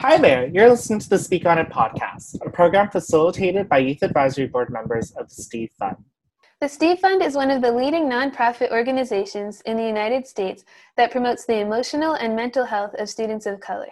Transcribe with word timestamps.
Hi 0.00 0.16
there, 0.16 0.46
you're 0.46 0.70
listening 0.70 1.00
to 1.00 1.08
the 1.08 1.18
Speak 1.18 1.44
On 1.44 1.58
It 1.58 1.70
podcast, 1.70 2.36
a 2.46 2.50
program 2.50 2.88
facilitated 2.88 3.68
by 3.68 3.78
Youth 3.78 4.04
Advisory 4.04 4.46
Board 4.46 4.70
members 4.70 5.10
of 5.16 5.28
the 5.28 5.42
Steve 5.42 5.70
Fund. 5.76 5.96
The 6.60 6.68
Steve 6.68 7.00
Fund 7.00 7.20
is 7.20 7.34
one 7.34 7.50
of 7.50 7.62
the 7.62 7.72
leading 7.72 8.04
nonprofit 8.04 8.70
organizations 8.70 9.60
in 9.62 9.76
the 9.76 9.82
United 9.82 10.24
States 10.24 10.64
that 10.96 11.10
promotes 11.10 11.46
the 11.46 11.58
emotional 11.58 12.12
and 12.12 12.36
mental 12.36 12.64
health 12.64 12.94
of 12.96 13.08
students 13.08 13.44
of 13.44 13.58
color. 13.58 13.88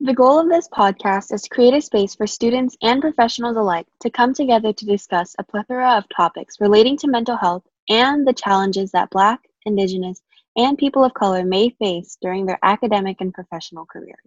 The 0.00 0.12
goal 0.12 0.40
of 0.40 0.50
this 0.50 0.68
podcast 0.68 1.32
is 1.32 1.40
to 1.44 1.48
create 1.48 1.72
a 1.72 1.80
space 1.80 2.14
for 2.14 2.26
students 2.26 2.76
and 2.82 3.00
professionals 3.00 3.56
alike 3.56 3.86
to 4.00 4.10
come 4.10 4.34
together 4.34 4.74
to 4.74 4.84
discuss 4.84 5.34
a 5.38 5.42
plethora 5.42 5.96
of 5.96 6.04
topics 6.14 6.60
relating 6.60 6.98
to 6.98 7.08
mental 7.08 7.38
health 7.38 7.66
and 7.88 8.28
the 8.28 8.34
challenges 8.34 8.90
that 8.90 9.08
Black, 9.08 9.40
Indigenous, 9.64 10.20
and 10.56 10.76
people 10.76 11.02
of 11.02 11.14
color 11.14 11.44
may 11.44 11.70
face 11.70 12.18
during 12.20 12.44
their 12.44 12.58
academic 12.62 13.22
and 13.22 13.32
professional 13.32 13.86
careers. 13.86 14.18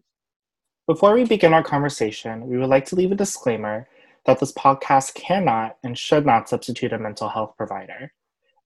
Before 0.91 1.13
we 1.13 1.23
begin 1.23 1.53
our 1.53 1.63
conversation, 1.63 2.49
we 2.49 2.57
would 2.57 2.67
like 2.67 2.83
to 2.87 2.97
leave 2.97 3.13
a 3.13 3.15
disclaimer 3.15 3.87
that 4.25 4.41
this 4.41 4.51
podcast 4.51 5.13
cannot 5.13 5.77
and 5.85 5.97
should 5.97 6.25
not 6.25 6.49
substitute 6.49 6.91
a 6.91 6.99
mental 6.99 7.29
health 7.29 7.53
provider. 7.55 8.11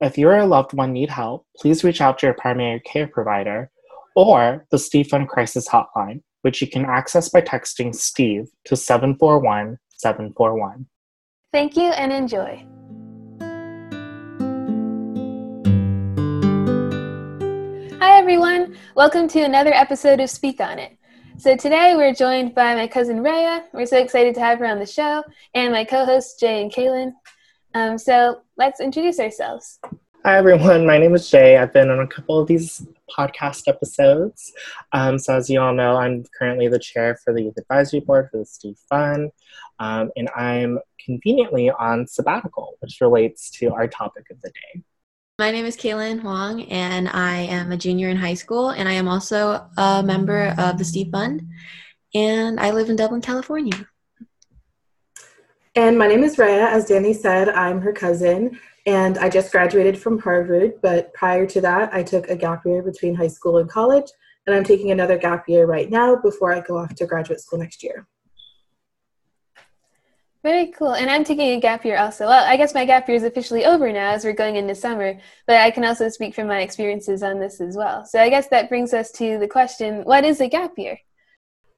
If 0.02 0.18
you 0.18 0.30
or 0.30 0.40
a 0.40 0.48
loved 0.48 0.74
one 0.74 0.92
need 0.92 1.12
help, 1.12 1.46
please 1.56 1.84
reach 1.84 2.02
out 2.02 2.18
to 2.18 2.26
your 2.26 2.34
primary 2.34 2.80
care 2.80 3.08
provider 3.08 3.70
or 4.16 4.66
the 4.72 4.80
Steve 4.80 5.10
Fund 5.10 5.30
Crisis 5.30 5.70
Hotline, 5.70 6.24
which 6.42 6.64
you 6.64 6.68
can 6.68 6.84
access 6.84 7.30
by 7.30 7.42
texting 7.42 7.94
Steve 7.94 8.48
to 8.64 8.76
741 8.76 9.78
741. 9.90 10.88
Thank 11.54 11.78
you 11.78 11.92
and 11.92 12.12
enjoy. 12.12 12.66
Hi, 18.00 18.18
everyone. 18.18 18.76
Welcome 18.96 19.28
to 19.28 19.42
another 19.42 19.76
episode 19.76 20.20
of 20.20 20.32
Speak 20.32 20.60
On 20.60 20.80
It. 20.80 20.98
So 21.38 21.56
today 21.56 21.96
we're 21.96 22.14
joined 22.14 22.56
by 22.56 22.76
my 22.76 22.88
cousin 22.88 23.18
Raya. 23.20 23.64
We're 23.74 23.86
so 23.86 23.98
excited 23.98 24.34
to 24.36 24.42
have 24.42 24.58
her 24.60 24.66
on 24.66 24.80
the 24.80 24.86
show, 24.86 25.24
and 25.54 25.74
my 25.74 25.84
co-hosts 25.84 26.40
Jay 26.40 26.62
and 26.62 26.72
Kaylin. 26.72 27.12
Um, 27.74 27.98
so 27.98 28.42
let's 28.58 28.80
introduce 28.80 29.20
ourselves. 29.20 29.80
Hi 30.24 30.38
everyone, 30.38 30.88
my 30.88 30.98
name 30.98 31.14
is 31.14 31.30
Jay. 31.30 31.58
I've 31.58 31.74
been 31.74 31.92
on 31.92 32.00
a 32.00 32.08
couple 32.08 32.40
of 32.40 32.48
these 32.48 32.88
podcast 33.16 33.68
episodes. 33.68 34.54
Um, 34.94 35.20
so 35.20 35.36
as 35.36 35.50
you 35.50 35.60
all 35.60 35.74
know, 35.74 35.98
I'm 35.98 36.24
currently 36.40 36.68
the 36.68 36.80
chair 36.80 37.18
for 37.24 37.34
the 37.34 37.44
Youth 37.44 37.58
Advisory 37.58 38.00
Board 38.00 38.30
for 38.32 38.38
the 38.38 38.46
Steve 38.46 38.80
Fund, 38.90 39.30
um, 39.80 40.12
and 40.16 40.30
I'm 40.36 40.80
conveniently 41.04 41.70
on 41.70 42.08
sabbatical, 42.08 42.78
which 42.80 43.02
relates 43.02 43.52
to 43.52 43.74
our 43.74 43.88
topic 43.88 44.30
of 44.32 44.42
the 44.42 44.50
day. 44.50 44.84
My 45.38 45.52
name 45.52 45.66
is 45.66 45.76
Kaylin 45.76 46.22
Huang, 46.22 46.64
and 46.72 47.10
I 47.10 47.40
am 47.40 47.74
a 47.74 47.78
junior 47.78 48.08
in 48.08 48.16
high 48.16 48.36
school, 48.36 48.70
and 48.70 48.88
I 48.88 48.94
am 48.94 49.10
also 49.10 49.68
a 49.76 50.02
member 50.02 50.56
of 50.58 50.78
the 50.78 50.86
Steve 50.86 51.12
Fund, 51.12 51.46
and 52.14 52.58
I 52.58 52.72
live 52.72 52.90
in 52.90 52.96
Dublin, 52.96 53.20
California. 53.20 53.86
And 55.76 55.98
my 55.98 56.08
name 56.08 56.24
is 56.24 56.38
Raya. 56.38 56.68
As 56.68 56.86
Danny 56.86 57.12
said, 57.12 57.50
I'm 57.50 57.82
her 57.82 57.92
cousin, 57.92 58.58
and 58.86 59.18
I 59.18 59.28
just 59.28 59.52
graduated 59.52 60.00
from 60.00 60.20
Harvard. 60.20 60.76
But 60.82 61.14
prior 61.14 61.46
to 61.48 61.60
that, 61.60 61.94
I 61.94 62.02
took 62.02 62.30
a 62.30 62.38
gap 62.38 62.66
year 62.66 62.82
between 62.82 63.14
high 63.14 63.28
school 63.28 63.58
and 63.58 63.70
college, 63.70 64.10
and 64.48 64.56
I'm 64.56 64.64
taking 64.64 64.92
another 64.92 65.18
gap 65.18 65.50
year 65.50 65.66
right 65.66 65.90
now 65.90 66.16
before 66.16 66.54
I 66.54 66.62
go 66.62 66.78
off 66.78 66.96
to 66.96 67.06
graduate 67.06 67.42
school 67.42 67.60
next 67.60 67.84
year. 67.84 68.08
Very 70.46 70.68
cool. 70.68 70.94
And 70.94 71.10
I'm 71.10 71.24
taking 71.24 71.58
a 71.58 71.60
gap 71.60 71.84
year 71.84 71.98
also. 71.98 72.28
Well, 72.28 72.46
I 72.46 72.56
guess 72.56 72.76
my 72.76 72.86
gap 72.86 73.08
year 73.08 73.18
is 73.18 73.24
officially 73.24 73.66
over 73.66 73.92
now 73.92 74.12
as 74.12 74.24
we're 74.24 74.34
going 74.34 74.58
into 74.58 74.76
summer, 74.76 75.18
but 75.48 75.56
I 75.56 75.72
can 75.72 75.84
also 75.84 76.08
speak 76.08 76.36
from 76.36 76.48
my 76.48 76.62
experiences 76.62 77.24
on 77.24 77.40
this 77.40 77.60
as 77.60 77.76
well. 77.76 78.06
So 78.06 78.22
I 78.22 78.30
guess 78.30 78.48
that 78.50 78.70
brings 78.70 78.94
us 78.94 79.12
to 79.14 79.40
the 79.40 79.48
question 79.48 80.04
what 80.04 80.24
is 80.24 80.42
a 80.42 80.48
gap 80.48 80.74
year? 80.78 81.00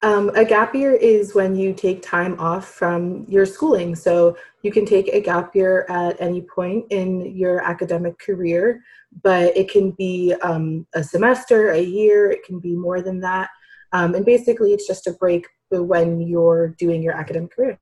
Um, 0.02 0.28
a 0.34 0.44
gap 0.44 0.74
year 0.74 0.92
is 0.92 1.34
when 1.34 1.56
you 1.56 1.72
take 1.72 2.02
time 2.02 2.38
off 2.38 2.68
from 2.68 3.24
your 3.26 3.46
schooling. 3.46 3.94
So 3.94 4.36
you 4.60 4.70
can 4.70 4.84
take 4.84 5.08
a 5.14 5.22
gap 5.22 5.56
year 5.56 5.86
at 5.88 6.20
any 6.20 6.42
point 6.42 6.84
in 6.90 7.34
your 7.34 7.62
academic 7.62 8.18
career, 8.18 8.82
but 9.22 9.56
it 9.56 9.70
can 9.70 9.92
be 9.92 10.34
um, 10.42 10.86
a 10.94 11.02
semester, 11.02 11.70
a 11.70 11.80
year, 11.80 12.30
it 12.30 12.44
can 12.44 12.58
be 12.60 12.74
more 12.74 13.00
than 13.00 13.18
that. 13.20 13.48
Um, 13.92 14.14
and 14.14 14.26
basically, 14.26 14.74
it's 14.74 14.86
just 14.86 15.06
a 15.06 15.12
break 15.12 15.46
when 15.70 16.20
you're 16.20 16.76
doing 16.78 17.02
your 17.02 17.14
academic 17.14 17.56
career. 17.56 17.78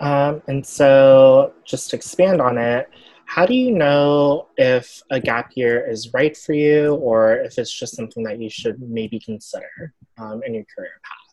Um, 0.00 0.42
and 0.48 0.66
so, 0.66 1.52
just 1.64 1.90
to 1.90 1.96
expand 1.96 2.40
on 2.40 2.58
it, 2.58 2.88
how 3.26 3.46
do 3.46 3.54
you 3.54 3.72
know 3.72 4.48
if 4.56 5.02
a 5.10 5.18
gap 5.18 5.52
year 5.54 5.88
is 5.88 6.12
right 6.12 6.36
for 6.36 6.52
you 6.52 6.94
or 6.96 7.36
if 7.36 7.58
it's 7.58 7.72
just 7.72 7.96
something 7.96 8.22
that 8.24 8.40
you 8.40 8.50
should 8.50 8.80
maybe 8.80 9.18
consider 9.18 9.94
um, 10.18 10.42
in 10.46 10.54
your 10.54 10.64
career 10.76 11.00
path? 11.02 11.24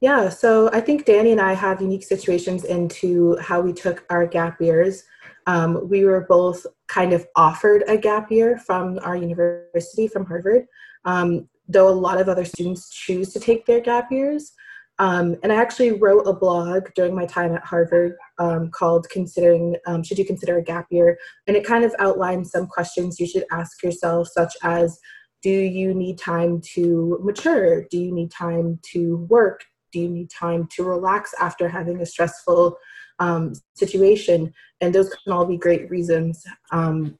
Yeah, 0.00 0.28
so 0.28 0.70
I 0.72 0.80
think 0.80 1.06
Danny 1.06 1.32
and 1.32 1.40
I 1.40 1.54
have 1.54 1.80
unique 1.80 2.04
situations 2.04 2.64
into 2.64 3.36
how 3.38 3.60
we 3.60 3.72
took 3.72 4.04
our 4.10 4.26
gap 4.26 4.60
years. 4.60 5.04
Um, 5.46 5.88
we 5.88 6.04
were 6.04 6.26
both 6.28 6.66
kind 6.88 7.12
of 7.12 7.26
offered 7.34 7.84
a 7.88 7.96
gap 7.96 8.30
year 8.30 8.58
from 8.58 8.98
our 9.02 9.16
university, 9.16 10.06
from 10.06 10.26
Harvard, 10.26 10.66
um, 11.04 11.48
though 11.68 11.88
a 11.88 11.90
lot 11.90 12.20
of 12.20 12.28
other 12.28 12.44
students 12.44 12.90
choose 12.90 13.32
to 13.32 13.40
take 13.40 13.64
their 13.64 13.80
gap 13.80 14.12
years. 14.12 14.52
Um, 14.98 15.36
and 15.42 15.52
I 15.52 15.56
actually 15.56 15.92
wrote 15.92 16.26
a 16.26 16.32
blog 16.32 16.88
during 16.94 17.14
my 17.14 17.26
time 17.26 17.54
at 17.54 17.64
Harvard 17.64 18.16
um, 18.38 18.70
called 18.70 19.06
Considering 19.10 19.76
um, 19.86 20.02
Should 20.02 20.18
You 20.18 20.24
Consider 20.24 20.56
a 20.56 20.62
Gap 20.62 20.86
Year? 20.90 21.18
And 21.46 21.56
it 21.56 21.66
kind 21.66 21.84
of 21.84 21.94
outlines 21.98 22.50
some 22.50 22.66
questions 22.66 23.20
you 23.20 23.26
should 23.26 23.44
ask 23.52 23.82
yourself, 23.82 24.28
such 24.28 24.54
as 24.62 24.98
Do 25.42 25.50
you 25.50 25.92
need 25.92 26.18
time 26.18 26.62
to 26.74 27.18
mature? 27.22 27.84
Do 27.90 27.98
you 27.98 28.12
need 28.12 28.30
time 28.30 28.78
to 28.92 29.26
work? 29.28 29.64
Do 29.92 30.00
you 30.00 30.08
need 30.08 30.30
time 30.30 30.66
to 30.72 30.84
relax 30.84 31.34
after 31.40 31.68
having 31.68 32.00
a 32.00 32.06
stressful 32.06 32.78
um, 33.18 33.52
situation? 33.74 34.52
And 34.80 34.94
those 34.94 35.10
can 35.10 35.32
all 35.32 35.44
be 35.44 35.58
great 35.58 35.90
reasons. 35.90 36.42
Um, 36.70 37.18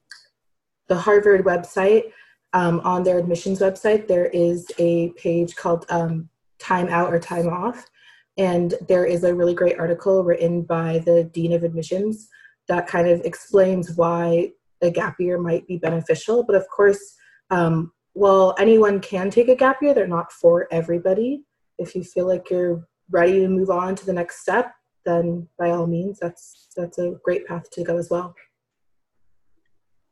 the 0.87 0.97
Harvard 0.97 1.45
website, 1.45 2.11
um, 2.53 2.79
on 2.79 3.03
their 3.03 3.19
admissions 3.19 3.59
website, 3.59 4.07
there 4.07 4.27
is 4.27 4.65
a 4.79 5.09
page 5.09 5.55
called 5.55 5.85
time 6.59 6.87
out 6.89 7.13
or 7.13 7.19
time 7.19 7.47
off. 7.47 7.85
And 8.37 8.75
there 8.87 9.05
is 9.05 9.23
a 9.23 9.33
really 9.33 9.55
great 9.55 9.79
article 9.79 10.23
written 10.23 10.61
by 10.61 10.99
the 11.05 11.23
Dean 11.23 11.53
of 11.53 11.63
Admissions 11.63 12.29
that 12.67 12.87
kind 12.87 13.07
of 13.07 13.21
explains 13.21 13.95
why 13.95 14.51
a 14.81 14.91
gap 14.91 15.15
year 15.19 15.39
might 15.39 15.65
be 15.67 15.77
beneficial. 15.77 16.43
But 16.43 16.55
of 16.55 16.67
course, 16.69 17.15
um, 17.49 17.91
while 18.13 18.55
anyone 18.59 18.99
can 18.99 19.29
take 19.29 19.47
a 19.47 19.55
gap 19.55 19.81
year, 19.81 19.93
they're 19.93 20.07
not 20.07 20.31
for 20.31 20.67
everybody. 20.71 21.43
If 21.77 21.95
you 21.95 22.03
feel 22.03 22.27
like 22.27 22.49
you're 22.49 22.87
ready 23.09 23.39
to 23.39 23.47
move 23.47 23.69
on 23.69 23.95
to 23.95 24.05
the 24.05 24.13
next 24.13 24.41
step, 24.41 24.71
then 25.05 25.47
by 25.57 25.69
all 25.71 25.87
means, 25.87 26.19
that's 26.19 26.67
that's 26.75 26.97
a 26.97 27.13
great 27.23 27.45
path 27.47 27.69
to 27.71 27.83
go 27.83 27.97
as 27.97 28.09
well. 28.09 28.35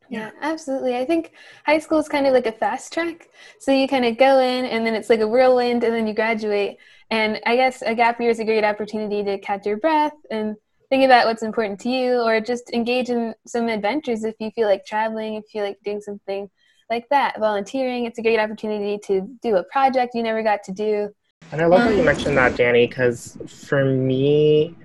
Yeah, 0.10 0.32
absolutely. 0.42 0.96
I 0.96 1.06
think 1.06 1.32
high 1.66 1.80
school 1.80 2.00
is 2.00 2.08
kind 2.08 2.28
of 2.28 2.34
like 2.34 2.46
a 2.46 2.52
fast 2.52 2.94
track. 2.94 3.30
So 3.60 3.72
you 3.72 3.88
kind 3.88 4.06
of 4.06 4.18
go 4.18 4.40
in 4.40 4.66
and 4.66 4.86
then 4.86 4.94
it's 4.94 5.10
like 5.10 5.20
a 5.20 5.28
whirlwind 5.28 5.84
and 5.84 5.94
then 5.94 6.08
you 6.08 6.14
graduate. 6.14 6.78
And 7.12 7.40
I 7.46 7.56
guess 7.56 7.82
a 7.82 7.96
gap 7.96 8.20
year 8.20 8.30
is 8.30 8.40
a 8.40 8.46
great 8.46 8.64
opportunity 8.64 9.24
to 9.24 9.38
catch 9.40 9.66
your 9.66 9.78
breath 9.78 10.14
and 10.32 10.56
think 10.90 11.04
about 11.04 11.26
what's 11.26 11.44
important 11.44 11.80
to 11.82 11.90
you 11.90 12.22
or 12.22 12.40
just 12.40 12.72
engage 12.74 13.10
in 13.10 13.34
some 13.48 13.68
adventures 13.68 14.24
if 14.24 14.36
you 14.40 14.52
feel 14.52 14.68
like 14.68 14.86
traveling, 14.86 15.36
if 15.36 15.44
you 15.46 15.60
feel 15.60 15.68
like 15.68 15.78
doing 15.84 16.02
something 16.02 16.50
like 16.90 17.08
that. 17.10 17.40
Volunteering, 17.40 18.06
it's 18.06 18.20
a 18.20 18.22
great 18.22 18.40
opportunity 18.40 19.00
to 19.06 19.22
do 19.42 19.56
a 19.56 19.64
project 19.64 20.14
you 20.14 20.24
never 20.24 20.44
got 20.44 20.64
to 20.64 20.72
do. 20.72 21.10
And 21.52 21.62
I 21.62 21.66
love 21.66 21.82
um, 21.82 21.90
that 21.90 21.98
you 21.98 22.04
mentioned 22.04 22.38
that, 22.38 22.56
Danny, 22.56 22.88
because 22.88 23.38
for 23.48 23.86
me, 23.86 24.76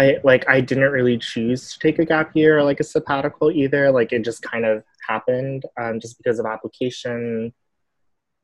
I 0.00 0.18
like 0.24 0.48
I 0.48 0.62
didn't 0.62 0.92
really 0.92 1.18
choose 1.18 1.72
to 1.72 1.78
take 1.78 1.98
a 1.98 2.06
gap 2.06 2.34
year 2.34 2.58
or 2.58 2.62
like 2.62 2.80
a 2.80 2.84
sabbatical 2.84 3.50
either. 3.50 3.90
Like 3.90 4.12
it 4.12 4.24
just 4.24 4.40
kind 4.40 4.64
of 4.64 4.82
happened 5.06 5.64
um, 5.78 6.00
just 6.00 6.16
because 6.16 6.38
of 6.38 6.46
application 6.46 7.52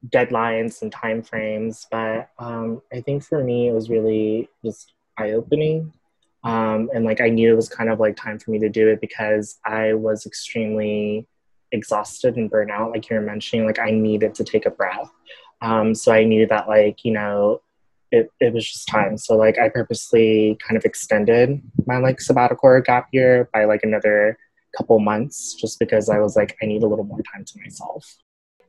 deadlines 0.08 0.82
and 0.82 0.92
time 0.92 1.22
frames. 1.22 1.86
But 1.90 2.28
um, 2.38 2.82
I 2.92 3.00
think 3.00 3.24
for 3.24 3.42
me 3.42 3.68
it 3.68 3.72
was 3.72 3.88
really 3.88 4.50
just 4.62 4.92
eye 5.16 5.32
opening. 5.32 5.94
Um, 6.44 6.90
and 6.94 7.06
like 7.06 7.22
I 7.22 7.30
knew 7.30 7.52
it 7.52 7.56
was 7.56 7.70
kind 7.70 7.88
of 7.88 8.00
like 8.00 8.16
time 8.16 8.38
for 8.38 8.50
me 8.50 8.58
to 8.58 8.68
do 8.68 8.88
it 8.88 9.00
because 9.00 9.58
I 9.64 9.94
was 9.94 10.26
extremely 10.26 11.26
exhausted 11.72 12.36
and 12.36 12.50
burnt 12.50 12.70
out, 12.70 12.90
like 12.90 13.08
you 13.08 13.16
were 13.16 13.22
mentioning. 13.22 13.66
Like 13.66 13.78
I 13.78 13.90
needed 13.90 14.34
to 14.34 14.44
take 14.44 14.66
a 14.66 14.70
breath. 14.70 15.10
Um, 15.62 15.94
so 15.94 16.12
I 16.12 16.24
knew 16.24 16.46
that 16.48 16.68
like 16.68 17.02
you 17.02 17.12
know 17.12 17.62
it, 18.10 18.30
it 18.40 18.52
was 18.52 18.70
just 18.70 18.88
time. 18.88 19.18
So 19.18 19.36
like 19.36 19.58
I 19.58 19.68
purposely 19.68 20.58
kind 20.66 20.76
of 20.76 20.84
extended 20.84 21.60
my 21.86 21.98
like 21.98 22.20
sabbatical 22.20 22.68
or 22.68 22.80
gap 22.80 23.08
year 23.12 23.48
by 23.52 23.64
like 23.64 23.80
another 23.82 24.38
couple 24.76 24.98
months 24.98 25.54
just 25.54 25.78
because 25.78 26.08
I 26.08 26.18
was 26.18 26.36
like 26.36 26.56
I 26.62 26.66
need 26.66 26.82
a 26.82 26.86
little 26.86 27.04
more 27.04 27.20
time 27.34 27.44
to 27.44 27.60
myself. 27.60 28.16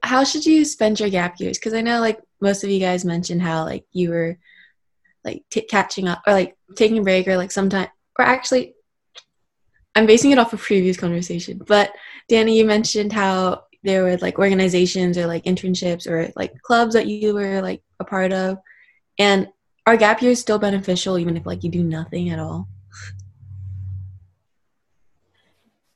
How 0.03 0.23
should 0.23 0.45
you 0.45 0.63
spend 0.63 0.99
your 0.99 1.09
gap 1.09 1.39
years? 1.39 1.57
Because 1.57 1.73
I 1.73 1.81
know 1.81 1.99
like 1.99 2.19
most 2.39 2.63
of 2.63 2.69
you 2.69 2.79
guys 2.79 3.03
mentioned 3.03 3.41
how 3.41 3.65
like 3.65 3.85
you 3.91 4.09
were 4.09 4.37
like 5.23 5.43
t- 5.49 5.61
catching 5.61 6.07
up 6.07 6.21
or 6.25 6.33
like 6.33 6.55
taking 6.75 6.99
a 6.99 7.03
break 7.03 7.27
or 7.27 7.37
like 7.37 7.51
sometime 7.51 7.89
or 8.17 8.25
actually 8.25 8.75
I'm 9.95 10.05
basing 10.05 10.29
it 10.31 10.37
off 10.37 10.53
a 10.53 10.57
previous 10.57 10.95
conversation. 10.95 11.59
But 11.65 11.91
Danny, 12.29 12.55
you 12.55 12.65
mentioned 12.65 13.11
how 13.11 13.63
there 13.83 14.03
were 14.03 14.17
like 14.17 14.37
organizations 14.37 15.17
or 15.17 15.25
like 15.25 15.45
internships 15.45 16.07
or 16.07 16.31
like 16.35 16.53
clubs 16.61 16.93
that 16.93 17.07
you 17.07 17.33
were 17.33 17.61
like 17.61 17.81
a 17.99 18.05
part 18.05 18.31
of 18.31 18.59
and 19.17 19.47
are 19.85 19.97
gap 19.97 20.21
years 20.21 20.39
still 20.39 20.59
beneficial 20.59 21.17
even 21.17 21.37
if 21.37 21.45
like 21.45 21.63
you 21.63 21.69
do 21.69 21.83
nothing 21.83 22.29
at 22.29 22.39
all 22.39 22.67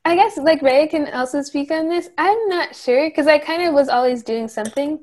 I 0.04 0.16
guess 0.16 0.36
like 0.36 0.62
Ray 0.62 0.88
can 0.88 1.12
also 1.14 1.42
speak 1.42 1.70
on 1.70 1.88
this. 1.88 2.10
I'm 2.18 2.48
not 2.48 2.74
sure 2.74 3.08
because 3.08 3.28
I 3.28 3.38
kind 3.38 3.62
of 3.62 3.72
was 3.72 3.88
always 3.88 4.24
doing 4.24 4.48
something, 4.48 4.98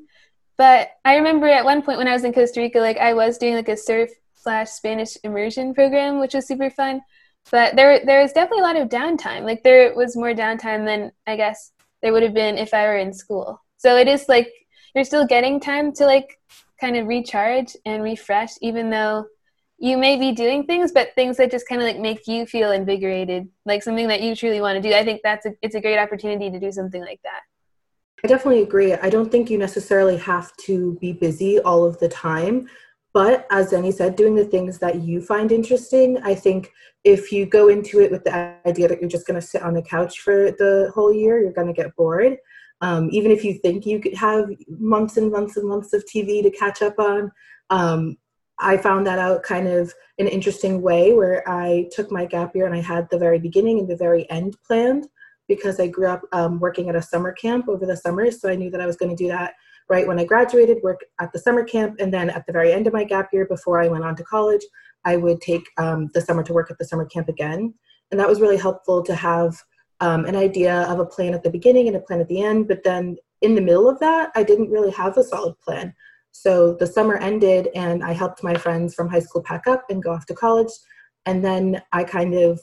but 0.57 0.89
I 1.06 1.16
remember 1.16 1.48
at 1.48 1.63
one 1.63 1.81
point 1.81 1.98
when 1.98 2.07
I 2.07 2.13
was 2.13 2.25
in 2.25 2.33
Costa 2.33 2.60
Rica, 2.60 2.80
like 2.80 2.98
I 2.98 3.13
was 3.13 3.38
doing 3.38 3.56
like 3.56 3.69
a 3.69 3.77
surf 3.77 4.10
slash 4.36 4.69
Spanish 4.69 5.18
immersion 5.24 5.74
program, 5.74 6.19
which 6.19 6.33
was 6.33 6.48
super 6.48 6.69
fun. 6.69 7.01
But 7.50 7.77
there 7.77 8.06
there 8.06 8.21
was 8.21 8.33
definitely 8.33 8.60
a 8.60 8.63
lot 8.63 8.75
of 8.75 8.89
downtime. 8.89 9.44
Like 9.44 9.63
there 9.63 9.95
was 9.95 10.18
more 10.18 10.33
downtime 10.33 10.86
than 10.86 11.12
I 11.25 11.38
guess 11.38 11.71
there 12.01 12.12
would 12.12 12.24
have 12.24 12.33
been 12.33 12.57
if 12.57 12.74
I 12.74 12.83
were 12.83 12.98
in 12.98 13.13
school. 13.13 13.62
So 13.77 13.95
it 13.95 14.10
is 14.10 14.27
like 14.27 14.51
you're 14.94 15.06
still 15.06 15.25
getting 15.25 15.62
time 15.62 15.94
to 15.94 16.06
like 16.06 16.38
kind 16.80 16.98
of 16.98 17.08
recharge 17.08 17.76
and 17.86 18.04
refresh, 18.04 18.52
even 18.62 18.90
though 18.90 19.26
you 19.78 19.98
may 19.98 20.18
be 20.18 20.31
doing 20.34 20.66
things, 20.66 20.92
but 20.92 21.16
things 21.16 21.38
that 21.38 21.52
just 21.52 21.68
kind 21.68 21.81
of 21.81 21.88
like 21.88 22.00
make 22.00 22.28
you 22.28 22.46
feel 22.46 22.72
invigorated, 22.72 23.48
like 23.66 23.81
something 23.81 24.08
that 24.10 24.22
you 24.22 24.36
truly 24.36 24.60
want 24.60 24.81
to 24.81 24.88
do. 24.88 24.94
I 24.94 25.06
think 25.06 25.22
that's 25.24 25.46
a, 25.46 25.54
it's 25.62 25.76
a 25.76 25.81
great 25.81 25.98
opportunity 25.98 26.52
to 26.52 26.60
do 26.60 26.72
something 26.72 27.02
like 27.02 27.22
that. 27.24 27.42
I 28.24 28.28
definitely 28.28 28.64
agree. 28.64 28.94
I 28.94 29.10
don't 29.10 29.31
think 29.31 29.50
you 29.50 29.58
necessarily 29.58 30.18
have 30.18 30.56
to 30.66 30.98
be 31.00 31.14
busy 31.14 31.60
all 31.60 31.86
of 31.86 31.98
the 32.00 32.10
time. 32.10 32.68
But 33.14 33.48
as 33.50 33.72
Denny 33.72 33.92
said, 33.92 34.16
doing 34.16 34.36
the 34.36 34.46
things 34.46 34.78
that 34.80 35.02
you 35.02 35.22
find 35.22 35.52
interesting, 35.52 36.18
I 36.24 36.36
think 36.36 36.72
if 37.04 37.31
you 37.31 37.46
go 37.46 37.70
into 37.70 38.02
it 38.02 38.12
with 38.12 38.24
the 38.24 38.56
idea 38.68 38.88
that 38.88 39.00
you're 39.00 39.10
just 39.10 39.26
going 39.26 39.40
to 39.40 39.46
sit 39.46 39.64
on 39.64 39.74
the 39.74 39.81
couch 39.81 40.20
for 40.20 40.52
the 40.52 40.92
whole 40.94 41.14
year, 41.14 41.40
you're 41.40 41.54
going 41.54 41.68
to 41.68 41.74
get 41.74 41.96
bored. 41.96 42.38
Um, 42.81 43.10
even 43.12 43.31
if 43.31 43.44
you 43.44 43.56
think 43.56 43.86
you 43.86 44.00
could 44.00 44.14
have 44.16 44.50
months 44.68 45.18
and 45.18 45.31
months 45.31 45.58
and 45.58 45.68
months 45.68 45.94
of 45.94 46.06
TV 46.06 46.42
to 46.42 46.52
catch 46.52 46.81
up 46.81 46.98
on, 46.98 47.31
um, 47.70 48.18
I 48.60 48.78
found 48.78 49.08
that 49.08 49.20
out 49.20 49.44
kind 49.44 49.68
of 49.68 49.94
an 50.18 50.28
interesting 50.28 50.81
way 50.81 51.14
where 51.14 51.48
I 51.48 51.88
took 51.92 52.12
my 52.12 52.26
gap 52.26 52.56
year 52.56 52.66
and 52.66 52.76
I 52.76 52.81
had 52.81 53.08
the 53.10 53.18
very 53.18 53.40
beginning 53.40 53.80
and 53.80 53.88
the 53.88 53.96
very 53.96 54.30
end 54.30 54.56
planned 54.66 55.08
because 55.48 55.80
I 55.80 55.88
grew 55.88 56.08
up 56.08 56.22
um, 56.31 56.60
working 56.60 56.90
at 56.90 56.96
a 56.96 57.02
summer 57.02 57.31
camp 57.31 57.68
over 57.68 57.86
the 57.86 57.98
summer. 57.98 58.30
So 58.31 58.50
I 58.50 58.56
knew 58.56 58.70
that 58.70 58.81
I 58.81 58.86
was 58.86 58.98
going 58.98 59.16
to 59.16 59.24
do 59.24 59.30
that 59.30 59.54
right 59.90 60.08
when 60.08 60.20
I 60.20 60.26
graduated, 60.26 60.84
work 60.84 61.02
at 61.20 61.34
the 61.34 61.40
summer 61.40 61.64
camp, 61.64 61.96
and 62.00 62.14
then 62.14 62.30
at 62.30 62.46
the 62.46 62.54
very 62.54 62.72
end 62.72 62.86
of 62.86 62.94
my 62.94 63.04
gap 63.04 63.30
year 63.34 63.46
before 63.46 63.81
I 63.81 63.88
went 63.88 64.04
on 64.04 64.16
to 64.18 64.24
college, 64.24 64.62
I 65.04 65.18
would 65.18 65.42
take 65.42 65.68
um, 65.78 66.10
the 66.14 66.22
summer 66.22 66.44
to 66.44 66.54
work 66.54 66.70
at 66.70 66.78
the 66.78 66.86
summer 66.86 67.06
camp 67.06 67.28
again. 67.28 67.74
And 68.12 68.20
that 68.20 68.28
was 68.28 68.40
really 68.40 68.58
helpful 68.58 69.02
to 69.04 69.16
have 69.16 69.58
um, 70.01 70.25
an 70.25 70.36
idea 70.36 70.84
of 70.84 71.00
a 71.00 71.06
plan 71.06 71.34
at 71.34 71.44
the 71.44 71.50
beginning 71.50 71.88
and 71.88 71.96
a 71.96 72.00
plan 72.00 72.22
at 72.22 72.28
the 72.28 72.42
end. 72.42 72.68
But 72.68 72.84
then 72.84 73.18
in 73.42 73.56
the 73.56 73.62
middle 73.62 73.90
of 73.90 74.00
that, 74.00 74.31
I 74.36 74.44
didn't 74.44 74.69
really 74.69 74.92
have 74.92 75.18
a 75.18 75.24
solid 75.24 75.60
plan. 75.60 75.94
So 76.31 76.75
the 76.75 76.88
summer 76.88 77.18
ended, 77.18 77.69
and 77.75 78.04
I 78.04 78.13
helped 78.13 78.44
my 78.44 78.56
friends 78.56 78.94
from 78.94 79.10
high 79.10 79.19
school 79.19 79.42
pack 79.42 79.68
up 79.68 79.86
and 79.90 80.04
go 80.04 80.12
off 80.12 80.25
to 80.28 80.36
college. 80.36 80.72
And 81.25 81.44
then 81.44 81.81
I 81.92 82.04
kind 82.04 82.34
of 82.34 82.60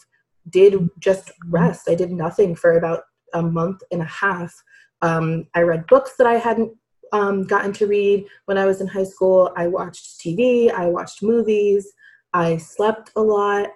did 0.49 0.89
just 0.99 1.33
rest. 1.47 1.89
I 1.89 1.95
did 1.95 2.13
nothing 2.13 2.55
for 2.55 2.77
about 2.77 3.03
a 3.35 3.43
month 3.43 3.83
and 3.91 4.03
a 4.03 4.07
half. 4.07 4.55
Um, 5.03 5.47
I 5.55 5.63
read 5.63 5.87
books 5.89 6.13
that 6.17 6.27
I 6.27 6.35
hadn't 6.35 6.73
um, 7.13 7.45
gotten 7.45 7.73
to 7.75 7.87
read 7.87 8.27
when 8.47 8.59
I 8.59 8.65
was 8.65 8.81
in 8.81 8.87
high 8.87 9.05
school. 9.05 9.53
I 9.57 9.67
watched 9.67 10.21
TV, 10.21 10.73
I 10.73 10.87
watched 10.87 11.23
movies, 11.23 11.93
I 12.33 12.57
slept 12.57 13.11
a 13.17 13.23
lot. 13.23 13.69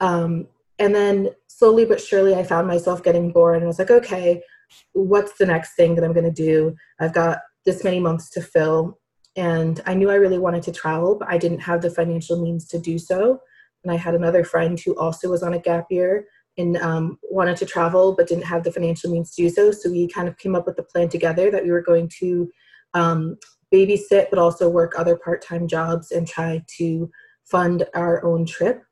Um, 0.00 0.46
and 0.78 0.94
then 0.94 1.30
slowly 1.48 1.84
but 1.84 2.00
surely, 2.00 2.34
I 2.34 2.42
found 2.42 2.66
myself 2.66 3.02
getting 3.02 3.32
bored 3.32 3.56
and 3.56 3.64
I 3.64 3.66
was 3.66 3.78
like, 3.78 3.90
okay, 3.90 4.42
what's 4.92 5.38
the 5.38 5.46
next 5.46 5.74
thing 5.74 5.94
that 5.94 6.04
I'm 6.04 6.12
going 6.12 6.24
to 6.24 6.30
do? 6.30 6.74
I've 7.00 7.14
got 7.14 7.38
this 7.64 7.84
many 7.84 8.00
months 8.00 8.30
to 8.30 8.42
fill 8.42 8.98
and 9.36 9.82
I 9.86 9.94
knew 9.94 10.10
I 10.10 10.14
really 10.14 10.38
wanted 10.38 10.62
to 10.64 10.72
travel, 10.72 11.16
but 11.18 11.28
I 11.28 11.38
didn't 11.38 11.60
have 11.60 11.82
the 11.82 11.90
financial 11.90 12.42
means 12.42 12.66
to 12.68 12.78
do 12.78 12.98
so. 12.98 13.40
And 13.84 13.92
I 13.92 13.96
had 13.96 14.14
another 14.14 14.44
friend 14.44 14.80
who 14.80 14.96
also 14.96 15.28
was 15.30 15.42
on 15.42 15.54
a 15.54 15.58
gap 15.58 15.86
year 15.90 16.26
and 16.58 16.78
um, 16.78 17.18
wanted 17.22 17.56
to 17.58 17.66
travel, 17.66 18.14
but 18.14 18.28
didn't 18.28 18.44
have 18.44 18.64
the 18.64 18.72
financial 18.72 19.10
means 19.10 19.34
to 19.34 19.42
do 19.42 19.50
so. 19.50 19.70
So 19.70 19.90
we 19.90 20.08
kind 20.08 20.26
of 20.26 20.38
came 20.38 20.54
up 20.54 20.66
with 20.66 20.78
a 20.78 20.82
plan 20.82 21.10
together 21.10 21.50
that 21.50 21.64
we 21.64 21.70
were 21.70 21.82
going 21.82 22.10
to 22.20 22.50
um, 22.94 23.36
babysit, 23.72 24.30
but 24.30 24.38
also 24.38 24.68
work 24.68 24.94
other 24.96 25.16
part 25.16 25.42
time 25.42 25.68
jobs 25.68 26.10
and 26.10 26.26
try 26.26 26.62
to 26.78 27.10
fund 27.44 27.86
our 27.94 28.24
own 28.24 28.46
trip. 28.46 28.82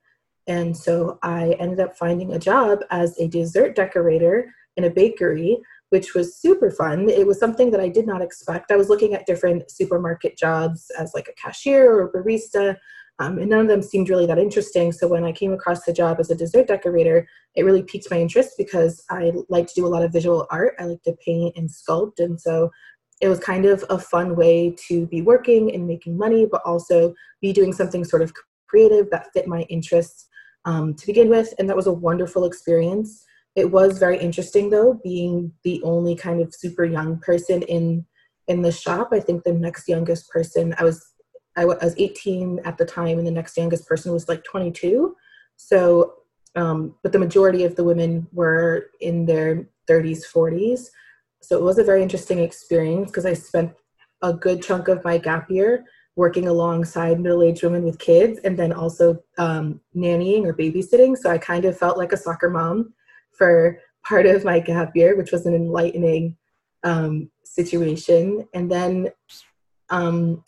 And 0.46 0.76
so 0.76 1.18
I 1.22 1.52
ended 1.58 1.80
up 1.80 1.96
finding 1.96 2.32
a 2.32 2.38
job 2.38 2.80
as 2.90 3.18
a 3.18 3.28
dessert 3.28 3.74
decorator 3.74 4.52
in 4.76 4.84
a 4.84 4.90
bakery 4.90 5.60
which 5.94 6.12
was 6.12 6.36
super 6.36 6.72
fun. 6.72 7.08
It 7.08 7.24
was 7.24 7.38
something 7.38 7.70
that 7.70 7.78
I 7.78 7.88
did 7.88 8.04
not 8.04 8.20
expect. 8.20 8.72
I 8.72 8.76
was 8.76 8.88
looking 8.88 9.14
at 9.14 9.26
different 9.26 9.70
supermarket 9.70 10.36
jobs 10.36 10.90
as 10.98 11.12
like 11.14 11.28
a 11.28 11.40
cashier 11.40 11.88
or 11.88 12.06
a 12.06 12.12
barista, 12.12 12.76
um, 13.20 13.38
and 13.38 13.48
none 13.48 13.60
of 13.60 13.68
them 13.68 13.80
seemed 13.80 14.08
really 14.08 14.26
that 14.26 14.36
interesting. 14.36 14.90
So 14.90 15.06
when 15.06 15.22
I 15.22 15.30
came 15.30 15.52
across 15.52 15.84
the 15.84 15.92
job 15.92 16.18
as 16.18 16.30
a 16.30 16.34
dessert 16.34 16.66
decorator, 16.66 17.28
it 17.54 17.64
really 17.64 17.84
piqued 17.84 18.10
my 18.10 18.18
interest 18.18 18.54
because 18.58 19.04
I 19.08 19.34
like 19.48 19.68
to 19.68 19.74
do 19.76 19.86
a 19.86 19.92
lot 19.94 20.02
of 20.02 20.12
visual 20.12 20.48
art. 20.50 20.74
I 20.80 20.84
like 20.86 21.02
to 21.04 21.16
paint 21.24 21.56
and 21.56 21.68
sculpt, 21.68 22.18
and 22.18 22.40
so 22.40 22.72
it 23.20 23.28
was 23.28 23.38
kind 23.38 23.64
of 23.64 23.84
a 23.88 23.96
fun 23.96 24.34
way 24.34 24.74
to 24.88 25.06
be 25.06 25.22
working 25.22 25.72
and 25.72 25.86
making 25.86 26.18
money, 26.18 26.44
but 26.44 26.62
also 26.64 27.14
be 27.40 27.52
doing 27.52 27.72
something 27.72 28.04
sort 28.04 28.22
of 28.22 28.32
creative 28.66 29.10
that 29.10 29.28
fit 29.32 29.46
my 29.46 29.62
interests 29.70 30.26
um, 30.64 30.94
to 30.94 31.06
begin 31.06 31.28
with. 31.28 31.52
And 31.58 31.68
that 31.68 31.76
was 31.76 31.86
a 31.86 31.92
wonderful 31.92 32.44
experience. 32.44 33.24
It 33.56 33.70
was 33.70 33.98
very 33.98 34.18
interesting 34.18 34.70
though, 34.70 35.00
being 35.04 35.52
the 35.62 35.80
only 35.82 36.16
kind 36.16 36.40
of 36.40 36.54
super 36.54 36.84
young 36.84 37.18
person 37.18 37.62
in 37.62 38.06
in 38.46 38.62
the 38.62 38.72
shop. 38.72 39.08
I 39.12 39.20
think 39.20 39.44
the 39.44 39.52
next 39.52 39.88
youngest 39.88 40.28
person 40.28 40.74
I 40.78 40.84
was 40.84 41.04
I 41.56 41.64
was 41.64 41.94
18 41.96 42.60
at 42.64 42.78
the 42.78 42.84
time, 42.84 43.18
and 43.18 43.26
the 43.26 43.30
next 43.30 43.56
youngest 43.56 43.86
person 43.86 44.12
was 44.12 44.28
like 44.28 44.42
22. 44.44 45.14
So, 45.56 46.14
um, 46.56 46.96
but 47.02 47.12
the 47.12 47.18
majority 47.18 47.64
of 47.64 47.76
the 47.76 47.84
women 47.84 48.26
were 48.32 48.90
in 49.00 49.26
their 49.26 49.68
30s, 49.88 50.22
40s. 50.34 50.86
So 51.42 51.56
it 51.56 51.62
was 51.62 51.78
a 51.78 51.84
very 51.84 52.02
interesting 52.02 52.40
experience 52.40 53.10
because 53.10 53.26
I 53.26 53.34
spent 53.34 53.72
a 54.22 54.32
good 54.32 54.62
chunk 54.62 54.88
of 54.88 55.04
my 55.04 55.18
gap 55.18 55.50
year 55.50 55.84
working 56.16 56.46
alongside 56.46 57.20
middle-aged 57.20 57.62
women 57.62 57.84
with 57.84 57.98
kids, 57.98 58.38
and 58.44 58.56
then 58.56 58.72
also 58.72 59.22
um, 59.38 59.80
nannying 59.96 60.44
or 60.46 60.54
babysitting. 60.54 61.16
So 61.16 61.30
I 61.30 61.38
kind 61.38 61.64
of 61.64 61.76
felt 61.76 61.98
like 61.98 62.12
a 62.12 62.16
soccer 62.16 62.48
mom 62.48 62.94
for 63.32 63.80
part 64.06 64.26
of 64.26 64.44
my 64.44 64.60
gap 64.60 64.94
year, 64.94 65.16
which 65.16 65.32
was 65.32 65.46
an 65.46 65.54
enlightening 65.54 66.36
um, 66.84 67.30
situation. 67.42 68.46
And 68.54 68.70
then 68.70 69.08
um, 69.90 70.44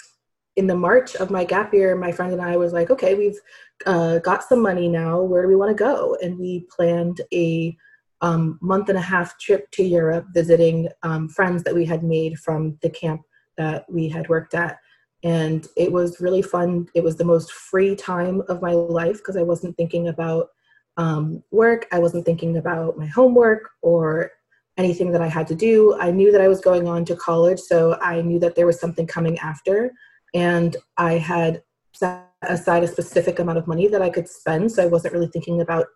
in 0.56 0.66
the 0.66 0.76
March 0.76 1.16
of 1.16 1.30
my 1.30 1.44
gap 1.44 1.74
year, 1.74 1.96
my 1.96 2.12
friend 2.12 2.32
and 2.32 2.42
I 2.42 2.56
was 2.56 2.72
like, 2.72 2.90
okay, 2.90 3.14
we've 3.14 3.38
uh, 3.86 4.18
got 4.18 4.44
some 4.44 4.62
money 4.62 4.88
now. 4.88 5.20
Where 5.20 5.42
do 5.42 5.48
we 5.48 5.56
want 5.56 5.76
to 5.76 5.82
go? 5.82 6.16
And 6.22 6.38
we 6.38 6.66
planned 6.74 7.20
a 7.32 7.76
um, 8.20 8.58
month 8.62 8.88
and 8.88 8.98
a 8.98 9.02
half 9.02 9.38
trip 9.38 9.70
to 9.72 9.84
Europe, 9.84 10.26
visiting 10.32 10.88
um, 11.02 11.28
friends 11.28 11.62
that 11.64 11.74
we 11.74 11.84
had 11.84 12.02
made 12.02 12.38
from 12.38 12.78
the 12.82 12.90
camp 12.90 13.22
that 13.58 13.84
we 13.90 14.08
had 14.08 14.28
worked 14.28 14.54
at. 14.54 14.78
And 15.26 15.66
it 15.76 15.90
was 15.90 16.20
really 16.20 16.40
fun. 16.40 16.86
It 16.94 17.02
was 17.02 17.16
the 17.16 17.24
most 17.24 17.50
free 17.50 17.96
time 17.96 18.44
of 18.48 18.62
my 18.62 18.70
life 18.70 19.16
because 19.16 19.36
I 19.36 19.42
wasn't 19.42 19.76
thinking 19.76 20.06
about 20.06 20.50
um, 20.96 21.42
work. 21.50 21.88
I 21.90 21.98
wasn't 21.98 22.24
thinking 22.24 22.58
about 22.58 22.96
my 22.96 23.06
homework 23.06 23.70
or 23.82 24.30
anything 24.76 25.10
that 25.10 25.20
I 25.20 25.26
had 25.26 25.48
to 25.48 25.56
do. 25.56 25.98
I 25.98 26.12
knew 26.12 26.30
that 26.30 26.40
I 26.40 26.46
was 26.46 26.60
going 26.60 26.86
on 26.86 27.04
to 27.06 27.16
college, 27.16 27.58
so 27.58 27.98
I 28.00 28.22
knew 28.22 28.38
that 28.38 28.54
there 28.54 28.66
was 28.66 28.78
something 28.78 29.04
coming 29.04 29.36
after. 29.40 29.90
And 30.32 30.76
I 30.96 31.14
had 31.14 31.64
set 31.92 32.28
aside 32.42 32.84
a 32.84 32.86
specific 32.86 33.40
amount 33.40 33.58
of 33.58 33.66
money 33.66 33.88
that 33.88 34.02
I 34.02 34.10
could 34.10 34.28
spend, 34.28 34.70
so 34.70 34.84
I 34.84 34.86
wasn't 34.86 35.12
really 35.12 35.30
thinking 35.32 35.60
about 35.60 35.86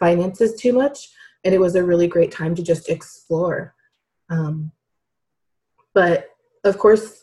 finances 0.00 0.60
too 0.60 0.72
much. 0.72 1.10
And 1.44 1.54
it 1.54 1.60
was 1.60 1.76
a 1.76 1.84
really 1.84 2.08
great 2.08 2.32
time 2.32 2.56
to 2.56 2.62
just 2.64 2.88
explore. 2.88 3.76
Um, 4.30 4.72
but 5.94 6.30
of 6.64 6.76
course, 6.76 7.20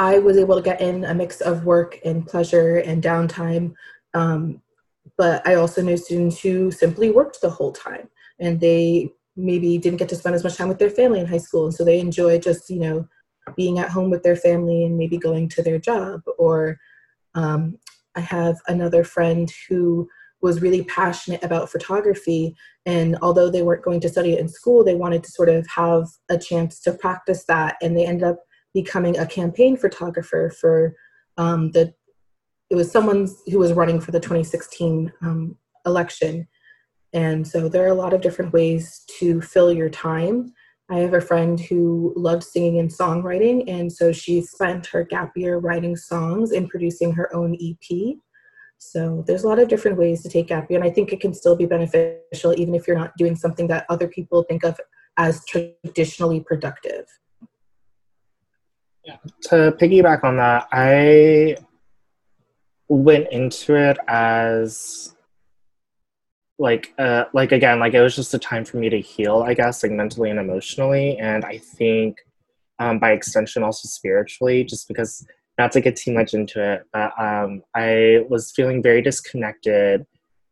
I 0.00 0.18
was 0.18 0.36
able 0.36 0.56
to 0.56 0.62
get 0.62 0.80
in 0.80 1.04
a 1.04 1.14
mix 1.14 1.40
of 1.40 1.64
work 1.64 1.98
and 2.04 2.26
pleasure 2.26 2.78
and 2.78 3.02
downtime 3.02 3.74
um, 4.14 4.62
but 5.16 5.46
I 5.46 5.54
also 5.54 5.82
know 5.82 5.96
students 5.96 6.40
who 6.40 6.70
simply 6.70 7.10
worked 7.10 7.40
the 7.40 7.50
whole 7.50 7.72
time 7.72 8.08
and 8.38 8.60
they 8.60 9.12
maybe 9.36 9.78
didn't 9.78 9.98
get 9.98 10.08
to 10.10 10.16
spend 10.16 10.34
as 10.34 10.44
much 10.44 10.56
time 10.56 10.68
with 10.68 10.78
their 10.78 10.90
family 10.90 11.20
in 11.20 11.26
high 11.26 11.38
school. 11.38 11.66
And 11.66 11.74
so 11.74 11.84
they 11.84 12.00
enjoy 12.00 12.38
just, 12.38 12.70
you 12.70 12.80
know, 12.80 13.08
being 13.56 13.78
at 13.78 13.90
home 13.90 14.10
with 14.10 14.22
their 14.22 14.36
family 14.36 14.84
and 14.84 14.96
maybe 14.96 15.18
going 15.18 15.48
to 15.50 15.62
their 15.62 15.78
job. 15.78 16.22
Or 16.38 16.78
um, 17.34 17.78
I 18.16 18.20
have 18.20 18.56
another 18.68 19.04
friend 19.04 19.50
who 19.68 20.08
was 20.42 20.62
really 20.62 20.84
passionate 20.84 21.42
about 21.44 21.70
photography. 21.70 22.56
And 22.86 23.18
although 23.20 23.50
they 23.50 23.62
weren't 23.62 23.84
going 23.84 24.00
to 24.00 24.08
study 24.08 24.32
it 24.32 24.40
in 24.40 24.48
school, 24.48 24.84
they 24.84 24.94
wanted 24.94 25.22
to 25.24 25.30
sort 25.30 25.48
of 25.48 25.66
have 25.68 26.08
a 26.28 26.38
chance 26.38 26.80
to 26.80 26.92
practice 26.92 27.44
that. 27.44 27.76
And 27.82 27.96
they 27.96 28.06
ended 28.06 28.24
up 28.24 28.38
becoming 28.74 29.18
a 29.18 29.26
campaign 29.26 29.76
photographer 29.76 30.52
for 30.60 30.94
um, 31.36 31.70
the 31.72 31.92
it 32.70 32.76
was 32.76 32.90
someone 32.90 33.28
who 33.50 33.58
was 33.58 33.72
running 33.72 34.00
for 34.00 34.12
the 34.12 34.20
2016 34.20 35.12
um, 35.22 35.56
election. 35.86 36.46
And 37.12 37.46
so 37.46 37.68
there 37.68 37.84
are 37.84 37.88
a 37.88 37.94
lot 37.94 38.12
of 38.12 38.20
different 38.20 38.52
ways 38.52 39.04
to 39.18 39.40
fill 39.40 39.72
your 39.72 39.90
time. 39.90 40.52
I 40.88 40.98
have 40.98 41.14
a 41.14 41.20
friend 41.20 41.58
who 41.58 42.12
loved 42.16 42.44
singing 42.44 42.78
and 42.78 42.90
songwriting, 42.90 43.64
and 43.68 43.92
so 43.92 44.12
she 44.12 44.42
spent 44.42 44.86
her 44.86 45.04
gap 45.04 45.32
year 45.36 45.58
writing 45.58 45.96
songs 45.96 46.52
and 46.52 46.68
producing 46.68 47.12
her 47.12 47.34
own 47.34 47.56
EP. 47.60 48.16
So 48.78 49.24
there's 49.26 49.44
a 49.44 49.48
lot 49.48 49.58
of 49.58 49.68
different 49.68 49.98
ways 49.98 50.22
to 50.22 50.28
take 50.28 50.48
gap 50.48 50.70
year, 50.70 50.80
and 50.80 50.88
I 50.88 50.92
think 50.92 51.12
it 51.12 51.20
can 51.20 51.34
still 51.34 51.54
be 51.54 51.66
beneficial 51.66 52.54
even 52.56 52.74
if 52.74 52.88
you're 52.88 52.98
not 52.98 53.16
doing 53.16 53.36
something 53.36 53.68
that 53.68 53.86
other 53.88 54.08
people 54.08 54.44
think 54.44 54.64
of 54.64 54.80
as 55.16 55.44
traditionally 55.46 56.40
productive. 56.40 57.06
To 59.44 59.72
piggyback 59.80 60.24
on 60.24 60.36
that, 60.36 60.68
I 60.72 61.56
went 62.88 63.28
into 63.30 63.76
it 63.76 63.98
as 64.08 65.14
like 66.58 66.92
uh 66.98 67.24
like 67.32 67.52
again 67.52 67.78
like 67.78 67.94
it 67.94 68.02
was 68.02 68.14
just 68.14 68.34
a 68.34 68.38
time 68.38 68.64
for 68.64 68.76
me 68.76 68.90
to 68.90 69.00
heal 69.00 69.42
i 69.46 69.54
guess 69.54 69.82
like 69.82 69.92
mentally 69.92 70.28
and 70.28 70.38
emotionally 70.38 71.16
and 71.18 71.44
i 71.44 71.56
think 71.56 72.18
um 72.80 72.98
by 72.98 73.12
extension 73.12 73.62
also 73.62 73.88
spiritually 73.88 74.62
just 74.62 74.88
because 74.88 75.26
not 75.56 75.72
to 75.72 75.80
get 75.80 75.96
too 75.96 76.12
much 76.12 76.34
into 76.34 76.62
it 76.62 76.82
but 76.92 77.12
um 77.18 77.62
i 77.74 78.22
was 78.28 78.50
feeling 78.50 78.82
very 78.82 79.00
disconnected 79.00 80.04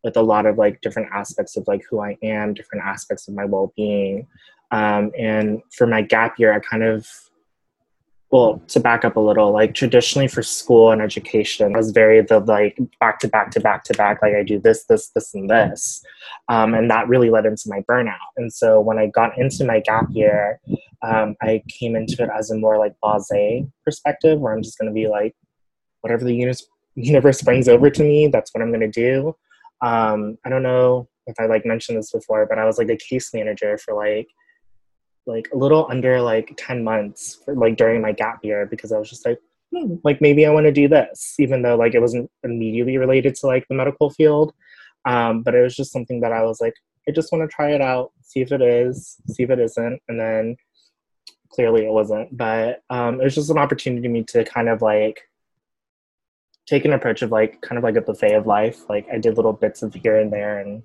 with 0.03 0.17
a 0.17 0.23
lot 0.23 0.47
of 0.47 0.57
like 0.57 0.81
different 0.81 1.09
aspects 1.13 1.57
of 1.57 1.65
like 1.67 1.83
who 1.91 2.01
i 2.01 2.17
am 2.23 2.55
different 2.55 2.85
aspects 2.85 3.29
of 3.29 3.35
my 3.35 3.45
well-being. 3.45 4.27
Um 4.71 5.11
and 5.19 5.61
for 5.73 5.87
my 5.87 6.03
gap 6.03 6.39
year 6.39 6.55
i 6.55 6.61
kind 6.61 6.85
of 6.85 7.07
well 8.31 8.61
to 8.69 8.81
back 8.81 9.05
up 9.05 9.17
a 9.17 9.21
little. 9.21 9.53
Like 9.53 9.75
traditionally 9.75 10.29
for 10.29 10.43
school 10.43 10.91
and 10.91 11.01
education 11.01 11.75
I 11.75 11.79
was 11.79 11.91
very 11.91 12.21
the 12.21 12.41
like 12.41 12.79
back 13.01 13.19
to 13.21 13.29
back 13.29 13.51
to 13.53 13.61
back 13.61 13.85
to 13.85 13.95
back 13.95 14.21
like 14.23 14.35
i 14.35 14.43
do 14.43 14.61
this 14.61 14.85
this 14.85 15.11
this 15.11 15.35
and 15.35 15.49
this. 15.49 16.05
Um, 16.49 16.75
and 16.75 16.91
that 16.91 17.09
really 17.09 17.31
led 17.31 17.47
into 17.47 17.65
my 17.67 17.81
burnout. 17.89 18.33
And 18.37 18.53
so 18.53 18.81
when 18.81 18.99
i 18.99 19.07
got 19.07 19.39
into 19.39 19.65
my 19.65 19.81
gap 19.81 20.07
year 20.11 20.61
um, 21.03 21.37
i 21.43 21.63
came 21.69 21.97
into 21.97 22.23
it 22.23 22.31
as 22.37 22.51
a 22.51 22.57
more 22.57 22.79
like 22.79 22.95
blase 23.03 23.65
perspective 23.85 24.39
where 24.41 24.53
i'm 24.55 24.63
just 24.63 24.79
going 24.79 24.91
to 24.91 24.95
be 24.95 25.09
like 25.09 25.35
whatever 26.01 26.25
the 26.25 26.35
universe, 26.35 26.67
universe 26.95 27.43
brings 27.43 27.69
over 27.69 27.91
to 27.91 28.03
me 28.03 28.29
that's 28.29 28.53
what 28.53 28.63
i'm 28.63 28.71
going 28.71 28.81
to 28.81 28.89
do. 28.89 29.35
Um, 29.81 30.39
i 30.45 30.49
don't 30.49 30.63
know 30.63 31.09
if 31.27 31.37
i 31.39 31.47
like 31.47 31.65
mentioned 31.65 31.99
this 31.99 32.11
before 32.11 32.47
but 32.47 32.59
i 32.59 32.65
was 32.65 32.79
like 32.79 32.89
a 32.89 32.97
case 32.97 33.33
manager 33.33 33.79
for 33.79 33.95
like 33.95 34.29
like 35.29 35.49
a 35.53 35.57
little 35.57 35.87
under 35.91 36.21
like 36.21 36.55
10 36.57 36.83
months 36.83 37.39
for, 37.45 37.55
like 37.55 37.77
during 37.77 38.01
my 38.01 38.13
gap 38.13 38.45
year 38.45 38.67
because 38.67 38.91
I 38.91 38.99
was 38.99 39.11
just 39.11 39.27
like, 39.27 39.39
hmm, 39.73 39.97
like 40.03 40.21
maybe 40.21 40.47
I 40.47 40.51
want 40.51 40.67
to 40.67 40.73
do 40.73 40.89
this, 40.89 41.37
even 41.39 41.63
though 41.63 41.77
like 41.77 41.95
it 41.95 42.01
wasn't 42.01 42.31
immediately 42.43 42.97
related 42.97 43.35
to 43.37 43.47
like 43.47 43.67
the 43.69 43.75
medical 43.75 44.11
field. 44.11 44.55
Um, 45.05 45.43
but 45.43 45.55
it 45.55 45.63
was 45.63 45.77
just 45.77 45.93
something 45.93 46.21
that 46.21 46.33
I 46.33 46.43
was 46.43 46.61
like, 46.61 46.75
I 47.09 47.13
just 47.13 47.31
want 47.31 47.49
to 47.49 47.55
try 47.55 47.71
it 47.73 47.81
out, 47.81 48.13
see 48.23 48.41
if 48.41 48.53
it 48.53 48.61
is, 48.61 49.17
see 49.29 49.45
if 49.45 49.51
it 49.51 49.59
isn't. 49.59 50.01
And 50.09 50.19
then 50.19 50.57
clearly 51.51 51.85
it 51.85 51.93
wasn't. 51.93 52.37
But 52.37 52.83
um, 52.91 53.21
it 53.21 53.25
was 53.25 53.35
just 53.35 53.51
an 53.51 53.59
opportunity 53.59 54.03
to 54.03 54.09
me 54.09 54.25
to 54.25 54.45
kind 54.45 54.69
of 54.69 54.83
like 54.83 55.23
take 56.67 56.85
an 56.85 56.93
approach 56.93 57.23
of 57.23 57.33
like 57.33 57.61
kind 57.63 57.79
of 57.79 57.85
like 57.85 57.97
a 57.97 58.03
buffet 58.03 58.35
of 58.35 58.47
life. 58.47 58.89
Like 58.89 59.07
I 59.13 59.19
did 59.19 59.37
little 59.37 59.53
bits 59.53 59.83
of 59.83 59.95
here 59.95 60.19
and 60.19 60.33
there 60.33 60.59
and 60.61 60.83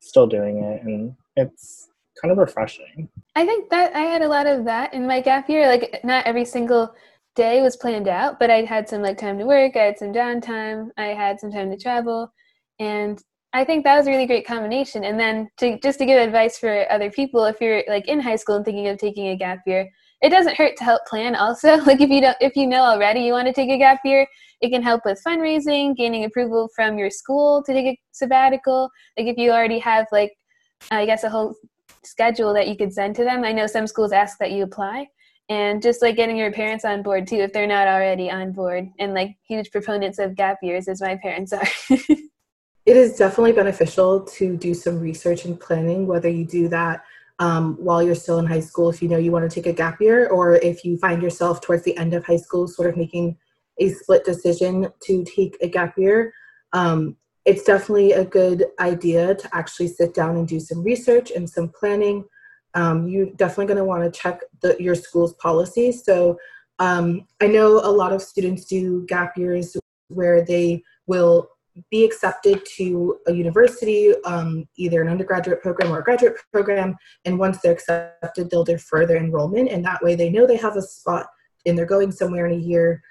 still 0.00 0.26
doing 0.26 0.62
it. 0.62 0.82
And 0.82 1.16
it's 1.36 1.88
kind 2.20 2.32
of 2.32 2.38
refreshing. 2.38 3.08
I 3.36 3.44
think 3.44 3.68
that 3.68 3.94
I 3.94 4.00
had 4.00 4.22
a 4.22 4.28
lot 4.28 4.46
of 4.46 4.64
that 4.64 4.94
in 4.94 5.06
my 5.06 5.20
gap 5.20 5.50
year. 5.50 5.68
Like 5.68 6.00
not 6.02 6.26
every 6.26 6.46
single 6.46 6.94
day 7.34 7.60
was 7.60 7.76
planned 7.76 8.08
out, 8.08 8.38
but 8.40 8.50
I 8.50 8.62
had 8.62 8.88
some 8.88 9.02
like 9.02 9.18
time 9.18 9.38
to 9.38 9.44
work, 9.44 9.76
I 9.76 9.82
had 9.82 9.98
some 9.98 10.10
downtime, 10.10 10.88
I 10.96 11.08
had 11.08 11.38
some 11.38 11.52
time 11.52 11.70
to 11.70 11.76
travel, 11.76 12.32
and 12.80 13.22
I 13.52 13.62
think 13.62 13.84
that 13.84 13.98
was 13.98 14.06
a 14.06 14.10
really 14.10 14.26
great 14.26 14.46
combination. 14.46 15.04
And 15.04 15.20
then 15.20 15.50
to 15.58 15.78
just 15.80 15.98
to 15.98 16.06
give 16.06 16.18
advice 16.18 16.58
for 16.58 16.90
other 16.90 17.10
people, 17.10 17.44
if 17.44 17.60
you're 17.60 17.82
like 17.88 18.08
in 18.08 18.20
high 18.20 18.36
school 18.36 18.56
and 18.56 18.64
thinking 18.64 18.88
of 18.88 18.96
taking 18.96 19.28
a 19.28 19.36
gap 19.36 19.58
year, 19.66 19.86
it 20.22 20.30
doesn't 20.30 20.56
hurt 20.56 20.76
to 20.78 20.84
help 20.84 21.02
plan 21.06 21.34
also. 21.36 21.76
Like 21.86 22.00
if 22.00 22.08
you 22.08 22.22
don't 22.22 22.38
if 22.40 22.56
you 22.56 22.66
know 22.66 22.84
already 22.84 23.20
you 23.20 23.32
want 23.32 23.48
to 23.48 23.52
take 23.52 23.68
a 23.68 23.76
gap 23.76 24.00
year, 24.02 24.26
it 24.62 24.70
can 24.70 24.82
help 24.82 25.02
with 25.04 25.22
fundraising, 25.26 25.94
gaining 25.94 26.24
approval 26.24 26.70
from 26.74 26.96
your 26.96 27.10
school 27.10 27.62
to 27.64 27.72
take 27.74 27.86
a 27.86 28.00
sabbatical. 28.12 28.88
Like 29.18 29.26
if 29.26 29.36
you 29.36 29.50
already 29.50 29.78
have 29.80 30.06
like 30.10 30.32
I 30.90 31.04
guess 31.04 31.22
a 31.22 31.28
whole 31.30 31.54
schedule 32.04 32.54
that 32.54 32.68
you 32.68 32.76
could 32.76 32.92
send 32.92 33.16
to 33.16 33.24
them. 33.24 33.44
I 33.44 33.52
know 33.52 33.66
some 33.66 33.86
schools 33.86 34.12
ask 34.12 34.38
that 34.38 34.52
you 34.52 34.62
apply 34.62 35.08
and 35.48 35.82
just 35.82 36.02
like 36.02 36.16
getting 36.16 36.36
your 36.36 36.52
parents 36.52 36.84
on 36.84 37.02
board 37.02 37.26
too 37.26 37.36
if 37.36 37.52
they're 37.52 37.66
not 37.66 37.86
already 37.86 38.30
on 38.30 38.52
board 38.52 38.88
and 38.98 39.14
like 39.14 39.36
huge 39.46 39.70
proponents 39.70 40.18
of 40.18 40.34
gap 40.34 40.58
years 40.62 40.88
as 40.88 41.00
my 41.00 41.16
parents 41.16 41.52
are. 41.52 41.66
it 41.90 42.96
is 42.96 43.16
definitely 43.16 43.52
beneficial 43.52 44.20
to 44.22 44.56
do 44.56 44.74
some 44.74 44.98
research 44.98 45.44
and 45.44 45.58
planning 45.60 46.06
whether 46.06 46.28
you 46.28 46.44
do 46.44 46.68
that 46.68 47.04
um, 47.38 47.76
while 47.76 48.02
you're 48.02 48.14
still 48.14 48.38
in 48.38 48.46
high 48.46 48.60
school 48.60 48.88
if 48.88 49.02
you 49.02 49.08
know 49.08 49.18
you 49.18 49.30
want 49.30 49.48
to 49.48 49.54
take 49.54 49.66
a 49.66 49.72
gap 49.72 50.00
year 50.00 50.28
or 50.28 50.56
if 50.56 50.84
you 50.84 50.96
find 50.98 51.22
yourself 51.22 51.60
towards 51.60 51.84
the 51.84 51.96
end 51.96 52.14
of 52.14 52.24
high 52.24 52.36
school 52.36 52.66
sort 52.66 52.88
of 52.88 52.96
making 52.96 53.36
a 53.78 53.90
split 53.90 54.24
decision 54.24 54.88
to 55.02 55.24
take 55.24 55.56
a 55.60 55.68
gap 55.68 55.96
year 55.96 56.32
um, 56.72 57.16
it's 57.46 57.62
definitely 57.62 58.12
a 58.12 58.24
good 58.24 58.66
idea 58.80 59.34
to 59.36 59.56
actually 59.56 59.86
sit 59.86 60.12
down 60.12 60.36
and 60.36 60.48
do 60.48 60.58
some 60.58 60.82
research 60.82 61.30
and 61.30 61.48
some 61.48 61.68
planning. 61.68 62.24
Um, 62.74 63.08
you're 63.08 63.30
definitely 63.36 63.66
going 63.66 63.78
to 63.78 63.84
want 63.84 64.02
to 64.02 64.20
check 64.20 64.40
the, 64.60 64.76
your 64.80 64.96
school's 64.96 65.34
policies. 65.34 66.04
So 66.04 66.38
um, 66.80 67.26
I 67.40 67.46
know 67.46 67.78
a 67.78 67.90
lot 67.90 68.12
of 68.12 68.20
students 68.20 68.64
do 68.64 69.06
gap 69.06 69.38
years 69.38 69.76
where 70.08 70.44
they 70.44 70.82
will 71.06 71.48
be 71.90 72.04
accepted 72.04 72.66
to 72.76 73.18
a 73.28 73.32
university, 73.32 74.12
um, 74.24 74.66
either 74.76 75.00
an 75.00 75.08
undergraduate 75.08 75.62
program 75.62 75.92
or 75.92 76.00
a 76.00 76.04
graduate 76.04 76.36
program. 76.52 76.96
And 77.24 77.38
once 77.38 77.60
they're 77.60 77.72
accepted, 77.72 78.50
they'll 78.50 78.64
do 78.64 78.78
further 78.78 79.16
enrollment. 79.16 79.70
And 79.70 79.84
that 79.84 80.02
way 80.02 80.16
they 80.16 80.30
know 80.30 80.46
they 80.46 80.56
have 80.56 80.76
a 80.76 80.82
spot 80.82 81.26
and 81.64 81.78
they're 81.78 81.86
going 81.86 82.10
somewhere 82.12 82.46
in 82.46 82.58
a 82.58 82.62
year 82.62 83.02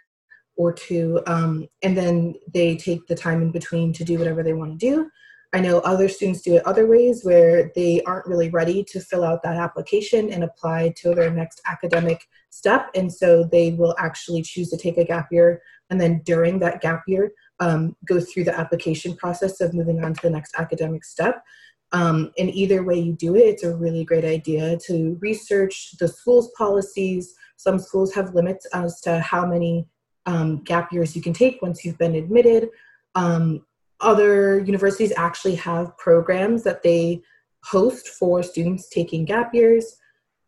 or 0.56 0.74
two, 0.74 1.22
um, 1.28 1.68
and 1.84 1.98
then 1.98 2.36
they 2.54 2.76
take 2.76 3.06
the 3.08 3.16
time 3.16 3.42
in 3.42 3.52
between 3.52 3.92
to 3.94 4.04
do 4.04 4.18
whatever 4.18 4.44
they 4.44 4.54
want 4.54 4.72
to 4.72 4.78
do. 4.78 5.10
I 5.54 5.60
know 5.62 5.80
other 5.80 6.10
students 6.10 6.42
do 6.42 6.56
it 6.56 6.66
other 6.66 6.86
ways 6.86 7.24
where 7.24 7.72
they 7.76 8.02
aren't 8.04 8.26
really 8.26 8.50
ready 8.50 8.84
to 8.86 9.00
fill 9.00 9.24
out 9.24 9.42
that 9.44 9.56
application 9.56 10.32
and 10.32 10.44
apply 10.44 10.94
to 10.98 11.16
their 11.16 11.32
next 11.32 11.62
academic 11.66 12.28
step, 12.50 12.90
and 12.96 13.12
so 13.12 13.48
they 13.52 13.72
will 13.72 13.96
actually 13.98 14.42
choose 14.42 14.70
to 14.70 14.78
take 14.78 14.98
a 14.98 15.06
gap 15.06 15.28
year, 15.32 15.62
and 15.90 16.00
then 16.00 16.22
during 16.26 16.60
that 16.60 16.82
gap 16.82 17.04
year, 17.08 17.32
um, 17.60 17.96
go 18.06 18.20
through 18.20 18.44
the 18.44 18.58
application 18.58 19.16
process 19.16 19.62
of 19.62 19.74
moving 19.74 20.04
on 20.04 20.14
to 20.14 20.22
the 20.24 20.30
next 20.30 20.56
academic 20.58 21.06
step. 21.06 21.44
Um, 21.92 22.32
and 22.38 22.54
either 22.54 22.84
way 22.84 23.00
you 23.00 23.14
do 23.14 23.36
it, 23.36 23.46
it's 23.46 23.64
a 23.64 23.76
really 23.76 24.04
great 24.04 24.26
idea 24.26 24.78
to 24.88 25.18
research 25.22 25.96
the 26.00 26.08
school's 26.08 26.52
policies. 26.58 27.34
Some 27.56 27.80
schools 27.80 28.14
have 28.16 28.36
limits 28.36 28.66
as 28.74 29.00
to 29.02 29.20
how 29.22 29.46
many 29.46 29.88
um, 30.26 30.64
gap 30.64 30.92
years 30.92 31.16
you 31.16 31.22
can 31.22 31.34
take 31.34 31.62
once 31.62 31.84
you've 31.84 31.98
been 31.98 32.16
admitted. 32.16 32.70
Um, 33.16 33.66
other 34.02 34.60
universities 34.60 35.14
actually 35.16 35.56
have 35.56 35.98
programs 35.98 36.64
that 36.64 36.84
they 36.84 37.22
host 37.64 38.10
for 38.10 38.44
students 38.44 38.90
taking 38.90 39.26
gap 39.26 39.54
years. 39.54 39.98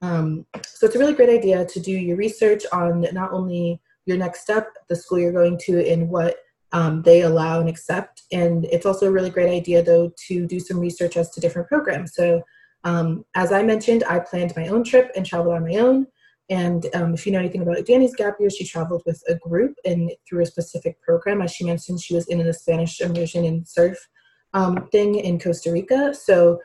Um, 0.02 0.46
so 0.66 0.86
it's 0.86 0.96
a 0.96 1.00
really 1.00 1.14
great 1.14 1.30
idea 1.30 1.66
to 1.66 1.80
do 1.80 1.92
your 1.92 2.18
research 2.18 2.64
on 2.72 3.08
not 3.14 3.32
only 3.32 3.80
your 4.06 4.18
next 4.18 4.42
step, 4.42 4.70
the 4.90 4.96
school 4.96 5.20
you're 5.20 5.32
going 5.32 5.58
to, 5.66 5.90
and 5.90 6.10
what 6.10 6.38
um, 6.72 7.02
they 7.02 7.22
allow 7.22 7.60
and 7.60 7.70
accept. 7.70 8.24
And 8.32 8.66
it's 8.66 8.86
also 8.86 9.08
a 9.08 9.12
really 9.12 9.30
great 9.30 9.50
idea, 9.50 9.82
though, 9.82 10.12
to 10.28 10.46
do 10.46 10.60
some 10.60 10.80
research 10.80 11.18
as 11.18 11.32
to 11.32 11.42
different 11.42 11.68
programs. 11.68 12.14
So, 12.14 12.44
um, 12.84 13.26
as 13.36 13.52
I 13.52 13.64
mentioned, 13.64 14.04
I 14.08 14.20
planned 14.20 14.54
my 14.56 14.68
own 14.68 14.84
trip 14.84 15.12
and 15.16 15.26
traveled 15.26 15.56
on 15.56 15.68
my 15.68 15.76
own. 15.78 16.08
And 16.50 16.86
um, 16.94 17.14
if 17.14 17.26
you 17.26 17.32
know 17.32 17.40
anything 17.40 17.62
about 17.62 17.86
Danny's 17.86 18.16
gap 18.16 18.36
year, 18.40 18.50
she 18.50 18.66
traveled 18.66 19.04
with 19.06 19.22
a 19.28 19.36
group 19.36 19.76
and 19.84 20.12
through 20.28 20.44
a 20.44 20.46
specific 20.46 21.02
program. 21.02 21.42
As 21.42 21.52
she 21.52 21.66
mentioned, 21.66 22.00
she 22.00 22.16
was 22.16 22.28
in 22.28 22.40
a 22.40 22.54
Spanish 22.54 23.02
immersion 23.02 23.44
and 23.44 23.68
surf 23.68 24.08
um, 24.54 24.88
thing 24.92 25.16
in 25.16 25.40
Costa 25.40 25.72
Rica. 25.72 26.14
So 26.14 26.60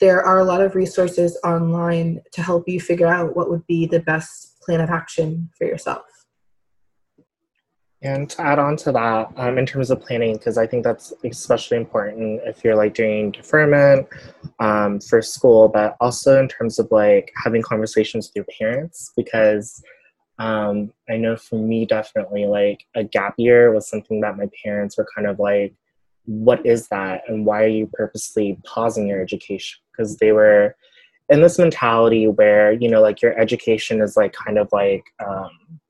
there 0.00 0.22
are 0.22 0.38
a 0.38 0.44
lot 0.44 0.60
of 0.60 0.74
resources 0.74 1.38
online 1.44 2.20
to 2.32 2.42
help 2.42 2.68
you 2.68 2.80
figure 2.80 3.06
out 3.06 3.36
what 3.36 3.50
would 3.50 3.66
be 3.66 3.86
the 3.86 4.00
best 4.00 4.60
plan 4.60 4.80
of 4.80 4.90
action 4.90 5.50
for 5.56 5.66
yourself. 5.66 6.04
And 8.04 8.28
to 8.28 8.42
add 8.42 8.58
on 8.58 8.76
to 8.78 8.92
that, 8.92 9.32
um, 9.36 9.56
in 9.56 9.64
terms 9.64 9.90
of 9.90 10.02
planning, 10.02 10.34
because 10.34 10.58
I 10.58 10.66
think 10.66 10.84
that's 10.84 11.14
especially 11.24 11.78
important 11.78 12.42
if 12.44 12.62
you're 12.62 12.76
like 12.76 12.92
doing 12.92 13.30
deferment 13.30 14.06
um, 14.60 15.00
for 15.00 15.22
school, 15.22 15.68
but 15.68 15.96
also 16.00 16.38
in 16.38 16.46
terms 16.46 16.78
of 16.78 16.86
like 16.90 17.32
having 17.42 17.62
conversations 17.62 18.28
with 18.28 18.36
your 18.36 18.46
parents, 18.58 19.10
because 19.16 19.82
um, 20.38 20.92
I 21.08 21.16
know 21.16 21.34
for 21.34 21.58
me, 21.58 21.86
definitely 21.86 22.44
like 22.44 22.84
a 22.94 23.04
gap 23.04 23.36
year 23.38 23.72
was 23.72 23.88
something 23.88 24.20
that 24.20 24.36
my 24.36 24.50
parents 24.62 24.98
were 24.98 25.08
kind 25.14 25.26
of 25.26 25.38
like, 25.38 25.74
what 26.26 26.64
is 26.66 26.88
that? 26.88 27.22
And 27.26 27.46
why 27.46 27.64
are 27.64 27.68
you 27.68 27.88
purposely 27.90 28.58
pausing 28.64 29.08
your 29.08 29.22
education? 29.22 29.80
Because 29.90 30.18
they 30.18 30.32
were 30.32 30.76
in 31.30 31.40
this 31.40 31.58
mentality 31.58 32.28
where, 32.28 32.72
you 32.72 32.90
know, 32.90 33.00
like 33.00 33.22
your 33.22 33.38
education 33.38 34.02
is 34.02 34.14
like 34.14 34.34
kind 34.34 34.58
of 34.58 34.68
like, 34.72 35.04
um, 35.26 35.80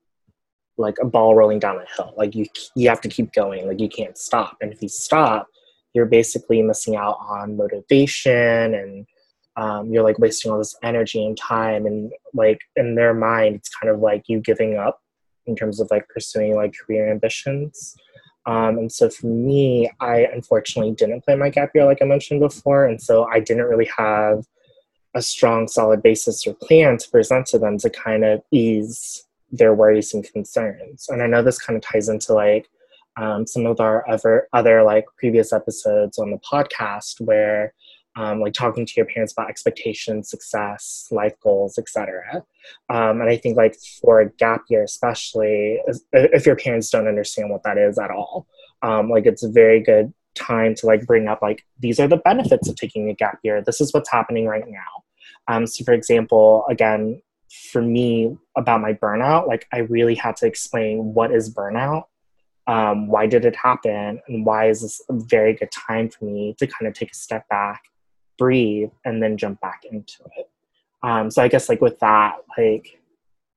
like 0.77 0.97
a 1.01 1.05
ball 1.05 1.35
rolling 1.35 1.59
down 1.59 1.77
a 1.77 1.85
hill. 1.95 2.13
Like 2.17 2.35
you 2.35 2.45
you 2.75 2.89
have 2.89 3.01
to 3.01 3.09
keep 3.09 3.33
going. 3.33 3.67
Like 3.67 3.79
you 3.79 3.89
can't 3.89 4.17
stop. 4.17 4.57
And 4.61 4.71
if 4.71 4.81
you 4.81 4.89
stop, 4.89 5.47
you're 5.93 6.05
basically 6.05 6.61
missing 6.61 6.95
out 6.95 7.17
on 7.19 7.57
motivation 7.57 8.75
and 8.75 9.07
um, 9.57 9.89
you're 9.89 10.03
like 10.03 10.19
wasting 10.19 10.51
all 10.51 10.57
this 10.57 10.75
energy 10.83 11.25
and 11.25 11.37
time 11.37 11.85
and 11.85 12.11
like 12.33 12.59
in 12.75 12.95
their 12.95 13.13
mind 13.13 13.55
it's 13.55 13.69
kind 13.69 13.91
of 13.91 14.01
like 14.01 14.25
you 14.27 14.39
giving 14.39 14.77
up 14.77 15.01
in 15.45 15.55
terms 15.55 15.79
of 15.79 15.87
like 15.89 16.07
pursuing 16.09 16.55
like 16.55 16.75
career 16.77 17.09
ambitions 17.09 17.95
um, 18.45 18.77
and 18.77 18.91
so 18.91 19.09
for 19.09 19.27
me 19.27 19.89
i 20.01 20.27
unfortunately 20.33 20.93
didn't 20.93 21.23
plan 21.23 21.39
my 21.39 21.49
gap 21.49 21.71
year 21.73 21.85
like 21.85 22.01
i 22.01 22.05
mentioned 22.05 22.41
before 22.41 22.85
and 22.85 23.01
so 23.01 23.25
i 23.27 23.39
didn't 23.39 23.65
really 23.65 23.89
have 23.97 24.43
a 25.15 25.21
strong 25.21 25.67
solid 25.67 26.03
basis 26.03 26.45
or 26.45 26.53
plan 26.55 26.97
to 26.97 27.09
present 27.09 27.45
to 27.45 27.57
them 27.57 27.77
to 27.77 27.89
kind 27.89 28.25
of 28.25 28.41
ease 28.51 29.24
their 29.51 29.73
worries 29.73 30.13
and 30.13 30.25
concerns 30.31 31.07
and 31.09 31.21
i 31.21 31.27
know 31.27 31.41
this 31.41 31.59
kind 31.59 31.77
of 31.77 31.83
ties 31.83 32.09
into 32.09 32.33
like 32.33 32.67
um, 33.17 33.47
some 33.47 33.65
of 33.65 33.79
our 33.79 34.07
other 34.09 34.47
other 34.51 34.83
like 34.83 35.05
previous 35.17 35.53
episodes 35.53 36.17
on 36.17 36.31
the 36.31 36.39
podcast 36.39 37.21
where 37.21 37.73
um, 38.17 38.39
like 38.39 38.53
talking 38.53 38.85
to 38.85 38.93
your 38.95 39.05
parents 39.05 39.33
about 39.33 39.49
expectations, 39.49 40.29
success, 40.29 41.07
life 41.11 41.33
goals, 41.41 41.77
etc. 41.77 42.43
Um, 42.89 43.21
and 43.21 43.29
I 43.29 43.37
think 43.37 43.57
like 43.57 43.75
for 44.01 44.21
a 44.21 44.29
gap 44.31 44.61
year, 44.69 44.83
especially 44.83 45.81
if 46.13 46.45
your 46.45 46.55
parents 46.55 46.89
don't 46.89 47.07
understand 47.07 47.49
what 47.49 47.63
that 47.63 47.77
is 47.77 47.99
at 47.99 48.11
all, 48.11 48.47
um, 48.81 49.09
like 49.09 49.25
it's 49.25 49.43
a 49.43 49.51
very 49.51 49.81
good 49.81 50.13
time 50.33 50.75
to 50.75 50.85
like 50.85 51.05
bring 51.05 51.27
up 51.27 51.41
like 51.41 51.65
these 51.79 51.99
are 51.99 52.07
the 52.07 52.17
benefits 52.17 52.69
of 52.69 52.75
taking 52.75 53.09
a 53.09 53.13
gap 53.13 53.39
year. 53.43 53.61
This 53.61 53.81
is 53.81 53.93
what's 53.93 54.11
happening 54.11 54.45
right 54.45 54.67
now. 54.67 55.03
Um, 55.47 55.67
so 55.67 55.83
for 55.83 55.93
example, 55.93 56.65
again, 56.69 57.21
for 57.71 57.81
me 57.81 58.37
about 58.55 58.81
my 58.81 58.93
burnout, 58.93 59.47
like 59.47 59.67
I 59.71 59.79
really 59.79 60.15
had 60.15 60.35
to 60.37 60.47
explain 60.47 61.13
what 61.13 61.31
is 61.31 61.53
burnout 61.53 62.05
um, 62.67 63.07
why 63.07 63.27
did 63.27 63.45
it 63.45 63.55
happen 63.55 64.21
and 64.27 64.45
why 64.45 64.69
is 64.69 64.81
this 64.81 65.01
a 65.09 65.13
very 65.13 65.53
good 65.53 65.71
time 65.71 66.09
for 66.09 66.25
me 66.25 66.55
to 66.57 66.67
kind 66.67 66.87
of 66.87 66.93
take 66.93 67.11
a 67.11 67.15
step 67.15 67.47
back 67.47 67.83
breathe 68.37 68.89
and 69.05 69.21
then 69.21 69.37
jump 69.37 69.61
back 69.61 69.83
into 69.89 70.23
it. 70.37 70.49
Um, 71.03 71.29
so 71.29 71.43
i 71.43 71.47
guess 71.47 71.69
like 71.69 71.81
with 71.81 71.99
that 71.99 72.37
like 72.57 72.99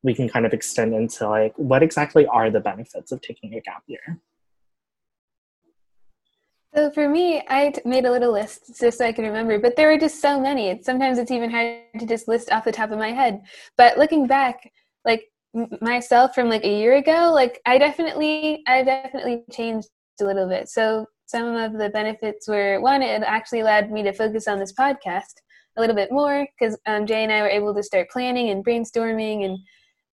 we 0.02 0.14
can 0.14 0.28
kind 0.28 0.45
of 0.45 0.52
extend 0.52 0.95
into 0.95 1.28
like 1.28 1.55
what 1.57 1.83
exactly 1.83 2.26
are 2.26 2.50
the 2.50 2.61
benefits 2.61 3.11
of 3.11 3.23
taking 3.23 3.55
a 3.55 3.61
gap 3.61 3.83
year 3.87 4.21
so 6.79 6.93
for 6.93 7.09
me, 7.09 7.43
I 7.49 7.73
made 7.85 8.05
a 8.05 8.11
little 8.13 8.31
list 8.31 8.79
just 8.79 8.99
so 8.99 9.05
I 9.05 9.11
can 9.11 9.25
remember, 9.25 9.59
but 9.59 9.75
there 9.75 9.89
were 9.89 9.99
just 9.99 10.21
so 10.21 10.41
many. 10.41 10.81
Sometimes 10.81 11.19
it's 11.19 11.33
even 11.33 11.51
hard 11.51 11.81
to 11.99 12.07
just 12.07 12.29
list 12.29 12.53
off 12.53 12.65
the 12.65 12.71
top 12.71 12.93
of 12.93 13.01
my 13.01 13.11
head. 13.11 13.41
But 13.77 13.99
looking 13.99 14.29
back, 14.29 14.71
like 15.05 15.25
myself 15.81 16.37
from 16.37 16.49
like 16.49 16.63
a 16.63 16.79
year 16.79 16.95
ago, 16.95 17.33
like 17.35 17.61
I 17.67 17.79
definitely, 17.79 18.63
I 18.69 18.85
definitely 18.85 19.43
changed 19.51 19.89
a 20.21 20.25
little 20.25 20.49
bit. 20.49 20.69
So 20.69 21.05
some 21.27 21.57
of 21.57 21.73
the 21.73 21.89
benefits 21.89 22.47
were 22.47 22.81
one, 22.81 23.03
it 23.03 23.23
actually 23.23 23.61
allowed 23.61 23.91
me 23.91 24.05
to 24.05 24.13
focus 24.13 24.47
on 24.47 24.61
this 24.61 24.73
podcast 24.73 25.35
a 25.77 25.81
little 25.81 25.97
bit 25.97 26.13
more 26.13 26.47
because 26.57 26.79
um, 26.87 27.07
Jay 27.07 27.25
and 27.25 27.33
I 27.33 27.43
were 27.43 27.49
able 27.49 27.75
to 27.75 27.83
start 27.83 28.09
planning 28.09 28.51
and 28.51 28.65
brainstorming 28.65 29.45
and 29.45 29.59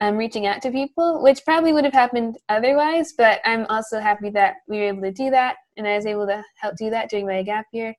um, 0.00 0.16
reaching 0.16 0.46
out 0.46 0.60
to 0.62 0.70
people, 0.70 1.22
which 1.22 1.44
probably 1.44 1.72
would 1.72 1.84
have 1.84 1.92
happened 1.92 2.36
otherwise. 2.48 3.14
But 3.16 3.40
I'm 3.44 3.66
also 3.66 4.00
happy 4.00 4.30
that 4.30 4.56
we 4.68 4.78
were 4.78 4.88
able 4.88 5.02
to 5.02 5.12
do 5.12 5.30
that, 5.30 5.56
and 5.76 5.86
I 5.86 5.96
was 5.96 6.06
able 6.06 6.26
to 6.26 6.42
help 6.56 6.76
do 6.76 6.90
that 6.90 7.08
during 7.10 7.26
my 7.26 7.42
gap 7.42 7.66
year. 7.72 7.94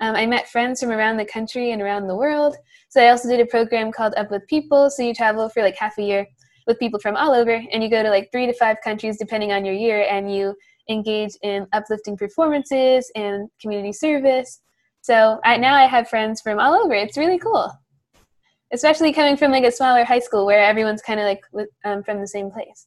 Um, 0.00 0.16
I 0.16 0.24
met 0.26 0.48
friends 0.48 0.80
from 0.80 0.90
around 0.90 1.18
the 1.18 1.24
country 1.26 1.72
and 1.72 1.82
around 1.82 2.06
the 2.06 2.16
world. 2.16 2.56
So 2.88 3.02
I 3.02 3.10
also 3.10 3.28
did 3.28 3.40
a 3.40 3.46
program 3.46 3.92
called 3.92 4.14
Up 4.16 4.30
with 4.30 4.46
People. 4.48 4.88
So 4.88 5.02
you 5.02 5.12
travel 5.12 5.48
for 5.50 5.62
like 5.62 5.76
half 5.76 5.98
a 5.98 6.02
year 6.02 6.26
with 6.66 6.78
people 6.78 7.00
from 7.00 7.16
all 7.16 7.32
over, 7.32 7.62
and 7.72 7.82
you 7.82 7.90
go 7.90 8.02
to 8.02 8.10
like 8.10 8.30
three 8.32 8.46
to 8.46 8.54
five 8.54 8.78
countries 8.82 9.18
depending 9.18 9.52
on 9.52 9.64
your 9.64 9.74
year, 9.74 10.06
and 10.08 10.34
you 10.34 10.54
engage 10.88 11.32
in 11.42 11.66
uplifting 11.72 12.16
performances 12.16 13.10
and 13.14 13.48
community 13.60 13.92
service. 13.92 14.60
So 15.02 15.38
I, 15.44 15.56
now 15.56 15.74
I 15.74 15.84
have 15.84 16.08
friends 16.08 16.40
from 16.40 16.58
all 16.58 16.74
over. 16.74 16.94
It's 16.94 17.16
really 17.16 17.38
cool, 17.38 17.72
especially 18.72 19.12
coming 19.12 19.36
from 19.36 19.50
like 19.50 19.64
a 19.64 19.72
smaller 19.72 20.04
high 20.04 20.18
school 20.18 20.46
where 20.46 20.64
everyone's 20.64 21.02
kind 21.02 21.20
of 21.20 21.24
like 21.24 21.42
um, 21.84 22.02
from 22.02 22.20
the 22.20 22.26
same 22.26 22.50
place. 22.50 22.86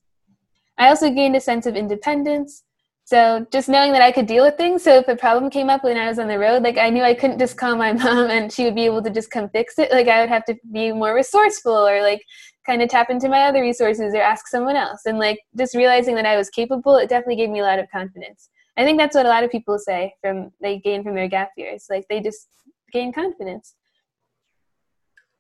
I 0.78 0.90
also 0.90 1.10
gained 1.12 1.36
a 1.36 1.42
sense 1.42 1.66
of 1.66 1.76
independence. 1.76 2.64
So 3.06 3.46
just 3.52 3.68
knowing 3.68 3.92
that 3.92 4.02
I 4.02 4.14
could 4.14 4.28
deal 4.28 4.46
with 4.46 4.56
things. 4.56 4.84
So 4.84 4.96
if 4.96 5.08
a 5.08 5.16
problem 5.16 5.52
came 5.52 5.70
up 5.70 5.84
when 5.84 5.98
I 5.98 6.08
was 6.08 6.20
on 6.20 6.30
the 6.30 6.40
road, 6.40 6.64
like 6.64 6.78
I 6.78 6.90
knew 6.90 7.04
I 7.04 7.14
couldn't 7.14 7.38
just 7.38 7.58
call 7.58 7.76
my 7.76 7.92
mom 8.04 8.30
and 8.30 8.52
she 8.52 8.64
would 8.64 8.76
be 8.76 8.86
able 8.86 9.04
to 9.04 9.10
just 9.10 9.30
come 9.30 9.50
fix 9.50 9.78
it. 9.78 9.92
Like 9.92 10.08
I 10.08 10.22
would 10.22 10.30
have 10.30 10.46
to 10.46 10.56
be 10.72 10.94
more 10.94 11.14
resourceful 11.14 11.88
or 11.88 12.02
like 12.02 12.24
kind 12.66 12.82
of 12.82 12.90
tap 12.90 13.10
into 13.10 13.28
my 13.28 13.44
other 13.44 13.62
resources 13.62 14.14
or 14.16 14.22
ask 14.22 14.48
someone 14.48 14.78
else. 14.78 15.02
And 15.06 15.20
like 15.20 15.40
just 15.58 15.76
realizing 15.76 16.16
that 16.16 16.26
I 16.26 16.38
was 16.38 16.50
capable, 16.50 16.96
it 16.96 17.10
definitely 17.10 17.36
gave 17.36 17.50
me 17.50 17.60
a 17.60 17.64
lot 17.64 17.80
of 17.80 17.92
confidence. 17.92 18.50
I 18.78 18.84
think 18.84 18.98
that's 18.98 19.16
what 19.16 19.26
a 19.26 19.30
lot 19.30 19.44
of 19.44 19.52
people 19.52 19.78
say 19.78 20.14
from 20.22 20.52
they 20.62 20.80
gain 20.80 21.04
from 21.04 21.16
their 21.16 21.28
gap 21.28 21.50
years. 21.58 21.88
Like 21.90 22.06
they 22.10 22.22
just 22.22 22.48
gain 22.92 23.12
confidence. 23.12 23.76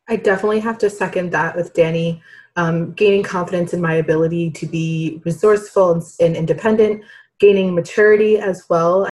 I 0.08 0.18
definitely 0.18 0.60
have 0.60 0.78
to 0.80 0.90
second 0.90 1.32
that 1.32 1.56
with 1.56 1.74
Danny. 1.74 2.22
Um, 2.56 2.92
gaining 2.92 3.24
confidence 3.24 3.74
in 3.74 3.82
my 3.82 3.96
ability 3.96 4.52
to 4.52 4.68
be 4.68 5.22
resourceful 5.26 5.94
and, 5.94 6.04
and 6.20 6.36
independent, 6.36 7.04
gaining 7.40 7.74
maturity 7.74 8.38
as 8.38 8.70
well. 8.70 9.10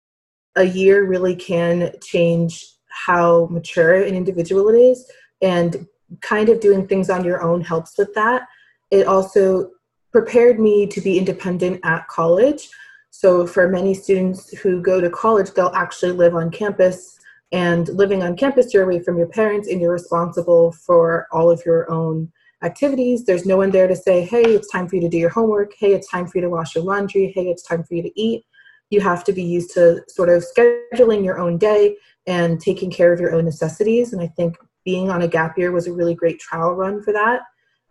A 0.56 0.64
year 0.64 1.06
really 1.06 1.34
can 1.34 1.92
change 2.02 2.66
how 2.88 3.46
mature 3.50 4.02
an 4.02 4.14
individual 4.14 4.68
it 4.68 4.76
is, 4.76 5.10
and 5.40 5.86
kind 6.20 6.48
of 6.48 6.60
doing 6.60 6.86
things 6.86 7.08
on 7.08 7.24
your 7.24 7.40
own 7.40 7.60
helps 7.60 7.96
with 7.96 8.12
that. 8.14 8.42
It 8.90 9.06
also 9.06 9.70
prepared 10.12 10.58
me 10.58 10.86
to 10.88 11.00
be 11.00 11.18
independent 11.18 11.80
at 11.84 12.08
college. 12.08 12.68
So, 13.10 13.46
for 13.46 13.68
many 13.68 13.94
students 13.94 14.50
who 14.58 14.82
go 14.82 15.00
to 15.00 15.08
college, 15.08 15.52
they'll 15.52 15.68
actually 15.68 16.12
live 16.12 16.34
on 16.34 16.50
campus. 16.50 17.19
And 17.52 17.88
living 17.88 18.22
on 18.22 18.36
campus, 18.36 18.72
you're 18.72 18.84
away 18.84 19.00
from 19.00 19.18
your 19.18 19.26
parents 19.26 19.68
and 19.68 19.80
you're 19.80 19.92
responsible 19.92 20.72
for 20.72 21.26
all 21.32 21.50
of 21.50 21.62
your 21.66 21.90
own 21.90 22.30
activities. 22.62 23.24
There's 23.24 23.46
no 23.46 23.56
one 23.56 23.70
there 23.70 23.88
to 23.88 23.96
say, 23.96 24.24
hey, 24.24 24.42
it's 24.42 24.70
time 24.70 24.88
for 24.88 24.96
you 24.96 25.02
to 25.02 25.08
do 25.08 25.18
your 25.18 25.30
homework. 25.30 25.72
Hey, 25.78 25.92
it's 25.94 26.08
time 26.08 26.26
for 26.26 26.38
you 26.38 26.42
to 26.42 26.50
wash 26.50 26.74
your 26.74 26.84
laundry. 26.84 27.32
Hey, 27.34 27.48
it's 27.48 27.62
time 27.62 27.82
for 27.82 27.94
you 27.94 28.02
to 28.02 28.20
eat. 28.20 28.44
You 28.90 29.00
have 29.00 29.24
to 29.24 29.32
be 29.32 29.42
used 29.42 29.72
to 29.74 30.02
sort 30.08 30.28
of 30.28 30.44
scheduling 30.44 31.24
your 31.24 31.38
own 31.38 31.58
day 31.58 31.96
and 32.26 32.60
taking 32.60 32.90
care 32.90 33.12
of 33.12 33.20
your 33.20 33.34
own 33.34 33.44
necessities. 33.44 34.12
And 34.12 34.20
I 34.20 34.26
think 34.26 34.56
being 34.84 35.10
on 35.10 35.22
a 35.22 35.28
gap 35.28 35.56
year 35.58 35.72
was 35.72 35.86
a 35.86 35.92
really 35.92 36.14
great 36.14 36.38
trial 36.38 36.74
run 36.74 37.02
for 37.02 37.12
that. 37.12 37.42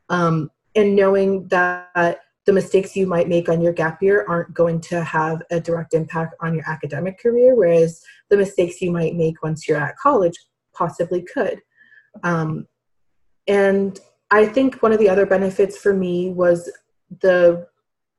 Um, 0.10 0.52
and 0.76 0.95
knowing 0.95 1.48
that 1.50 2.19
the 2.49 2.53
mistakes 2.53 2.95
you 2.95 3.05
might 3.05 3.29
make 3.29 3.47
on 3.47 3.62
your 3.62 3.71
gap 3.71 4.01
year 4.01 4.25
aren't 4.27 4.55
going 4.55 4.81
to 4.81 5.03
have 5.03 5.43
a 5.51 5.59
direct 5.59 5.93
impact 5.93 6.33
on 6.39 6.55
your 6.55 6.67
academic 6.67 7.21
career, 7.21 7.53
whereas 7.53 8.01
the 8.31 8.38
mistakes 8.38 8.81
you 8.81 8.89
might 8.89 9.13
make 9.13 9.43
once 9.43 9.67
you're 9.67 9.77
at 9.77 9.95
college 9.97 10.33
possibly 10.73 11.21
could. 11.21 11.62
Um, 12.23 12.65
and 13.47 13.99
I 14.31 14.47
think 14.47 14.81
one 14.81 14.91
of 14.91 14.97
the 14.97 15.09
other 15.09 15.27
benefits 15.27 15.77
for 15.77 15.93
me 15.93 16.31
was 16.31 16.71
the 17.21 17.67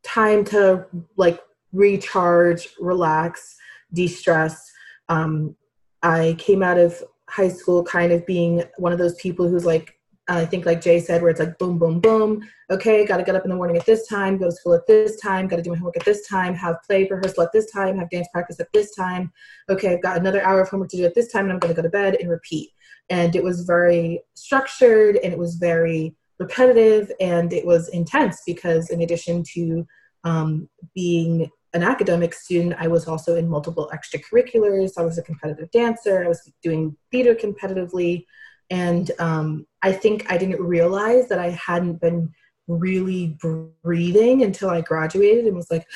time 0.05 0.45
to 0.45 0.87
like 1.17 1.41
recharge, 1.73 2.69
relax, 2.79 3.57
de 3.93 4.07
stress. 4.07 4.71
Um, 5.09 5.57
I 6.05 6.37
came 6.39 6.63
out 6.63 6.79
of 6.79 7.03
high 7.29 7.49
school 7.49 7.83
kind 7.83 8.13
of 8.13 8.25
being 8.27 8.63
one 8.77 8.93
of 8.93 9.01
those 9.01 9.17
people 9.17 9.49
who's 9.49 9.67
like 9.67 9.97
I 10.39 10.47
think 10.47 10.65
like 10.65 10.81
Jay 10.81 11.01
said, 11.01 11.23
where 11.23 11.31
it's 11.31 11.41
like 11.41 11.59
boom, 11.59 11.79
boom, 11.79 12.01
boom. 12.01 12.49
Okay, 12.71 13.05
got 13.05 13.17
to 13.17 13.25
get 13.25 13.35
up 13.35 13.45
in 13.45 13.51
the 13.51 13.57
morning 13.57 13.77
at 13.77 13.85
this 13.85 14.07
time, 14.07 14.39
go 14.39 14.47
to 14.47 14.53
school 14.53 14.75
at 14.75 14.87
this 14.87 15.21
time, 15.21 15.49
got 15.49 15.57
to 15.57 15.63
do 15.63 15.71
my 15.71 15.77
homework 15.77 15.97
at 15.97 16.05
this 16.05 16.27
time, 16.29 16.55
have 16.55 16.77
play 16.87 17.07
rehearsal 17.11 17.43
at 17.43 17.53
this 17.53 17.71
time, 17.71 17.99
have 17.99 18.11
dance 18.11 18.29
practice 18.33 18.61
at 18.61 18.73
this 18.73 18.95
time. 18.95 19.33
Okay, 19.69 19.93
I've 19.93 20.03
got 20.03 20.19
another 20.19 20.43
hour 20.43 20.61
of 20.61 20.69
homework 20.69 20.91
to 20.91 20.97
do 20.97 21.05
at 21.05 21.15
this 21.15 21.33
time, 21.33 21.45
and 21.45 21.53
I'm 21.53 21.59
going 21.59 21.75
to 21.75 21.77
go 21.77 21.83
to 21.83 21.91
bed 21.91 22.17
and 22.21 22.31
repeat. 22.31 22.71
And 23.09 23.35
it 23.35 23.43
was 23.43 23.63
very 23.63 24.23
structured 24.35 25.17
and 25.17 25.33
it 25.33 25.39
was 25.39 25.57
very 25.57 26.15
repetitive 26.39 27.11
and 27.21 27.53
it 27.53 27.67
was 27.67 27.89
intense 27.89 28.43
because, 28.47 28.91
in 28.91 29.03
addition 29.03 29.43
to 29.55 29.87
um, 30.23 30.69
being 30.95 31.51
an 31.73 31.83
academic 31.83 32.35
student, 32.35 32.75
I 32.79 32.89
was 32.89 33.07
also 33.07 33.37
in 33.37 33.49
multiple 33.49 33.91
extracurriculars. 33.93 34.93
I 34.97 35.03
was 35.03 35.19
a 35.19 35.23
competitive 35.23 35.71
dancer. 35.71 36.25
I 36.25 36.29
was 36.29 36.51
doing 36.63 36.97
theater 37.11 37.35
competitively. 37.35 38.27
And 38.71 39.11
um, 39.19 39.67
I 39.83 39.93
think 39.93 40.31
I 40.31 40.39
didn't 40.39 40.61
realize 40.61 41.29
that 41.29 41.39
I 41.39 41.51
hadn't 41.51 42.01
been 42.01 42.33
really 42.69 43.39
breathing 43.83 44.43
until 44.43 44.71
I 44.71 44.81
graduated 44.81 45.47
and 45.47 45.57
was 45.57 45.71
like, 45.71 45.87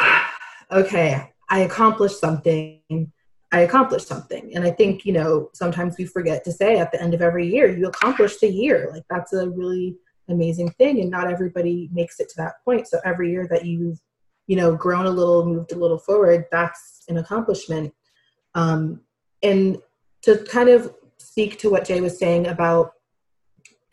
okay, 0.72 1.32
I 1.48 1.60
accomplished 1.60 2.18
something. 2.20 3.12
I 3.52 3.60
accomplished 3.60 4.08
something. 4.08 4.52
And 4.54 4.64
I 4.64 4.70
think, 4.70 5.04
you 5.04 5.12
know, 5.12 5.50
sometimes 5.54 5.96
we 5.98 6.04
forget 6.04 6.44
to 6.44 6.52
say 6.52 6.78
at 6.78 6.92
the 6.92 7.00
end 7.00 7.14
of 7.14 7.22
every 7.22 7.46
year, 7.46 7.68
you 7.68 7.86
accomplished 7.86 8.42
a 8.42 8.50
year. 8.50 8.90
Like 8.92 9.04
that's 9.08 9.32
a 9.32 9.48
really 9.48 9.96
amazing 10.28 10.70
thing. 10.72 11.00
And 11.00 11.10
not 11.10 11.30
everybody 11.30 11.88
makes 11.92 12.20
it 12.20 12.28
to 12.30 12.36
that 12.38 12.54
point. 12.64 12.88
So 12.88 13.00
every 13.04 13.30
year 13.30 13.46
that 13.50 13.64
you've 13.64 13.98
you 14.50 14.56
know 14.56 14.74
grown 14.74 15.06
a 15.06 15.10
little 15.10 15.46
moved 15.46 15.70
a 15.70 15.78
little 15.78 15.98
forward 15.98 16.44
that's 16.50 17.04
an 17.08 17.18
accomplishment 17.18 17.94
um, 18.56 19.00
and 19.44 19.78
to 20.22 20.38
kind 20.50 20.68
of 20.68 20.92
speak 21.30 21.58
to 21.58 21.70
what 21.70 21.84
jay 21.84 22.00
was 22.00 22.18
saying 22.18 22.46
about 22.48 22.92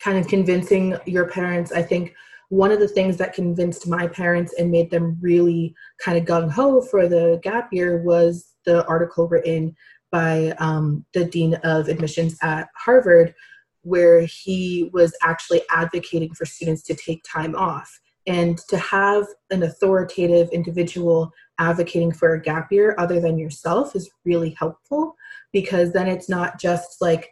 kind 0.00 0.18
of 0.18 0.26
convincing 0.28 0.96
your 1.06 1.28
parents 1.28 1.72
i 1.72 1.82
think 1.82 2.14
one 2.50 2.72
of 2.72 2.80
the 2.80 2.88
things 2.88 3.16
that 3.18 3.34
convinced 3.34 3.86
my 3.86 4.06
parents 4.06 4.54
and 4.58 4.70
made 4.70 4.90
them 4.90 5.18
really 5.20 5.74
kind 6.02 6.16
of 6.16 6.24
gung-ho 6.24 6.80
for 6.80 7.06
the 7.06 7.38
gap 7.42 7.68
year 7.72 8.02
was 8.02 8.54
the 8.64 8.86
article 8.86 9.28
written 9.28 9.76
by 10.10 10.54
um, 10.58 11.04
the 11.12 11.24
dean 11.24 11.54
of 11.64 11.88
admissions 11.88 12.36
at 12.42 12.68
Harvard, 12.74 13.34
where 13.82 14.22
he 14.22 14.90
was 14.92 15.14
actually 15.22 15.62
advocating 15.70 16.32
for 16.34 16.46
students 16.46 16.82
to 16.82 16.94
take 16.94 17.22
time 17.30 17.54
off. 17.54 18.00
And 18.28 18.58
to 18.68 18.78
have 18.78 19.26
an 19.50 19.64
authoritative 19.64 20.50
individual 20.50 21.32
advocating 21.58 22.12
for 22.12 22.34
a 22.34 22.40
gap 22.40 22.70
year 22.70 22.94
other 22.98 23.20
than 23.20 23.38
yourself 23.38 23.96
is 23.96 24.10
really 24.24 24.50
helpful 24.50 25.16
because 25.52 25.92
then 25.92 26.06
it's 26.06 26.28
not 26.28 26.60
just 26.60 27.00
like 27.00 27.30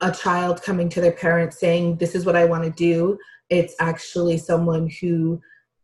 a 0.00 0.12
child 0.12 0.62
coming 0.62 0.88
to 0.90 1.00
their 1.00 1.12
parents 1.12 1.58
saying, 1.58 1.96
This 1.96 2.14
is 2.14 2.24
what 2.24 2.36
I 2.36 2.44
want 2.44 2.64
to 2.64 2.70
do. 2.70 3.18
It's 3.50 3.74
actually 3.80 4.38
someone 4.38 4.88
who 5.00 5.40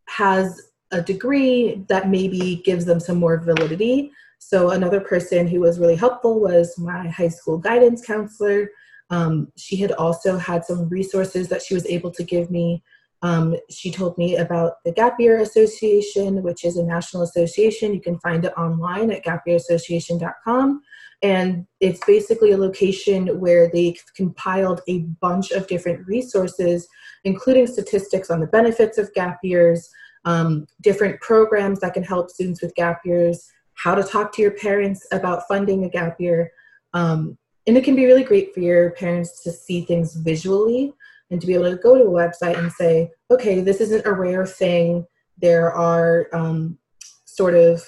has 0.07 0.71
a 0.91 1.01
degree 1.01 1.83
that 1.89 2.09
maybe 2.09 2.61
gives 2.63 2.85
them 2.85 2.99
some 2.99 3.17
more 3.17 3.37
validity. 3.37 4.11
So, 4.39 4.69
another 4.69 5.01
person 5.01 5.47
who 5.47 5.59
was 5.59 5.79
really 5.79 5.95
helpful 5.95 6.39
was 6.39 6.77
my 6.77 7.09
high 7.09 7.27
school 7.27 7.57
guidance 7.57 8.05
counselor. 8.05 8.69
Um, 9.09 9.51
she 9.57 9.75
had 9.75 9.91
also 9.93 10.37
had 10.37 10.63
some 10.63 10.87
resources 10.87 11.49
that 11.49 11.61
she 11.61 11.73
was 11.73 11.85
able 11.87 12.11
to 12.11 12.23
give 12.23 12.49
me. 12.49 12.83
Um, 13.25 13.55
she 13.71 13.89
told 13.89 14.19
me 14.19 14.37
about 14.37 14.83
the 14.85 14.91
Gap 14.91 15.19
Year 15.19 15.39
Association, 15.39 16.43
which 16.43 16.63
is 16.63 16.77
a 16.77 16.83
national 16.83 17.23
association. 17.23 17.91
You 17.91 17.99
can 17.99 18.19
find 18.19 18.45
it 18.45 18.53
online 18.55 19.09
at 19.09 19.25
gapyearassociation.com. 19.25 20.81
And 21.23 21.65
it's 21.79 22.05
basically 22.05 22.51
a 22.51 22.57
location 22.57 23.39
where 23.39 23.67
they've 23.67 23.99
compiled 24.15 24.81
a 24.87 24.99
bunch 25.21 25.49
of 25.49 25.65
different 25.65 26.05
resources, 26.05 26.87
including 27.23 27.65
statistics 27.65 28.29
on 28.29 28.41
the 28.41 28.47
benefits 28.47 28.99
of 28.99 29.11
gap 29.15 29.39
years, 29.41 29.89
um, 30.25 30.67
different 30.81 31.19
programs 31.19 31.79
that 31.79 31.95
can 31.95 32.03
help 32.03 32.29
students 32.29 32.61
with 32.61 32.75
gap 32.75 33.01
years, 33.05 33.49
how 33.73 33.95
to 33.95 34.03
talk 34.03 34.33
to 34.33 34.43
your 34.43 34.51
parents 34.51 35.03
about 35.11 35.47
funding 35.47 35.83
a 35.83 35.89
gap 35.89 36.21
year. 36.21 36.51
Um, 36.93 37.39
and 37.65 37.75
it 37.75 37.83
can 37.83 37.95
be 37.95 38.05
really 38.05 38.23
great 38.23 38.53
for 38.53 38.59
your 38.59 38.91
parents 38.91 39.41
to 39.41 39.51
see 39.51 39.81
things 39.81 40.13
visually 40.13 40.93
and 41.35 41.41
to 41.41 41.47
be 41.47 41.53
able 41.53 41.69
to 41.69 41.75
go 41.75 41.97
to 41.97 42.05
a 42.05 42.07
website 42.07 42.57
and 42.57 42.71
say, 42.71 43.11
okay, 43.29 43.59
this 43.59 43.81
isn't 43.81 44.05
a 44.05 44.13
rare 44.13 44.45
thing. 44.45 45.05
There 45.37 45.69
are 45.73 46.29
um, 46.31 46.77
sort 47.25 47.55
of 47.55 47.83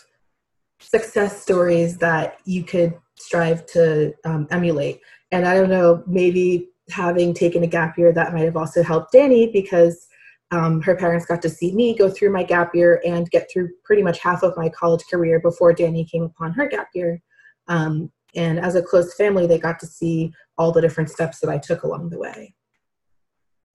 success 0.81 1.41
stories 1.41 1.97
that 1.99 2.39
you 2.43 2.65
could 2.65 2.93
strive 3.15 3.65
to 3.67 4.13
um, 4.25 4.49
emulate. 4.51 4.99
And 5.31 5.47
I 5.47 5.55
don't 5.55 5.69
know, 5.69 6.03
maybe 6.07 6.67
having 6.89 7.33
taken 7.33 7.63
a 7.63 7.67
gap 7.67 7.97
year, 7.97 8.11
that 8.11 8.33
might 8.33 8.43
have 8.43 8.57
also 8.57 8.83
helped 8.83 9.13
Danny 9.13 9.49
because 9.49 10.07
um, 10.51 10.81
her 10.81 10.97
parents 10.97 11.25
got 11.25 11.41
to 11.43 11.49
see 11.49 11.73
me 11.73 11.97
go 11.97 12.09
through 12.09 12.33
my 12.33 12.43
gap 12.43 12.75
year 12.75 13.01
and 13.05 13.31
get 13.31 13.49
through 13.49 13.69
pretty 13.85 14.03
much 14.03 14.19
half 14.19 14.43
of 14.43 14.57
my 14.57 14.67
college 14.67 15.03
career 15.09 15.39
before 15.39 15.71
Danny 15.71 16.03
came 16.03 16.23
upon 16.23 16.51
her 16.51 16.67
gap 16.67 16.89
year. 16.93 17.21
Um, 17.69 18.11
and 18.35 18.59
as 18.59 18.75
a 18.75 18.81
close 18.81 19.13
family, 19.13 19.47
they 19.47 19.57
got 19.57 19.79
to 19.79 19.87
see 19.87 20.33
all 20.57 20.73
the 20.73 20.81
different 20.81 21.09
steps 21.09 21.39
that 21.39 21.49
I 21.49 21.57
took 21.57 21.83
along 21.83 22.09
the 22.09 22.19
way. 22.19 22.53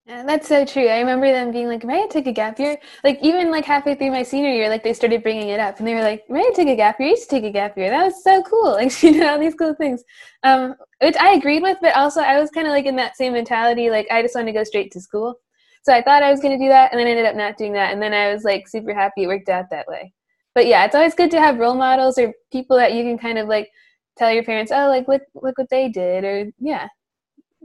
That's 0.08 0.48
so 0.48 0.66
true. 0.66 0.88
I 0.88 1.00
remember 1.00 1.32
them 1.32 1.52
being 1.52 1.68
like, 1.68 1.84
"May 1.86 2.04
I 2.04 2.08
take 2.08 2.26
a 2.28 2.32
gap 2.32 2.60
year?" 2.60 2.78
Like 3.04 3.20
even 3.22 3.52
like 3.52 3.66
halfway 3.66 3.96
through 3.96 4.12
my 4.12 4.24
senior 4.24 4.50
year, 4.52 4.68
like 4.68 4.84
they 4.84 4.94
started 4.94 5.22
bringing 5.24 5.50
it 5.50 5.60
up, 5.60 5.78
and 5.78 5.88
they 5.88 5.94
were 5.94 6.02
like, 6.02 6.24
"May 6.30 6.40
I 6.42 6.52
take 6.56 6.68
a 6.68 6.76
gap 6.76 7.00
year?" 7.00 7.10
You 7.10 7.18
to 7.18 7.28
take 7.28 7.44
a 7.44 7.52
gap 7.52 7.78
year. 7.78 7.90
That 7.90 8.04
was 8.06 8.24
so 8.24 8.42
cool. 8.44 8.72
Like 8.82 8.92
she 8.92 9.12
did 9.12 9.24
all 9.24 9.40
these 9.40 9.54
cool 9.56 9.76
things, 9.76 10.04
um, 10.44 10.76
which 11.02 11.16
I 11.18 11.34
agreed 11.34 11.62
with. 11.62 11.78
But 11.82 11.96
also, 11.96 12.22
I 12.22 12.40
was 12.40 12.50
kind 12.50 12.68
of 12.68 12.72
like 12.74 12.86
in 12.86 12.96
that 12.98 13.16
same 13.16 13.34
mentality. 13.34 13.90
Like 13.92 14.08
I 14.12 14.22
just 14.24 14.34
wanted 14.36 14.48
to 14.52 14.58
go 14.58 14.64
straight 14.64 14.92
to 14.94 15.02
school, 15.02 15.36
so 15.84 15.94
I 15.94 16.02
thought 16.02 16.24
I 16.24 16.32
was 16.32 16.42
going 16.42 16.58
to 16.58 16.64
do 16.66 16.70
that, 16.70 16.92
and 16.92 17.00
then 17.00 17.08
I 17.08 17.12
ended 17.12 17.26
up 17.28 17.36
not 17.36 17.58
doing 17.58 17.74
that. 17.74 17.94
And 17.94 18.02
then 18.02 18.14
I 18.14 18.34
was 18.34 18.44
like 18.44 18.68
super 18.68 18.94
happy 18.94 19.24
it 19.24 19.28
worked 19.28 19.50
out 19.50 19.70
that 19.70 19.88
way. 19.88 20.14
But 20.56 20.66
yeah, 20.68 20.84
it's 20.86 20.96
always 20.96 21.16
good 21.16 21.32
to 21.32 21.40
have 21.40 21.60
role 21.60 21.76
models 21.76 22.18
or 22.18 22.34
people 22.52 22.76
that 22.78 22.94
you 22.94 23.04
can 23.04 23.18
kind 23.20 23.38
of 23.38 23.48
like 23.48 23.70
tell 24.18 24.32
your 24.32 24.44
parents, 24.44 24.72
"Oh, 24.74 24.88
like 24.88 25.08
look 25.08 25.22
look 25.36 25.58
what 25.58 25.70
they 25.70 25.90
did," 25.90 26.24
or 26.26 26.52
yeah, 26.60 26.88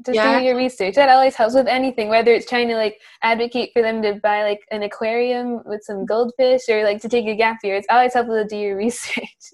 just 0.07 0.17
yeah. 0.17 0.39
do 0.39 0.45
your 0.45 0.57
research. 0.57 0.95
That 0.95 1.09
always 1.09 1.35
helps 1.35 1.55
with 1.55 1.67
anything, 1.67 2.09
whether 2.09 2.33
it's 2.33 2.49
trying 2.49 2.69
to 2.69 2.77
like 2.77 3.01
advocate 3.23 3.71
for 3.73 3.83
them 3.83 4.03
to 4.03 4.15
buy 4.15 4.43
like 4.43 4.61
an 4.71 4.83
aquarium 4.83 5.63
with 5.65 5.83
some 5.83 5.97
mm-hmm. 5.97 6.07
goldfish 6.07 6.63
or 6.69 6.85
like 6.85 7.01
to 7.03 7.09
take 7.09 7.27
a 7.27 7.35
gap 7.35 7.59
year. 7.63 7.77
It's 7.77 7.87
always 7.91 8.15
helpful 8.15 8.37
to 8.37 8.47
do 8.47 8.57
your 8.57 8.77
research. 8.87 9.53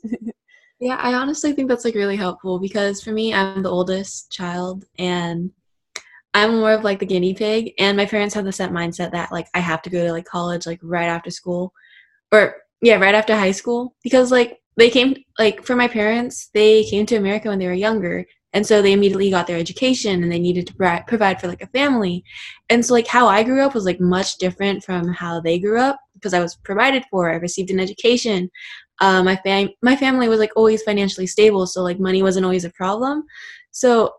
yeah, 0.81 0.97
I 0.97 1.15
honestly 1.15 1.53
think 1.53 1.69
that's 1.69 1.85
like 1.85 1.95
really 1.95 2.17
helpful 2.17 2.59
because 2.59 3.03
for 3.03 3.12
me, 3.12 3.35
I'm 3.35 3.62
the 3.62 3.71
oldest 3.71 4.31
child 4.31 4.85
and 4.99 5.51
I'm 6.35 6.57
more 6.61 6.73
of 6.73 6.85
like 6.85 6.99
the 6.99 7.07
guinea 7.07 7.35
pig. 7.35 7.73
And 7.79 7.97
my 7.97 8.07
parents 8.07 8.35
have 8.35 8.45
the 8.45 8.53
set 8.53 8.71
mindset 8.71 9.12
that 9.12 9.33
like 9.33 9.49
I 9.55 9.61
have 9.61 9.83
to 9.83 9.91
go 9.91 10.05
to 10.05 10.12
like 10.12 10.25
college 10.25 10.67
like 10.67 10.81
right 10.83 11.09
after 11.09 11.31
school 11.31 11.73
or 12.31 12.57
yeah, 12.81 12.97
right 12.97 13.15
after 13.15 13.37
high 13.37 13.53
school 13.53 13.95
because 14.03 14.33
like 14.33 14.59
they 14.77 14.91
came 14.91 15.15
like 15.38 15.65
for 15.65 15.77
my 15.77 15.88
parents, 15.88 16.49
they 16.55 16.85
came 16.85 17.07
to 17.07 17.17
America 17.17 17.49
when 17.49 17.59
they 17.59 17.67
were 17.67 17.73
younger 17.73 18.27
and 18.53 18.67
so 18.67 18.83
they 18.83 18.93
immediately 18.93 19.31
got 19.31 19.47
their 19.47 19.59
education 19.59 20.23
and 20.23 20.31
they 20.31 20.38
needed 20.38 20.67
to 20.67 21.05
provide 21.07 21.41
for 21.41 21.49
like 21.49 21.62
a 21.62 21.67
family. 21.69 22.23
And 22.69 22.85
so 22.85 22.95
like 22.95 23.07
how 23.07 23.27
i 23.27 23.43
grew 23.43 23.62
up 23.62 23.75
was 23.75 23.85
like 23.85 24.01
much 24.01 24.37
different 24.38 24.85
from 24.85 25.09
how 25.09 25.41
they 25.41 25.59
grew 25.59 25.81
up 25.81 25.99
because 26.15 26.35
i 26.35 26.41
was 26.41 26.57
provided 26.57 27.05
for 27.11 27.31
i 27.31 27.37
received 27.37 27.71
an 27.71 27.81
education. 27.81 28.51
Uh, 29.01 29.23
my 29.23 29.37
fam 29.37 29.69
my 29.83 29.97
family 29.97 30.29
was 30.29 30.38
like 30.38 30.53
always 30.55 30.83
financially 30.83 31.27
stable 31.27 31.67
so 31.67 31.83
like 31.83 31.99
money 31.99 32.23
wasn't 32.23 32.45
always 32.45 32.65
a 32.65 32.71
problem. 32.71 33.25
So 33.71 34.15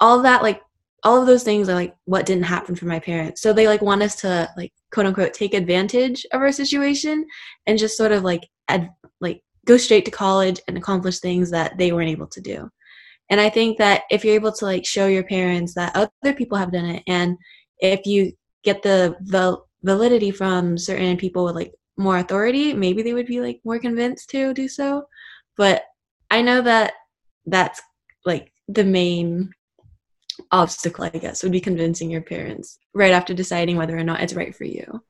all 0.00 0.20
that 0.22 0.42
like 0.42 0.62
all 1.04 1.20
of 1.20 1.26
those 1.26 1.44
things 1.44 1.68
are 1.68 1.74
like 1.74 1.94
what 2.06 2.26
didn't 2.26 2.44
happen 2.44 2.74
for 2.74 2.86
my 2.86 2.98
parents. 2.98 3.40
So 3.40 3.52
they 3.52 3.68
like 3.68 3.82
want 3.82 4.02
us 4.02 4.16
to 4.22 4.50
like 4.56 4.72
quote 4.90 5.06
unquote 5.06 5.34
take 5.34 5.54
advantage 5.54 6.26
of 6.32 6.40
our 6.40 6.52
situation 6.52 7.26
and 7.66 7.78
just 7.78 7.96
sort 7.96 8.12
of 8.12 8.24
like 8.24 8.48
ad- 8.68 8.90
like 9.20 9.42
go 9.66 9.76
straight 9.76 10.04
to 10.06 10.10
college 10.10 10.60
and 10.66 10.76
accomplish 10.76 11.18
things 11.18 11.50
that 11.50 11.76
they 11.78 11.92
weren't 11.92 12.10
able 12.10 12.26
to 12.28 12.40
do 12.40 12.70
and 13.30 13.40
i 13.40 13.48
think 13.48 13.78
that 13.78 14.02
if 14.10 14.24
you're 14.24 14.34
able 14.34 14.52
to 14.52 14.64
like 14.64 14.84
show 14.84 15.06
your 15.06 15.24
parents 15.24 15.74
that 15.74 15.94
other 15.94 16.34
people 16.34 16.56
have 16.58 16.72
done 16.72 16.86
it 16.86 17.02
and 17.06 17.36
if 17.78 18.06
you 18.06 18.32
get 18.64 18.82
the 18.82 19.16
the 19.20 19.56
validity 19.82 20.30
from 20.30 20.76
certain 20.76 21.16
people 21.16 21.44
with 21.44 21.54
like 21.54 21.72
more 21.96 22.18
authority 22.18 22.72
maybe 22.72 23.02
they 23.02 23.14
would 23.14 23.26
be 23.26 23.40
like 23.40 23.60
more 23.64 23.78
convinced 23.78 24.28
to 24.30 24.52
do 24.52 24.68
so. 24.68 25.06
But 25.56 25.84
i 26.30 26.42
know 26.42 26.60
that 26.62 26.94
that's 27.46 27.80
like 28.24 28.52
the 28.68 28.84
main 28.84 29.52
obstacle 30.50 31.04
i 31.04 31.10
guess 31.10 31.42
would 31.42 31.52
be 31.52 31.60
convincing 31.60 32.10
your 32.10 32.20
parents 32.20 32.78
right 32.94 33.12
after 33.12 33.32
deciding 33.32 33.76
whether 33.76 33.96
or 33.96 34.04
not 34.04 34.20
it's 34.20 34.34
right 34.34 34.54
for 34.54 34.64
you 34.64 35.00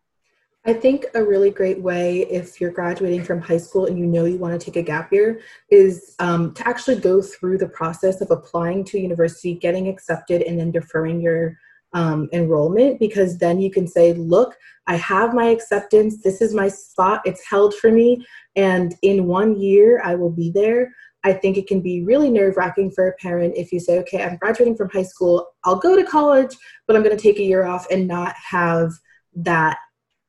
I 0.68 0.72
think 0.72 1.07
a 1.14 1.22
really 1.22 1.50
great 1.50 1.81
way, 1.81 2.22
if 2.22 2.61
you're 2.61 2.72
graduating 2.72 3.22
from 3.22 3.40
high 3.40 3.57
school 3.57 3.87
and 3.87 3.96
you 3.96 4.05
know 4.05 4.24
you 4.24 4.37
want 4.37 4.61
to 4.61 4.64
take 4.64 4.74
a 4.74 4.83
gap 4.83 5.12
year, 5.12 5.40
is 5.70 6.16
um, 6.18 6.55
to 6.55 6.66
actually 6.66 6.98
go 6.98 7.22
through 7.22 7.59
the 7.59 7.68
process 7.68 8.20
of 8.20 8.33
applying 8.33 8.85
to 8.87 8.98
university, 8.98 9.55
getting 9.55 9.87
accepted, 9.87 10.42
and 10.42 10.59
then 10.59 10.72
deferring 10.72 11.20
your 11.20 11.57
um, 11.92 12.29
enrollment 12.33 12.98
because 12.98 13.38
then 13.38 13.61
you 13.61 13.70
can 13.70 13.87
say, 13.87 14.12
Look, 14.12 14.57
I 14.88 14.96
have 14.96 15.35
my 15.35 15.46
acceptance, 15.46 16.20
this 16.22 16.42
is 16.42 16.52
my 16.52 16.68
spot, 16.68 17.22
it's 17.24 17.48
held 17.48 17.72
for 17.74 17.92
me, 17.92 18.26
and 18.57 18.92
in 19.02 19.26
one 19.26 19.61
year 19.61 20.02
I 20.05 20.16
will 20.16 20.33
be 20.33 20.50
there. 20.50 20.92
I 21.22 21.33
think 21.33 21.57
it 21.57 21.68
can 21.68 21.81
be 21.81 22.02
really 22.02 22.29
nerve 22.29 22.57
wracking 22.57 22.90
for 22.90 23.07
a 23.07 23.14
parent 23.14 23.55
if 23.57 23.70
you 23.70 23.79
say, 23.79 24.00
Okay, 24.00 24.20
I'm 24.20 24.37
graduating 24.37 24.76
from 24.76 24.90
high 24.90 25.05
school, 25.05 25.46
I'll 25.62 25.79
go 25.79 25.94
to 25.94 26.02
college, 26.02 26.57
but 26.88 26.96
I'm 26.96 27.05
going 27.05 27.16
to 27.16 27.22
take 27.22 27.38
a 27.38 27.44
year 27.44 27.64
off 27.64 27.87
and 27.88 28.09
not 28.09 28.35
have 28.50 28.90
that 29.37 29.79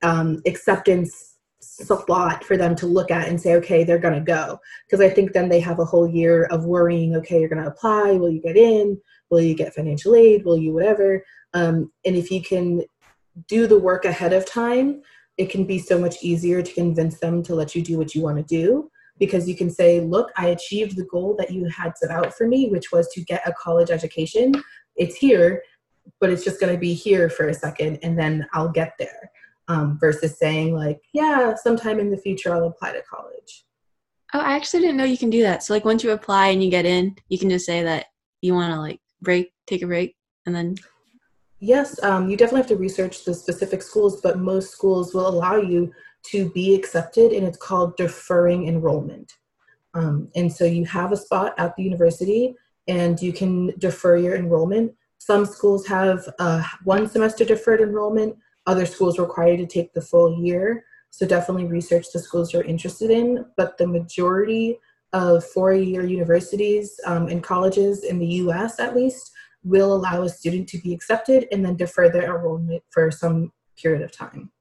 um, 0.04 0.42
acceptance 0.46 1.38
slot 1.60 2.44
for 2.44 2.58
them 2.58 2.76
to 2.76 2.86
look 2.86 3.12
at 3.12 3.28
and 3.28 3.40
say, 3.40 3.56
okay, 3.56 3.84
they're 3.84 4.00
going 4.00 4.14
to 4.14 4.20
go. 4.22 4.60
Because 4.86 5.02
I 5.02 5.10
think 5.10 5.34
then 5.34 5.50
they 5.50 5.60
have 5.60 5.80
a 5.80 5.86
whole 5.86 6.08
year 6.08 6.46
of 6.46 6.66
worrying, 6.66 7.16
okay, 7.16 7.40
you're 7.40 7.50
going 7.50 7.64
to 7.64 7.70
apply, 7.70 8.14
will 8.14 8.30
you 8.30 8.42
get 8.42 8.58
in? 8.58 9.00
Will 9.30 9.42
you 9.42 9.56
get 9.56 9.74
financial 9.74 10.16
aid? 10.16 10.46
Will 10.46 10.58
you 10.58 10.74
whatever? 10.74 11.24
Um, 11.54 11.92
and 12.06 12.16
if 12.16 12.32
you 12.32 12.42
can 12.42 12.84
do 13.48 13.68
the 13.68 13.80
work 13.80 14.06
ahead 14.06 14.34
of 14.34 14.46
time, 14.46 15.02
it 15.38 15.50
can 15.50 15.66
be 15.66 15.78
so 15.78 16.00
much 16.00 16.16
easier 16.22 16.62
to 16.62 16.74
convince 16.74 17.20
them 17.20 17.44
to 17.44 17.56
let 17.56 17.76
you 17.76 17.84
do 17.84 17.98
what 17.98 18.16
you 18.16 18.22
want 18.22 18.38
to 18.38 18.44
do 18.44 18.90
because 19.20 19.48
you 19.48 19.56
can 19.56 19.70
say, 19.70 20.00
look, 20.00 20.32
I 20.38 20.50
achieved 20.50 20.96
the 20.96 21.06
goal 21.06 21.36
that 21.40 21.52
you 21.52 21.66
had 21.66 21.98
set 21.98 22.12
out 22.12 22.36
for 22.36 22.48
me, 22.48 22.70
which 22.70 22.92
was 22.92 23.08
to 23.10 23.22
get 23.24 23.48
a 23.48 23.54
college 23.54 23.90
education. 23.90 24.54
It's 24.96 25.16
here, 25.16 25.64
but 26.20 26.30
it's 26.30 26.44
just 26.44 26.60
going 26.60 26.74
to 26.74 26.80
be 26.80 26.94
here 26.94 27.30
for 27.30 27.50
a 27.50 27.54
second 27.54 28.00
and 28.04 28.18
then 28.18 28.48
I'll 28.54 28.70
get 28.70 28.94
there 28.98 29.32
um, 29.68 29.98
versus 30.00 30.38
saying 30.38 30.76
like, 30.76 31.00
yeah, 31.14 31.56
sometime 31.56 32.00
in 32.00 32.10
the 32.10 32.18
future 32.18 32.54
I'll 32.54 32.68
apply 32.68 32.94
to 32.94 33.02
college. 33.10 33.66
Oh, 34.34 34.40
I 34.40 34.56
actually 34.56 34.82
didn't 34.82 34.98
know 34.98 35.06
you 35.06 35.18
can 35.18 35.30
do 35.30 35.44
that. 35.44 35.64
So 35.64 35.74
like 35.74 35.86
once 35.86 36.04
you 36.04 36.12
apply 36.12 36.48
and 36.48 36.64
you 36.64 36.70
get 36.70 36.86
in, 36.86 37.16
you 37.30 37.38
can 37.38 37.50
just 37.50 37.66
say 37.66 37.84
that 37.84 38.08
you 38.42 38.54
want 38.54 38.74
to 38.74 38.80
like 38.80 39.00
break, 39.22 39.54
take 39.66 39.84
a 39.84 39.88
break, 39.88 40.16
and 40.46 40.56
then. 40.56 40.76
Yes, 41.60 42.02
um, 42.04 42.30
you 42.30 42.38
definitely 42.38 42.62
have 42.62 42.70
to 42.70 42.78
research 42.78 43.26
the 43.26 43.34
specific 43.34 43.82
schools, 43.82 44.22
but 44.22 44.38
most 44.38 44.72
schools 44.72 45.14
will 45.14 45.28
allow 45.28 45.56
you 45.56 45.92
to 46.28 46.50
be 46.52 46.76
accepted, 46.76 47.32
and 47.32 47.48
it's 47.48 47.58
called 47.58 47.96
deferring 47.98 48.68
enrollment. 48.68 49.32
Um, 49.94 50.30
and 50.36 50.52
so 50.52 50.66
you 50.66 50.86
have 50.86 51.12
a 51.12 51.18
spot 51.18 51.54
at 51.58 51.76
the 51.76 51.84
university, 51.84 52.54
and 52.88 53.20
you 53.22 53.34
can 53.34 53.74
defer 53.80 54.18
your 54.18 54.36
enrollment. 54.36 54.94
Some 55.18 55.46
schools 55.46 55.88
have 55.88 56.28
uh, 56.38 56.64
one 56.84 57.10
semester 57.10 57.44
deferred 57.44 57.82
enrollment 57.82 58.38
other 58.68 58.86
schools 58.86 59.18
require 59.18 59.54
you 59.54 59.58
to 59.58 59.66
take 59.66 59.94
the 59.94 60.02
full 60.02 60.40
year. 60.44 60.86
So 61.10 61.26
definitely 61.26 61.66
research 61.66 62.08
the 62.14 62.20
schools 62.20 62.54
you're 62.54 62.64
interested 62.64 63.10
in. 63.10 63.46
But 63.56 63.78
the 63.78 63.88
majority 63.88 64.78
of 65.14 65.44
four-year 65.46 66.06
universities 66.06 67.00
um, 67.06 67.28
and 67.28 67.42
colleges 67.42 68.04
in 68.04 68.20
the 68.20 68.28
U.S. 68.44 68.80
at 68.80 68.96
least 68.96 69.32
will 69.64 69.94
allow 69.94 70.22
a 70.24 70.30
student 70.30 70.68
to 70.70 70.78
be 70.80 70.94
accepted 70.94 71.48
and 71.52 71.64
then 71.66 71.76
defer 71.76 72.10
their 72.10 72.36
enrollment 72.36 72.84
for 72.90 73.10
some 73.10 73.52
period 73.82 74.02
of 74.02 74.12
time. 74.12 74.52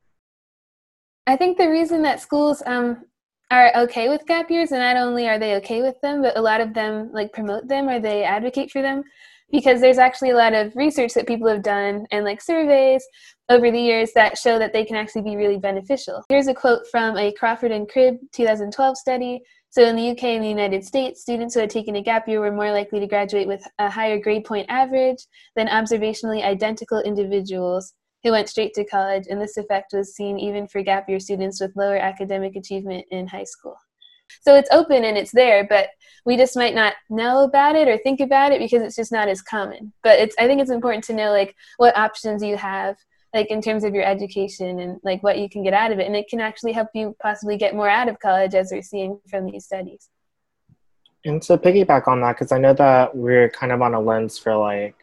I 1.27 1.37
think 1.37 1.59
the 1.59 1.69
reason 1.69 2.03
that 2.03 2.21
schools 2.21 2.62
um, 2.66 3.05
are 3.51 3.73
okay 3.77 4.09
with 4.09 4.27
gap 4.27 4.51
years, 4.51 4.71
and 4.73 4.81
not 4.81 4.97
only 4.97 5.29
are 5.29 5.38
they 5.38 5.57
okay 5.57 5.83
with 5.83 6.01
them, 6.01 6.23
but 6.23 6.37
a 6.38 6.40
lot 6.40 6.61
of 6.61 6.75
them 6.75 7.11
like 7.12 7.33
promote 7.33 7.66
them 7.66 7.88
or 7.88 7.99
they 7.99 8.23
advocate 8.23 8.71
for 8.71 8.83
them, 8.83 9.03
because 9.51 9.81
there's 9.81 9.99
actually 9.99 10.31
a 10.31 10.37
lot 10.37 10.55
of 10.55 10.75
research 10.75 11.15
that 11.15 11.27
people 11.27 11.49
have 11.49 11.63
done 11.63 12.07
and 12.11 12.25
like 12.25 12.41
surveys 12.41 13.05
over 13.49 13.71
the 13.71 13.81
years 13.81 14.13
that 14.15 14.39
show 14.39 14.59
that 14.59 14.73
they 14.73 14.85
can 14.85 14.97
actually 14.97 15.23
be 15.23 15.37
really 15.37 15.59
beneficial. 15.59 16.25
Here's 16.29 16.49
a 16.49 16.55
quote 16.55 16.87
from 16.91 17.17
a 17.17 17.33
Crawford 17.33 17.71
and 17.71 17.89
Cribb 17.89 18.17
2012 18.33 18.97
study. 18.97 19.41
So 19.71 19.83
in 19.83 19.97
the 19.97 20.11
UK 20.11 20.25
and 20.25 20.45
the 20.45 20.49
United 20.49 20.85
States, 20.85 21.21
students 21.21 21.55
who 21.55 21.61
had 21.61 21.71
taken 21.71 21.97
a 21.97 22.03
gap 22.03 22.27
year 22.27 22.41
were 22.41 22.53
more 22.53 22.73
likely 22.73 22.99
to 23.01 23.07
graduate 23.07 23.47
with 23.47 23.63
a 23.79 23.91
higher 23.91 24.19
grade 24.19 24.45
point 24.45 24.67
average 24.69 25.19
than 25.55 25.69
observationally 25.69 26.43
identical 26.43 27.01
individuals 27.01 27.93
who 28.25 28.33
went 28.33 28.49
straight 28.49 28.75
to 28.75 28.85
college, 28.85 29.27
and 29.29 29.41
this 29.41 29.57
effect 29.57 29.93
was 29.93 30.15
seen 30.17 30.39
even 30.39 30.67
for 30.67 30.83
gap 30.83 31.09
year 31.09 31.21
students 31.21 31.61
with 31.61 31.77
lower 31.77 31.97
academic 31.97 32.57
achievement 32.57 33.05
in 33.11 33.27
high 33.27 33.45
school. 33.45 33.77
So 34.43 34.55
it's 34.55 34.71
open 34.71 35.05
and 35.05 35.17
it's 35.17 35.33
there, 35.33 35.67
but 35.69 35.89
we 36.25 36.37
just 36.37 36.57
might 36.57 36.75
not 36.75 36.95
know 37.09 37.45
about 37.45 37.77
it 37.77 37.89
or 37.89 37.99
think 37.99 38.21
about 38.21 38.53
it 38.53 38.59
because 38.59 38.83
it's 38.83 38.97
just 38.97 39.12
not 39.12 39.29
as 39.29 39.43
common. 39.43 39.93
But 40.03 40.19
it's 40.19 40.35
I 40.39 40.47
think 40.47 40.61
it's 40.61 40.71
important 40.71 41.05
to 41.05 41.15
know 41.15 41.31
like 41.31 41.55
what 41.77 41.97
options 41.97 42.43
you 42.43 42.57
have 42.57 42.97
like 43.35 43.51
in 43.51 43.61
terms 43.61 43.85
of 43.85 43.95
your 43.95 44.05
education 44.05 44.81
and 44.81 44.99
like 45.05 45.23
what 45.23 45.39
you 45.39 45.49
can 45.49 45.62
get 45.62 45.75
out 45.75 45.93
of 45.93 45.99
it 45.99 46.07
and 46.07 46.17
it 46.17 46.27
can 46.29 46.41
actually 46.41 46.73
help 46.73 46.89
you 46.95 47.15
possibly 47.21 47.57
get 47.57 47.75
more 47.75 47.89
out 47.89 48.09
of 48.09 48.19
college 48.19 48.55
as 48.55 48.71
we're 48.73 48.83
seeing 48.83 49.21
from 49.29 49.47
these 49.47 49.65
studies. 49.65 50.09
And 51.25 51.43
to 51.43 51.59
piggyback 51.59 52.07
on 52.09 52.21
that, 52.21 52.37
because 52.37 52.53
I 52.53 52.59
know 52.59 52.73
that 52.75 53.15
we're 53.15 53.51
kind 53.51 53.73
of 53.73 53.83
on 53.83 53.95
a 53.95 54.01
lens 54.01 54.39
for 54.39 54.57
like 54.57 54.95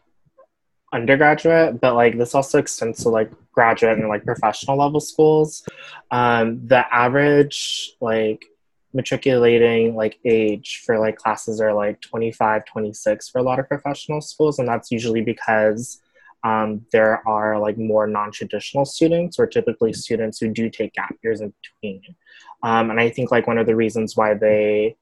undergraduate, 0.93 1.81
but 1.81 1.95
like 1.95 2.17
this 2.17 2.33
also 2.33 2.59
extends 2.59 3.03
to 3.03 3.09
like 3.09 3.29
graduate 3.51 3.99
and 3.99 4.07
like 4.07 4.23
professional 4.23 4.77
level 4.77 4.99
schools. 4.99 5.67
Um, 6.11 6.65
the 6.65 6.91
average 6.93 7.91
like 7.99 8.45
matriculating 8.93 9.95
like 9.95 10.19
age 10.25 10.83
for 10.85 10.99
like 10.99 11.17
classes 11.17 11.59
are 11.59 11.73
like 11.73 11.99
25 12.01 12.65
26 12.65 13.29
for 13.29 13.39
a 13.39 13.43
lot 13.43 13.59
of 13.59 13.67
professional 13.67 14.21
schools 14.21 14.59
and 14.59 14.67
that's 14.67 14.91
usually 14.91 15.21
because 15.21 16.01
um, 16.43 16.85
there 16.91 17.25
are 17.27 17.57
like 17.57 17.77
more 17.77 18.05
non-traditional 18.05 18.83
students 18.83 19.39
or 19.39 19.47
typically 19.47 19.93
students 19.93 20.39
who 20.39 20.49
do 20.49 20.69
take 20.69 20.91
gap 20.93 21.15
years 21.23 21.39
in 21.39 21.53
between. 21.61 22.01
Um, 22.63 22.91
and 22.91 22.99
i 22.99 23.09
think 23.09 23.31
like 23.31 23.47
one 23.47 23.57
of 23.57 23.65
the 23.65 23.75
reasons 23.75 24.15
why 24.15 24.33
they 24.33 24.95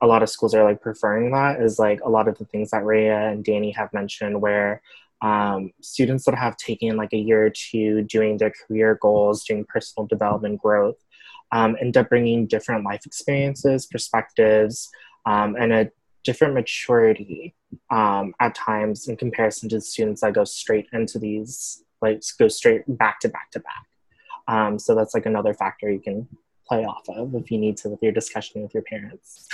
a 0.00 0.06
lot 0.06 0.22
of 0.22 0.28
schools 0.28 0.54
are 0.54 0.64
like 0.64 0.80
preferring 0.80 1.32
that 1.32 1.60
is 1.60 1.78
like 1.78 2.00
a 2.02 2.08
lot 2.08 2.28
of 2.28 2.36
the 2.38 2.44
things 2.44 2.70
that 2.70 2.84
Rhea 2.84 3.30
and 3.30 3.44
Danny 3.44 3.70
have 3.70 3.92
mentioned 3.92 4.40
where 4.40 4.82
um, 5.22 5.72
students 5.80 6.24
that 6.26 6.34
have 6.34 6.56
taken 6.56 6.96
like 6.96 7.12
a 7.12 7.18
year 7.18 7.46
or 7.46 7.50
two 7.50 8.02
doing 8.02 8.36
their 8.36 8.50
career 8.52 8.98
goals, 9.00 9.44
doing 9.44 9.64
personal 9.64 10.06
development 10.06 10.60
growth, 10.60 10.96
um, 11.56 11.74
end 11.80 11.96
up 11.96 12.10
bringing 12.10 12.46
different 12.46 12.84
life 12.84 13.06
experiences, 13.06 13.86
perspectives, 13.86 14.90
um, 15.24 15.56
and 15.58 15.72
a 15.72 15.90
different 16.22 16.52
maturity 16.52 17.54
um, 17.90 18.34
at 18.40 18.54
times 18.54 19.08
in 19.08 19.16
comparison 19.16 19.70
to 19.70 19.76
the 19.76 19.80
students 19.80 20.20
that 20.20 20.34
go 20.34 20.44
straight 20.44 20.86
into 20.92 21.18
these, 21.18 21.82
like 22.02 22.20
go 22.38 22.46
straight 22.48 22.82
back 22.86 23.20
to 23.20 23.30
back 23.30 23.50
to 23.52 23.60
back. 23.60 23.86
Um, 24.48 24.78
so 24.78 24.94
that's 24.94 25.14
like 25.14 25.24
another 25.24 25.54
factor 25.54 25.90
you 25.90 25.98
can 25.98 26.28
play 26.68 26.84
off 26.84 27.08
of 27.08 27.34
if 27.34 27.50
you 27.50 27.58
need 27.58 27.78
to 27.78 27.88
with 27.88 28.02
your 28.02 28.12
discussion 28.12 28.62
with 28.62 28.74
your 28.74 28.82
parents. 28.82 29.48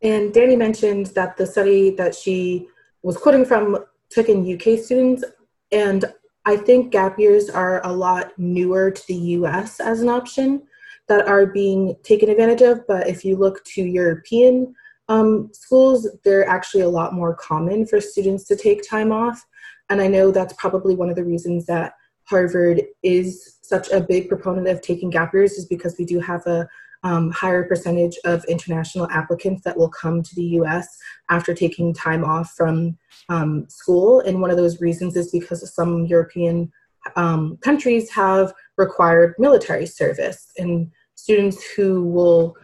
And 0.00 0.32
Danny 0.32 0.56
mentioned 0.56 1.06
that 1.08 1.36
the 1.36 1.44
study 1.44 1.90
that 1.96 2.14
she 2.14 2.68
was 3.02 3.18
quoting 3.18 3.44
from 3.44 3.84
took 4.08 4.30
in 4.30 4.50
UK 4.50 4.78
students, 4.78 5.24
and 5.72 6.06
I 6.46 6.56
think 6.56 6.90
gap 6.90 7.18
years 7.18 7.50
are 7.50 7.84
a 7.84 7.92
lot 7.92 8.32
newer 8.38 8.90
to 8.90 9.06
the 9.08 9.14
US 9.14 9.78
as 9.78 10.00
an 10.00 10.08
option 10.08 10.62
that 11.08 11.26
are 11.26 11.46
being 11.46 11.96
taken 12.02 12.28
advantage 12.28 12.62
of. 12.62 12.86
But 12.86 13.08
if 13.08 13.24
you 13.24 13.36
look 13.36 13.64
to 13.64 13.82
European 13.82 14.74
um, 15.08 15.50
schools, 15.52 16.08
they're 16.24 16.46
actually 16.46 16.82
a 16.82 16.88
lot 16.88 17.14
more 17.14 17.34
common 17.34 17.86
for 17.86 18.00
students 18.00 18.44
to 18.44 18.56
take 18.56 18.88
time 18.88 19.10
off. 19.10 19.44
And 19.88 20.00
I 20.00 20.06
know 20.06 20.30
that's 20.30 20.52
probably 20.54 20.94
one 20.94 21.08
of 21.08 21.16
the 21.16 21.24
reasons 21.24 21.66
that 21.66 21.94
Harvard 22.24 22.82
is 23.02 23.58
such 23.62 23.90
a 23.90 24.00
big 24.00 24.28
proponent 24.28 24.68
of 24.68 24.82
taking 24.82 25.08
gap 25.08 25.32
years, 25.32 25.52
is 25.52 25.64
because 25.64 25.96
we 25.98 26.04
do 26.04 26.20
have 26.20 26.46
a 26.46 26.68
um, 27.04 27.30
higher 27.30 27.64
percentage 27.64 28.18
of 28.24 28.44
international 28.46 29.08
applicants 29.10 29.62
that 29.62 29.76
will 29.76 29.88
come 29.88 30.22
to 30.22 30.34
the 30.34 30.44
US 30.60 30.98
after 31.30 31.54
taking 31.54 31.94
time 31.94 32.24
off 32.24 32.52
from 32.56 32.98
um, 33.28 33.66
school. 33.68 34.20
And 34.20 34.40
one 34.40 34.50
of 34.50 34.56
those 34.56 34.80
reasons 34.80 35.16
is 35.16 35.30
because 35.30 35.74
some 35.74 36.06
European 36.06 36.72
um, 37.16 37.56
countries 37.58 38.10
have 38.10 38.52
required 38.76 39.34
military 39.38 39.86
service. 39.86 40.50
And 40.58 40.90
students 41.18 41.64
who 41.74 42.04
will 42.04 42.56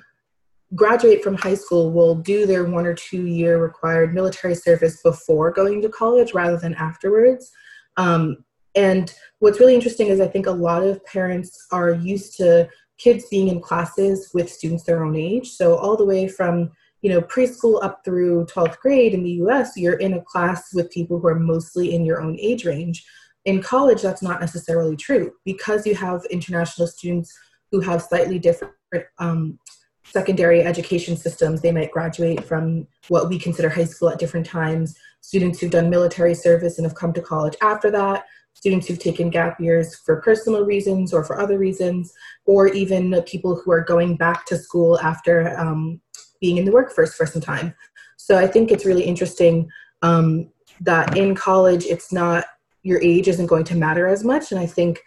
graduate 0.76 1.24
from 1.24 1.34
high 1.34 1.56
school 1.56 1.90
will 1.90 2.14
do 2.14 2.46
their 2.46 2.64
one 2.64 2.86
or 2.86 2.94
two 2.94 3.26
year 3.26 3.60
required 3.60 4.14
military 4.14 4.54
service 4.54 5.02
before 5.02 5.50
going 5.50 5.82
to 5.82 5.88
college 5.88 6.34
rather 6.34 6.56
than 6.56 6.72
afterwards. 6.74 7.50
Um, 7.96 8.44
and 8.76 9.12
what's 9.40 9.58
really 9.58 9.74
interesting 9.74 10.06
is 10.06 10.20
I 10.20 10.28
think 10.28 10.46
a 10.46 10.52
lot 10.52 10.84
of 10.84 11.04
parents 11.04 11.66
are 11.72 11.90
used 11.90 12.36
to 12.36 12.68
kids 12.96 13.24
being 13.28 13.48
in 13.48 13.60
classes 13.60 14.30
with 14.34 14.52
students 14.52 14.84
their 14.84 15.04
own 15.04 15.16
age. 15.16 15.50
So 15.50 15.76
all 15.76 15.96
the 15.96 16.04
way 16.04 16.28
from 16.28 16.70
you 17.02 17.10
know 17.10 17.22
preschool 17.22 17.82
up 17.82 18.02
through 18.04 18.46
12th 18.46 18.78
grade 18.78 19.14
in 19.14 19.24
the 19.24 19.38
US, 19.44 19.76
you're 19.76 19.94
in 19.98 20.14
a 20.14 20.22
class 20.22 20.72
with 20.72 20.92
people 20.92 21.18
who 21.18 21.26
are 21.26 21.40
mostly 21.40 21.92
in 21.92 22.04
your 22.04 22.22
own 22.22 22.38
age 22.38 22.64
range. 22.64 23.04
In 23.46 23.60
college, 23.60 24.00
that's 24.00 24.22
not 24.22 24.40
necessarily 24.40 24.96
true 24.96 25.32
because 25.44 25.86
you 25.86 25.96
have 25.96 26.24
international 26.30 26.86
students 26.86 27.36
who 27.74 27.80
have 27.80 28.02
slightly 28.02 28.38
different 28.38 28.72
um, 29.18 29.58
secondary 30.04 30.62
education 30.62 31.16
systems. 31.16 31.60
They 31.60 31.72
might 31.72 31.90
graduate 31.90 32.44
from 32.44 32.86
what 33.08 33.28
we 33.28 33.38
consider 33.38 33.68
high 33.68 33.84
school 33.84 34.10
at 34.10 34.18
different 34.20 34.46
times. 34.46 34.96
Students 35.22 35.58
who've 35.58 35.70
done 35.70 35.90
military 35.90 36.34
service 36.34 36.78
and 36.78 36.86
have 36.86 36.94
come 36.94 37.12
to 37.14 37.20
college 37.20 37.56
after 37.62 37.90
that 37.90 38.24
students 38.54 38.86
who've 38.86 38.98
taken 38.98 39.28
gap 39.28 39.60
years 39.60 39.94
for 39.94 40.22
personal 40.22 40.64
reasons 40.64 41.12
or 41.12 41.24
for 41.24 41.38
other 41.38 41.58
reasons, 41.58 42.12
or 42.46 42.68
even 42.68 43.22
people 43.26 43.54
who 43.56 43.70
are 43.70 43.82
going 43.82 44.16
back 44.16 44.46
to 44.46 44.56
school 44.56 44.98
after 45.00 45.58
um, 45.58 46.00
being 46.40 46.56
in 46.56 46.64
the 46.64 46.72
workforce 46.72 47.14
for 47.14 47.26
some 47.26 47.42
time. 47.42 47.74
So 48.16 48.38
I 48.38 48.46
think 48.46 48.70
it's 48.70 48.86
really 48.86 49.04
interesting 49.04 49.68
um, 50.02 50.50
that 50.80 51.16
in 51.16 51.34
college, 51.34 51.84
it's 51.84 52.12
not 52.12 52.44
your 52.82 53.00
age 53.02 53.28
isn't 53.28 53.46
going 53.46 53.64
to 53.64 53.74
matter 53.74 54.06
as 54.06 54.24
much. 54.24 54.50
And 54.50 54.60
I 54.60 54.66
think 54.66 55.02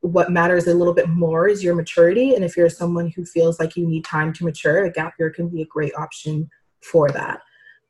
what 0.00 0.30
matters 0.30 0.66
a 0.66 0.74
little 0.74 0.94
bit 0.94 1.08
more 1.08 1.48
is 1.48 1.62
your 1.62 1.74
maturity. 1.74 2.34
And 2.34 2.44
if 2.44 2.56
you're 2.56 2.70
someone 2.70 3.10
who 3.10 3.24
feels 3.24 3.60
like 3.60 3.76
you 3.76 3.86
need 3.86 4.04
time 4.04 4.32
to 4.34 4.44
mature, 4.44 4.84
a 4.84 4.92
gap 4.92 5.14
year 5.18 5.30
can 5.30 5.48
be 5.48 5.62
a 5.62 5.66
great 5.66 5.94
option 5.94 6.48
for 6.82 7.10
that. 7.10 7.40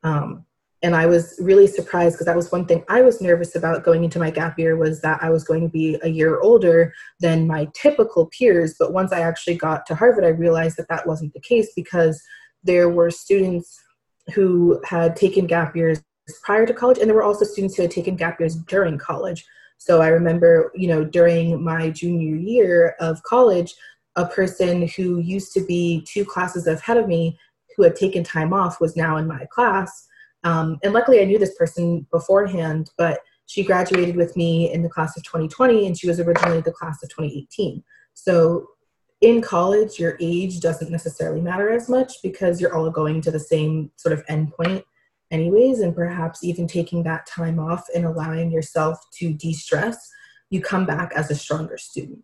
Um, 0.03 0.45
and 0.83 0.95
I 0.95 1.05
was 1.05 1.37
really 1.39 1.67
surprised 1.67 2.15
because 2.15 2.25
that 2.25 2.35
was 2.35 2.51
one 2.51 2.65
thing 2.65 2.83
I 2.89 3.01
was 3.01 3.21
nervous 3.21 3.55
about 3.55 3.83
going 3.83 4.03
into 4.03 4.17
my 4.17 4.31
gap 4.31 4.57
year 4.57 4.75
was 4.75 4.99
that 5.01 5.21
I 5.21 5.29
was 5.29 5.43
going 5.43 5.61
to 5.61 5.69
be 5.69 5.97
a 6.01 6.09
year 6.09 6.39
older 6.39 6.91
than 7.19 7.45
my 7.45 7.69
typical 7.73 8.25
peers. 8.27 8.75
But 8.79 8.91
once 8.91 9.13
I 9.13 9.19
actually 9.21 9.57
got 9.57 9.85
to 9.85 9.95
Harvard, 9.95 10.25
I 10.25 10.29
realized 10.29 10.77
that 10.77 10.89
that 10.89 11.05
wasn't 11.05 11.33
the 11.33 11.39
case 11.39 11.71
because 11.75 12.21
there 12.63 12.89
were 12.89 13.11
students 13.11 13.79
who 14.33 14.81
had 14.83 15.15
taken 15.15 15.45
gap 15.45 15.75
years 15.75 16.01
prior 16.43 16.65
to 16.65 16.73
college, 16.73 16.97
and 16.97 17.07
there 17.07 17.15
were 17.15 17.23
also 17.23 17.45
students 17.45 17.75
who 17.75 17.83
had 17.83 17.91
taken 17.91 18.15
gap 18.15 18.39
years 18.39 18.55
during 18.55 18.97
college. 18.97 19.45
So 19.81 20.01
I 20.01 20.09
remember, 20.09 20.71
you 20.75 20.87
know, 20.87 21.03
during 21.03 21.63
my 21.63 21.89
junior 21.89 22.35
year 22.35 22.95
of 22.99 23.21
college, 23.23 23.73
a 24.15 24.27
person 24.27 24.87
who 24.95 25.19
used 25.19 25.53
to 25.53 25.65
be 25.65 26.05
two 26.07 26.23
classes 26.23 26.67
ahead 26.67 26.97
of 26.97 27.07
me 27.07 27.39
who 27.75 27.83
had 27.83 27.95
taken 27.95 28.23
time 28.23 28.53
off 28.53 28.79
was 28.79 28.95
now 28.95 29.17
in 29.17 29.27
my 29.27 29.45
class 29.51 30.07
um, 30.43 30.79
and 30.83 30.93
luckily, 30.93 31.21
I 31.21 31.25
knew 31.25 31.37
this 31.37 31.55
person 31.55 32.05
beforehand, 32.11 32.91
but 32.97 33.19
she 33.45 33.63
graduated 33.63 34.15
with 34.15 34.35
me 34.35 34.71
in 34.71 34.81
the 34.81 34.89
class 34.89 35.15
of 35.17 35.23
2020, 35.23 35.87
and 35.87 35.97
she 35.97 36.07
was 36.07 36.19
originally 36.19 36.61
the 36.61 36.71
class 36.71 37.03
of 37.03 37.09
2018. 37.09 37.83
So 38.13 38.67
in 39.21 39.41
college, 39.41 39.99
your 39.99 40.17
age 40.19 40.59
doesn't 40.59 40.89
necessarily 40.89 41.41
matter 41.41 41.69
as 41.69 41.89
much 41.89 42.13
because 42.23 42.59
you're 42.59 42.75
all 42.75 42.89
going 42.89 43.21
to 43.21 43.31
the 43.31 43.39
same 43.39 43.91
sort 43.97 44.13
of 44.13 44.25
endpoint, 44.25 44.83
anyways, 45.31 45.79
and 45.79 45.95
perhaps 45.95 46.43
even 46.43 46.67
taking 46.67 47.03
that 47.03 47.25
time 47.25 47.59
off 47.59 47.85
and 47.95 48.05
allowing 48.05 48.51
yourself 48.51 48.99
to 49.19 49.33
de 49.33 49.53
stress, 49.53 49.97
you 50.49 50.61
come 50.61 50.85
back 50.85 51.11
as 51.15 51.31
a 51.31 51.35
stronger 51.35 51.77
student. 51.77 52.19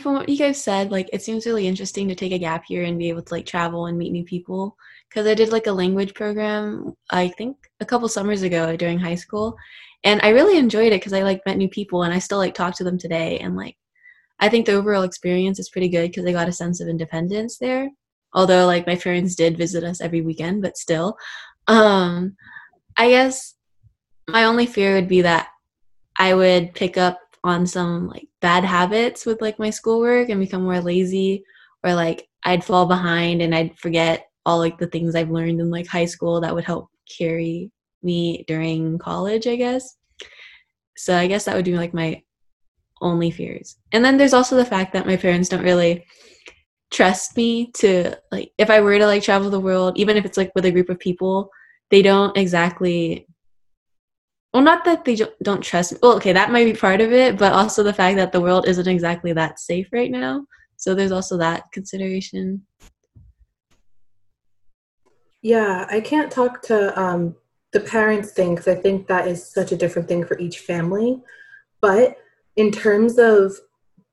From 0.00 0.14
what 0.14 0.30
you 0.30 0.38
guys 0.38 0.62
said, 0.62 0.90
like 0.90 1.10
it 1.12 1.22
seems 1.22 1.44
really 1.44 1.66
interesting 1.66 2.08
to 2.08 2.14
take 2.14 2.32
a 2.32 2.38
gap 2.38 2.64
year 2.70 2.84
and 2.84 2.98
be 2.98 3.10
able 3.10 3.20
to 3.20 3.34
like 3.34 3.44
travel 3.44 3.84
and 3.84 3.98
meet 3.98 4.12
new 4.12 4.24
people 4.24 4.74
because 5.10 5.26
I 5.26 5.34
did 5.34 5.52
like 5.52 5.66
a 5.66 5.72
language 5.72 6.14
program, 6.14 6.94
I 7.10 7.28
think 7.28 7.56
a 7.80 7.84
couple 7.84 8.08
summers 8.08 8.40
ago 8.42 8.76
during 8.76 8.98
high 8.98 9.16
school. 9.16 9.56
And 10.02 10.18
I 10.22 10.30
really 10.30 10.56
enjoyed 10.56 10.94
it 10.94 11.00
because 11.00 11.12
I 11.12 11.22
like 11.22 11.44
met 11.44 11.58
new 11.58 11.68
people 11.68 12.04
and 12.04 12.14
I 12.14 12.18
still 12.18 12.38
like 12.38 12.54
talk 12.54 12.74
to 12.76 12.84
them 12.84 12.96
today. 12.96 13.38
And 13.40 13.56
like, 13.56 13.76
I 14.38 14.48
think 14.48 14.64
the 14.64 14.72
overall 14.72 15.02
experience 15.02 15.58
is 15.58 15.68
pretty 15.68 15.90
good 15.90 16.10
because 16.10 16.24
I 16.24 16.32
got 16.32 16.48
a 16.48 16.52
sense 16.52 16.80
of 16.80 16.88
independence 16.88 17.58
there. 17.58 17.90
although 18.32 18.66
like 18.66 18.86
my 18.86 18.96
parents 18.96 19.34
did 19.34 19.58
visit 19.58 19.84
us 19.84 20.00
every 20.00 20.20
weekend, 20.20 20.62
but 20.62 20.76
still. 20.76 21.16
Um, 21.70 22.36
I 22.96 23.10
guess 23.10 23.54
my 24.28 24.44
only 24.44 24.66
fear 24.66 24.96
would 24.96 25.06
be 25.06 25.22
that 25.22 25.48
I 26.18 26.34
would 26.34 26.74
pick 26.74 26.98
up 26.98 27.20
on 27.44 27.64
some 27.64 28.08
like 28.08 28.26
bad 28.40 28.64
habits 28.64 29.24
with 29.24 29.40
like 29.40 29.58
my 29.60 29.70
schoolwork 29.70 30.28
and 30.28 30.40
become 30.40 30.64
more 30.64 30.80
lazy 30.80 31.44
or 31.84 31.94
like 31.94 32.28
I'd 32.44 32.64
fall 32.64 32.86
behind 32.86 33.40
and 33.40 33.54
I'd 33.54 33.78
forget 33.78 34.26
all 34.44 34.58
like 34.58 34.78
the 34.78 34.88
things 34.88 35.14
I've 35.14 35.30
learned 35.30 35.60
in 35.60 35.70
like 35.70 35.86
high 35.86 36.06
school 36.06 36.40
that 36.40 36.52
would 36.52 36.64
help 36.64 36.88
carry 37.16 37.70
me 38.02 38.44
during 38.48 38.98
college, 38.98 39.46
I 39.46 39.54
guess. 39.54 39.96
So 40.96 41.16
I 41.16 41.28
guess 41.28 41.44
that 41.44 41.54
would 41.54 41.64
be 41.64 41.76
like 41.76 41.94
my 41.94 42.20
only 43.00 43.30
fears. 43.30 43.76
And 43.92 44.04
then 44.04 44.16
there's 44.16 44.34
also 44.34 44.56
the 44.56 44.64
fact 44.64 44.92
that 44.94 45.06
my 45.06 45.16
parents 45.16 45.48
don't 45.48 45.62
really 45.62 46.04
trust 46.90 47.36
me 47.36 47.70
to 47.72 48.16
like 48.32 48.50
if 48.58 48.68
I 48.68 48.80
were 48.80 48.98
to 48.98 49.06
like 49.06 49.22
travel 49.22 49.50
the 49.50 49.60
world, 49.60 49.96
even 49.96 50.16
if 50.16 50.24
it's 50.24 50.36
like 50.36 50.50
with 50.56 50.64
a 50.64 50.72
group 50.72 50.88
of 50.88 50.98
people, 50.98 51.48
they 51.90 52.02
don't 52.02 52.36
exactly 52.36 53.26
well 54.52 54.62
not 54.62 54.84
that 54.84 55.04
they 55.04 55.18
don't 55.42 55.62
trust 55.62 55.92
me 55.92 55.98
well 56.02 56.16
okay 56.16 56.32
that 56.32 56.50
might 56.50 56.64
be 56.64 56.72
part 56.72 57.00
of 57.00 57.12
it 57.12 57.38
but 57.38 57.52
also 57.52 57.82
the 57.82 57.92
fact 57.92 58.16
that 58.16 58.32
the 58.32 58.40
world 58.40 58.66
isn't 58.66 58.88
exactly 58.88 59.32
that 59.32 59.58
safe 59.58 59.88
right 59.92 60.10
now. 60.10 60.46
So 60.76 60.94
there's 60.94 61.12
also 61.12 61.36
that 61.36 61.64
consideration. 61.72 62.62
Yeah 65.42 65.86
i 65.90 66.00
can't 66.00 66.30
talk 66.32 66.62
to 66.62 66.98
um, 67.00 67.36
the 67.72 67.80
parents 67.80 68.32
thing 68.32 68.54
because 68.54 68.68
i 68.68 68.74
think 68.74 69.06
that 69.06 69.26
is 69.26 69.46
such 69.46 69.72
a 69.72 69.76
different 69.76 70.08
thing 70.08 70.24
for 70.24 70.38
each 70.38 70.60
family. 70.60 71.20
But 71.80 72.18
in 72.56 72.70
terms 72.70 73.18
of 73.18 73.54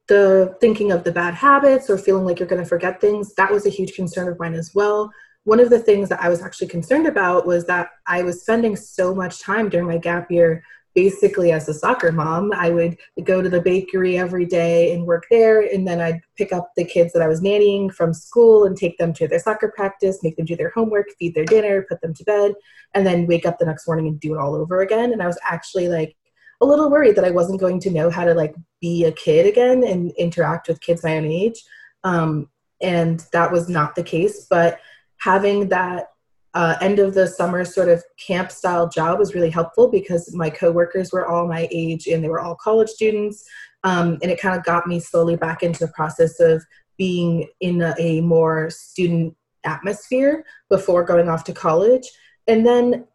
the 0.07 0.55
thinking 0.61 0.93
of 0.93 1.03
the 1.03 1.11
bad 1.11 1.33
habits 1.33 1.89
or 1.89 1.97
feeling 1.97 2.23
like 2.23 2.39
you're 2.39 2.47
going 2.47 2.63
to 2.63 2.67
forget 2.67 3.01
things 3.01 3.33
that 3.35 3.51
was 3.51 3.65
a 3.65 3.69
huge 3.69 3.93
concern 3.93 4.29
of 4.29 4.39
mine 4.39 4.53
as 4.53 4.73
well 4.73 5.11
one 5.47 5.61
of 5.61 5.69
the 5.69 5.79
things 5.79 6.09
that 6.09 6.21
I 6.21 6.27
was 6.27 6.41
actually 6.41 6.67
concerned 6.67 7.07
about 7.07 7.47
was 7.47 7.63
that 7.67 7.91
I 8.05 8.21
was 8.21 8.41
spending 8.41 8.75
so 8.75 9.15
much 9.15 9.39
time 9.39 9.69
during 9.69 9.87
my 9.87 9.97
gap 9.97 10.29
year 10.29 10.61
basically 10.93 11.53
as 11.53 11.69
a 11.69 11.73
soccer 11.73 12.11
mom. 12.11 12.51
I 12.53 12.69
would 12.69 12.97
go 13.23 13.41
to 13.41 13.47
the 13.47 13.61
bakery 13.61 14.17
every 14.17 14.45
day 14.45 14.91
and 14.91 15.05
work 15.05 15.25
there, 15.31 15.61
and 15.61 15.87
then 15.87 16.01
I'd 16.01 16.19
pick 16.35 16.51
up 16.51 16.71
the 16.75 16.83
kids 16.83 17.13
that 17.13 17.21
I 17.21 17.29
was 17.29 17.39
nannying 17.39 17.93
from 17.93 18.13
school 18.13 18.65
and 18.65 18.75
take 18.75 18.97
them 18.97 19.13
to 19.13 19.27
their 19.29 19.39
soccer 19.39 19.71
practice, 19.73 20.19
make 20.21 20.35
them 20.35 20.43
do 20.43 20.57
their 20.57 20.71
homework, 20.71 21.05
feed 21.17 21.33
their 21.33 21.45
dinner, 21.45 21.85
put 21.87 22.01
them 22.01 22.13
to 22.15 22.25
bed, 22.25 22.53
and 22.93 23.07
then 23.07 23.25
wake 23.25 23.45
up 23.45 23.57
the 23.57 23.65
next 23.65 23.87
morning 23.87 24.07
and 24.07 24.19
do 24.19 24.35
it 24.35 24.39
all 24.39 24.53
over 24.53 24.81
again. 24.81 25.13
And 25.13 25.23
I 25.23 25.27
was 25.27 25.39
actually 25.49 25.87
like 25.87 26.13
a 26.59 26.65
little 26.65 26.91
worried 26.91 27.15
that 27.15 27.23
I 27.23 27.31
wasn't 27.31 27.61
going 27.61 27.79
to 27.81 27.89
know 27.89 28.09
how 28.09 28.25
to 28.25 28.33
like 28.33 28.53
be 28.81 29.05
a 29.05 29.13
kid 29.13 29.45
again 29.45 29.85
and 29.85 30.11
interact 30.17 30.67
with 30.67 30.81
kids 30.81 31.05
my 31.05 31.15
own 31.15 31.25
age. 31.25 31.63
Um, 32.03 32.49
and 32.81 33.25
that 33.31 33.51
was 33.51 33.69
not 33.69 33.95
the 33.95 34.03
case, 34.03 34.45
but 34.49 34.79
having 35.19 35.69
that 35.69 36.07
uh, 36.53 36.75
end 36.81 36.99
of 36.99 37.13
the 37.13 37.27
summer 37.27 37.63
sort 37.63 37.89
of 37.89 38.03
camp 38.17 38.51
style 38.51 38.89
job 38.89 39.19
was 39.19 39.35
really 39.35 39.49
helpful 39.49 39.89
because 39.89 40.33
my 40.33 40.49
coworkers 40.49 41.11
were 41.11 41.27
all 41.27 41.47
my 41.47 41.67
age 41.71 42.07
and 42.07 42.23
they 42.23 42.29
were 42.29 42.39
all 42.39 42.55
college 42.55 42.89
students. 42.89 43.45
Um, 43.83 44.17
and 44.21 44.31
it 44.31 44.41
kind 44.41 44.57
of 44.57 44.65
got 44.65 44.87
me 44.87 44.99
slowly 44.99 45.35
back 45.35 45.61
into 45.61 45.85
the 45.85 45.91
process 45.91 46.39
of 46.39 46.63
being 46.97 47.47
in 47.61 47.81
a, 47.81 47.93
a 47.99 48.21
more 48.21 48.69
student 48.71 49.35
atmosphere 49.63 50.43
before 50.69 51.03
going 51.03 51.29
off 51.29 51.43
to 51.43 51.53
college. 51.53 52.09
And 52.47 52.65
then, 52.65 53.05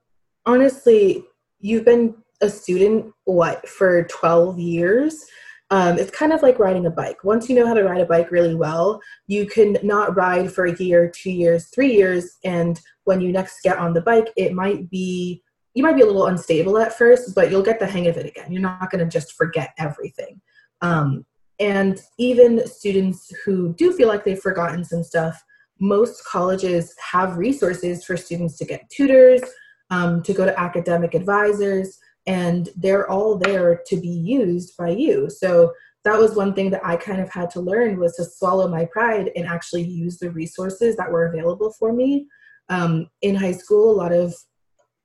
honestly, 0.47 1.25
you've 1.59 1.85
been 1.85 2.15
a 2.43 2.49
student, 2.49 3.13
what, 3.25 3.69
for 3.69 4.05
12 4.05 4.59
years? 4.59 5.25
Um, 5.73 5.99
it's 5.99 6.11
kind 6.11 6.35
of 6.35 6.43
like 6.43 6.59
riding 6.59 6.85
a 6.85 6.91
bike. 6.91 7.25
Once 7.25 7.49
you 7.49 7.57
know 7.57 7.67
how 7.67 7.73
to 7.73 7.83
ride 7.83 8.03
a 8.03 8.07
bike 8.07 8.31
really 8.31 8.55
well, 8.55 9.01
you 9.27 9.47
can 9.47 9.79
not 9.83 10.15
ride 10.15 10.53
for 10.53 10.67
a 10.67 10.77
year, 10.77 11.11
two 11.11 11.31
years, 11.31 11.69
three 11.69 11.95
years, 11.95 12.37
and 12.45 12.79
when 13.05 13.23
you 13.23 13.33
next 13.33 13.63
get 13.63 13.79
on 13.79 13.95
the 13.95 14.03
bike, 14.03 14.29
it 14.37 14.53
might 14.53 14.91
be 14.91 15.43
you 15.73 15.83
might 15.83 15.97
be 15.97 16.03
a 16.03 16.07
little 16.07 16.27
unstable 16.27 16.77
at 16.77 16.93
first, 16.93 17.35
but 17.35 17.51
you'll 17.51 17.63
get 17.63 17.81
the 17.81 17.87
hang 17.87 18.07
of 18.07 18.19
it 18.19 18.27
again. 18.27 18.53
You're 18.53 18.61
not 18.61 18.91
going 18.91 19.03
to 19.03 19.11
just 19.11 19.33
forget 19.33 19.71
everything. 19.79 20.43
Um, 20.83 21.25
and 21.59 21.99
even 22.19 22.67
students 22.67 23.33
who 23.43 23.73
do 23.73 23.95
feel 23.95 24.09
like 24.09 24.27
they've 24.27 24.39
forgotten 24.39 24.85
some 24.85 25.03
stuff, 25.03 25.43
most 25.81 26.23
colleges 26.27 26.95
have 26.99 27.39
resources 27.39 28.05
for 28.05 28.19
students 28.19 28.59
to 28.59 28.67
get 28.67 28.91
tutors, 28.91 29.41
um, 29.89 30.23
to 30.25 30.35
go 30.35 30.45
to 30.45 30.61
academic 30.61 31.15
advisors 31.15 31.99
and 32.27 32.69
they're 32.77 33.11
all 33.11 33.37
there 33.37 33.83
to 33.87 33.97
be 33.97 34.09
used 34.09 34.77
by 34.77 34.91
you. 34.91 35.29
So 35.29 35.73
that 36.05 36.19
was 36.19 36.35
one 36.35 36.53
thing 36.53 36.71
that 36.71 36.85
i 36.85 36.97
kind 36.97 37.21
of 37.21 37.31
had 37.31 37.51
to 37.51 37.61
learn 37.61 37.99
was 37.99 38.17
to 38.17 38.25
swallow 38.25 38.69
my 38.69 38.85
pride 38.87 39.31
and 39.37 39.47
actually 39.47 39.85
use 39.85 40.19
the 40.19 40.31
resources 40.31 40.97
that 40.97 41.11
were 41.11 41.27
available 41.27 41.73
for 41.79 41.93
me. 41.93 42.27
Um, 42.69 43.09
in 43.23 43.35
high 43.35 43.53
school 43.53 43.91
a 43.91 43.99
lot 44.03 44.13
of 44.13 44.35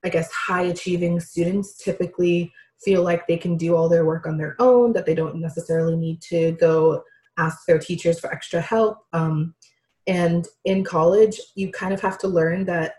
i 0.05 0.09
guess 0.09 0.31
high 0.31 0.63
achieving 0.63 1.19
students 1.19 1.77
typically 1.77 2.51
feel 2.83 3.01
like 3.03 3.25
they 3.25 3.37
can 3.37 3.57
do 3.57 3.75
all 3.75 3.89
their 3.89 4.05
work 4.05 4.27
on 4.27 4.37
their 4.37 4.55
own 4.59 4.93
that 4.93 5.05
they 5.05 5.15
don't 5.15 5.41
necessarily 5.41 5.97
need 5.97 6.21
to 6.21 6.51
go 6.53 7.03
ask 7.37 7.65
their 7.65 7.79
teachers 7.79 8.19
for 8.19 8.31
extra 8.31 8.61
help. 8.61 8.99
Um, 9.13 9.55
and 10.05 10.47
in 10.65 10.83
college 10.83 11.39
you 11.55 11.71
kind 11.71 11.93
of 11.93 12.01
have 12.01 12.17
to 12.19 12.27
learn 12.27 12.65
that 12.65 12.93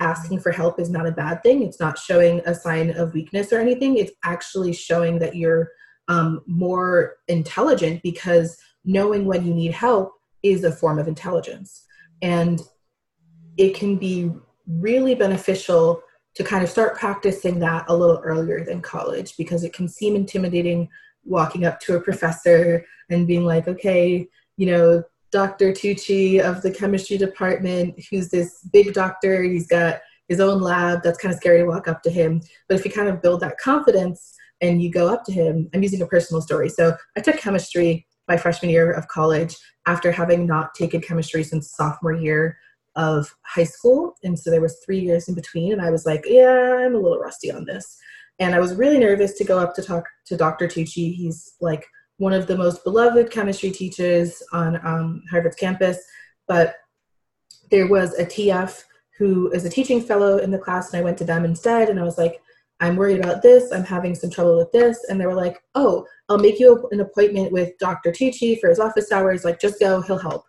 asking 0.00 0.40
for 0.40 0.52
help 0.52 0.78
is 0.78 0.90
not 0.90 1.06
a 1.06 1.12
bad 1.12 1.42
thing. 1.42 1.62
It's 1.62 1.80
not 1.80 1.98
showing 1.98 2.40
a 2.46 2.54
sign 2.54 2.90
of 2.90 3.14
weakness 3.14 3.52
or 3.52 3.58
anything. 3.58 3.96
It's 3.96 4.12
actually 4.24 4.72
showing 4.72 5.18
that 5.18 5.36
you're 5.36 5.68
um, 6.08 6.40
more 6.46 7.16
intelligent 7.28 8.02
because 8.02 8.56
knowing 8.84 9.24
when 9.26 9.46
you 9.46 9.52
need 9.52 9.72
help 9.72 10.12
is 10.42 10.64
a 10.64 10.72
form 10.72 10.98
of 10.98 11.08
intelligence. 11.08 11.84
And 12.22 12.62
it 13.56 13.74
can 13.74 13.96
be 13.96 14.30
really 14.66 15.14
beneficial 15.14 16.02
to 16.34 16.44
kind 16.44 16.62
of 16.62 16.70
start 16.70 16.96
practicing 16.96 17.58
that 17.58 17.84
a 17.88 17.96
little 17.96 18.20
earlier 18.22 18.64
than 18.64 18.80
college 18.80 19.36
because 19.36 19.64
it 19.64 19.72
can 19.72 19.88
seem 19.88 20.14
intimidating 20.14 20.88
walking 21.24 21.66
up 21.66 21.80
to 21.80 21.96
a 21.96 22.00
professor 22.00 22.84
and 23.10 23.26
being 23.26 23.44
like, 23.44 23.66
okay, 23.66 24.26
you 24.56 24.66
know, 24.66 25.02
Dr. 25.30 25.72
Tucci 25.72 26.40
of 26.40 26.62
the 26.62 26.70
chemistry 26.70 27.18
department, 27.18 27.98
who's 28.10 28.28
this 28.28 28.60
big 28.72 28.94
doctor. 28.94 29.42
He's 29.42 29.66
got 29.66 30.00
his 30.28 30.40
own 30.40 30.60
lab. 30.60 31.02
That's 31.02 31.18
kind 31.18 31.32
of 31.32 31.40
scary 31.40 31.58
to 31.58 31.66
walk 31.66 31.88
up 31.88 32.02
to 32.02 32.10
him. 32.10 32.40
But 32.68 32.78
if 32.78 32.84
you 32.84 32.90
kind 32.90 33.08
of 33.08 33.22
build 33.22 33.40
that 33.40 33.58
confidence 33.58 34.34
and 34.60 34.82
you 34.82 34.90
go 34.90 35.08
up 35.08 35.24
to 35.24 35.32
him, 35.32 35.68
I'm 35.74 35.82
using 35.82 36.02
a 36.02 36.06
personal 36.06 36.40
story. 36.40 36.68
So 36.68 36.96
I 37.16 37.20
took 37.20 37.36
chemistry 37.36 38.06
my 38.26 38.36
freshman 38.36 38.70
year 38.70 38.92
of 38.92 39.08
college 39.08 39.56
after 39.86 40.12
having 40.12 40.46
not 40.46 40.74
taken 40.74 41.00
chemistry 41.00 41.42
since 41.42 41.74
sophomore 41.74 42.12
year 42.12 42.58
of 42.94 43.34
high 43.42 43.64
school. 43.64 44.16
And 44.22 44.38
so 44.38 44.50
there 44.50 44.60
was 44.60 44.82
three 44.84 45.00
years 45.00 45.28
in 45.28 45.34
between. 45.34 45.72
And 45.72 45.80
I 45.80 45.90
was 45.90 46.04
like, 46.04 46.24
yeah, 46.26 46.78
I'm 46.80 46.94
a 46.94 46.98
little 46.98 47.18
rusty 47.18 47.50
on 47.50 47.64
this. 47.64 47.96
And 48.38 48.54
I 48.54 48.60
was 48.60 48.74
really 48.74 48.98
nervous 48.98 49.34
to 49.34 49.44
go 49.44 49.58
up 49.58 49.74
to 49.74 49.82
talk 49.82 50.04
to 50.26 50.36
Dr. 50.36 50.68
Tucci. 50.68 51.14
He's 51.14 51.54
like 51.60 51.86
one 52.18 52.32
of 52.32 52.46
the 52.46 52.56
most 52.56 52.84
beloved 52.84 53.30
chemistry 53.30 53.70
teachers 53.70 54.42
on 54.52 54.76
um, 54.86 55.22
Harvard's 55.30 55.56
campus, 55.56 55.98
but 56.46 56.76
there 57.70 57.86
was 57.86 58.14
a 58.18 58.24
TF 58.24 58.84
who 59.18 59.50
is 59.50 59.64
a 59.64 59.70
teaching 59.70 60.00
fellow 60.00 60.38
in 60.38 60.50
the 60.50 60.58
class, 60.58 60.92
and 60.92 61.00
I 61.00 61.04
went 61.04 61.18
to 61.18 61.24
them 61.24 61.44
instead, 61.44 61.88
and 61.88 61.98
I 61.98 62.04
was 62.04 62.18
like, 62.18 62.40
I'm 62.80 62.96
worried 62.96 63.18
about 63.18 63.42
this, 63.42 63.72
I'm 63.72 63.84
having 63.84 64.14
some 64.14 64.30
trouble 64.30 64.56
with 64.56 64.70
this, 64.70 65.04
and 65.08 65.20
they 65.20 65.26
were 65.26 65.34
like, 65.34 65.58
oh, 65.74 66.06
I'll 66.28 66.38
make 66.38 66.60
you 66.60 66.88
an 66.92 67.00
appointment 67.00 67.50
with 67.50 67.76
Dr. 67.78 68.12
Tucci 68.12 68.60
for 68.60 68.68
his 68.68 68.78
office 68.78 69.10
hours, 69.10 69.44
like, 69.44 69.60
just 69.60 69.80
go, 69.80 70.00
he'll 70.00 70.18
help. 70.18 70.44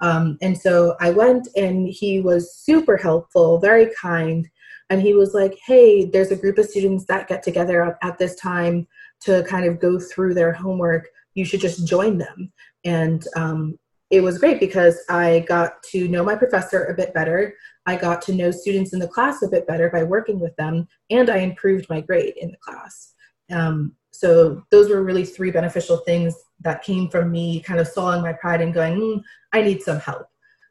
Um, 0.00 0.38
and 0.42 0.56
so 0.56 0.96
I 1.00 1.10
went, 1.10 1.48
and 1.56 1.88
he 1.88 2.20
was 2.20 2.56
super 2.56 2.96
helpful, 2.96 3.58
very 3.58 3.90
kind, 4.00 4.48
and 4.90 5.00
he 5.00 5.14
was 5.14 5.34
like, 5.34 5.58
hey, 5.66 6.04
there's 6.04 6.30
a 6.30 6.36
group 6.36 6.58
of 6.58 6.66
students 6.66 7.04
that 7.06 7.28
get 7.28 7.42
together 7.42 7.98
at 8.02 8.18
this 8.18 8.36
time 8.36 8.86
to 9.20 9.42
kind 9.44 9.66
of 9.66 9.80
go 9.80 9.98
through 9.98 10.34
their 10.34 10.52
homework, 10.52 11.08
you 11.34 11.44
should 11.44 11.60
just 11.60 11.86
join 11.86 12.18
them. 12.18 12.52
And 12.84 13.26
um, 13.36 13.78
it 14.10 14.22
was 14.22 14.38
great 14.38 14.60
because 14.60 14.98
I 15.08 15.44
got 15.48 15.82
to 15.90 16.08
know 16.08 16.22
my 16.22 16.36
professor 16.36 16.84
a 16.84 16.94
bit 16.94 17.14
better. 17.14 17.54
I 17.86 17.96
got 17.96 18.22
to 18.22 18.34
know 18.34 18.50
students 18.50 18.92
in 18.92 18.98
the 18.98 19.08
class 19.08 19.42
a 19.42 19.48
bit 19.48 19.66
better 19.66 19.90
by 19.90 20.04
working 20.04 20.40
with 20.40 20.54
them, 20.56 20.86
and 21.10 21.28
I 21.28 21.38
improved 21.38 21.86
my 21.90 22.00
grade 22.00 22.34
in 22.36 22.50
the 22.50 22.56
class. 22.58 23.14
Um, 23.50 23.94
so 24.12 24.62
those 24.70 24.88
were 24.88 25.02
really 25.02 25.24
three 25.24 25.50
beneficial 25.50 25.98
things 25.98 26.34
that 26.60 26.82
came 26.82 27.08
from 27.08 27.30
me 27.30 27.60
kind 27.60 27.80
of 27.80 27.88
swallowing 27.88 28.22
my 28.22 28.32
pride 28.32 28.60
and 28.60 28.72
going, 28.72 28.98
mm, 28.98 29.22
I 29.52 29.62
need 29.62 29.82
some 29.82 29.98
help. 29.98 30.28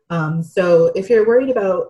Um, 0.10 0.42
so 0.42 0.92
if 0.96 1.10
you're 1.10 1.28
worried 1.28 1.50
about, 1.50 1.90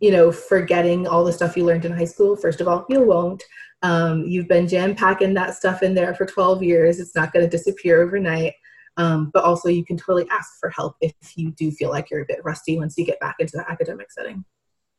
you 0.00 0.10
know, 0.10 0.30
forgetting 0.30 1.06
all 1.06 1.24
the 1.24 1.32
stuff 1.32 1.56
you 1.56 1.64
learned 1.64 1.84
in 1.84 1.92
high 1.92 2.04
school, 2.04 2.36
first 2.36 2.60
of 2.60 2.68
all, 2.68 2.84
you 2.88 3.02
won't. 3.02 3.42
Um, 3.82 4.24
you've 4.24 4.48
been 4.48 4.66
jam 4.66 4.94
packing 4.94 5.34
that 5.34 5.54
stuff 5.54 5.82
in 5.82 5.94
there 5.94 6.14
for 6.14 6.24
12 6.24 6.62
years. 6.62 6.98
It's 6.98 7.14
not 7.14 7.32
going 7.32 7.44
to 7.44 7.50
disappear 7.50 8.02
overnight. 8.02 8.54
Um, 8.96 9.30
but 9.34 9.44
also, 9.44 9.68
you 9.68 9.84
can 9.84 9.96
totally 9.96 10.26
ask 10.30 10.58
for 10.60 10.70
help 10.70 10.96
if 11.00 11.14
you 11.36 11.50
do 11.52 11.70
feel 11.70 11.90
like 11.90 12.10
you're 12.10 12.22
a 12.22 12.26
bit 12.26 12.44
rusty 12.44 12.78
once 12.78 12.96
you 12.96 13.04
get 13.04 13.20
back 13.20 13.36
into 13.40 13.56
the 13.56 13.70
academic 13.70 14.10
setting. 14.12 14.44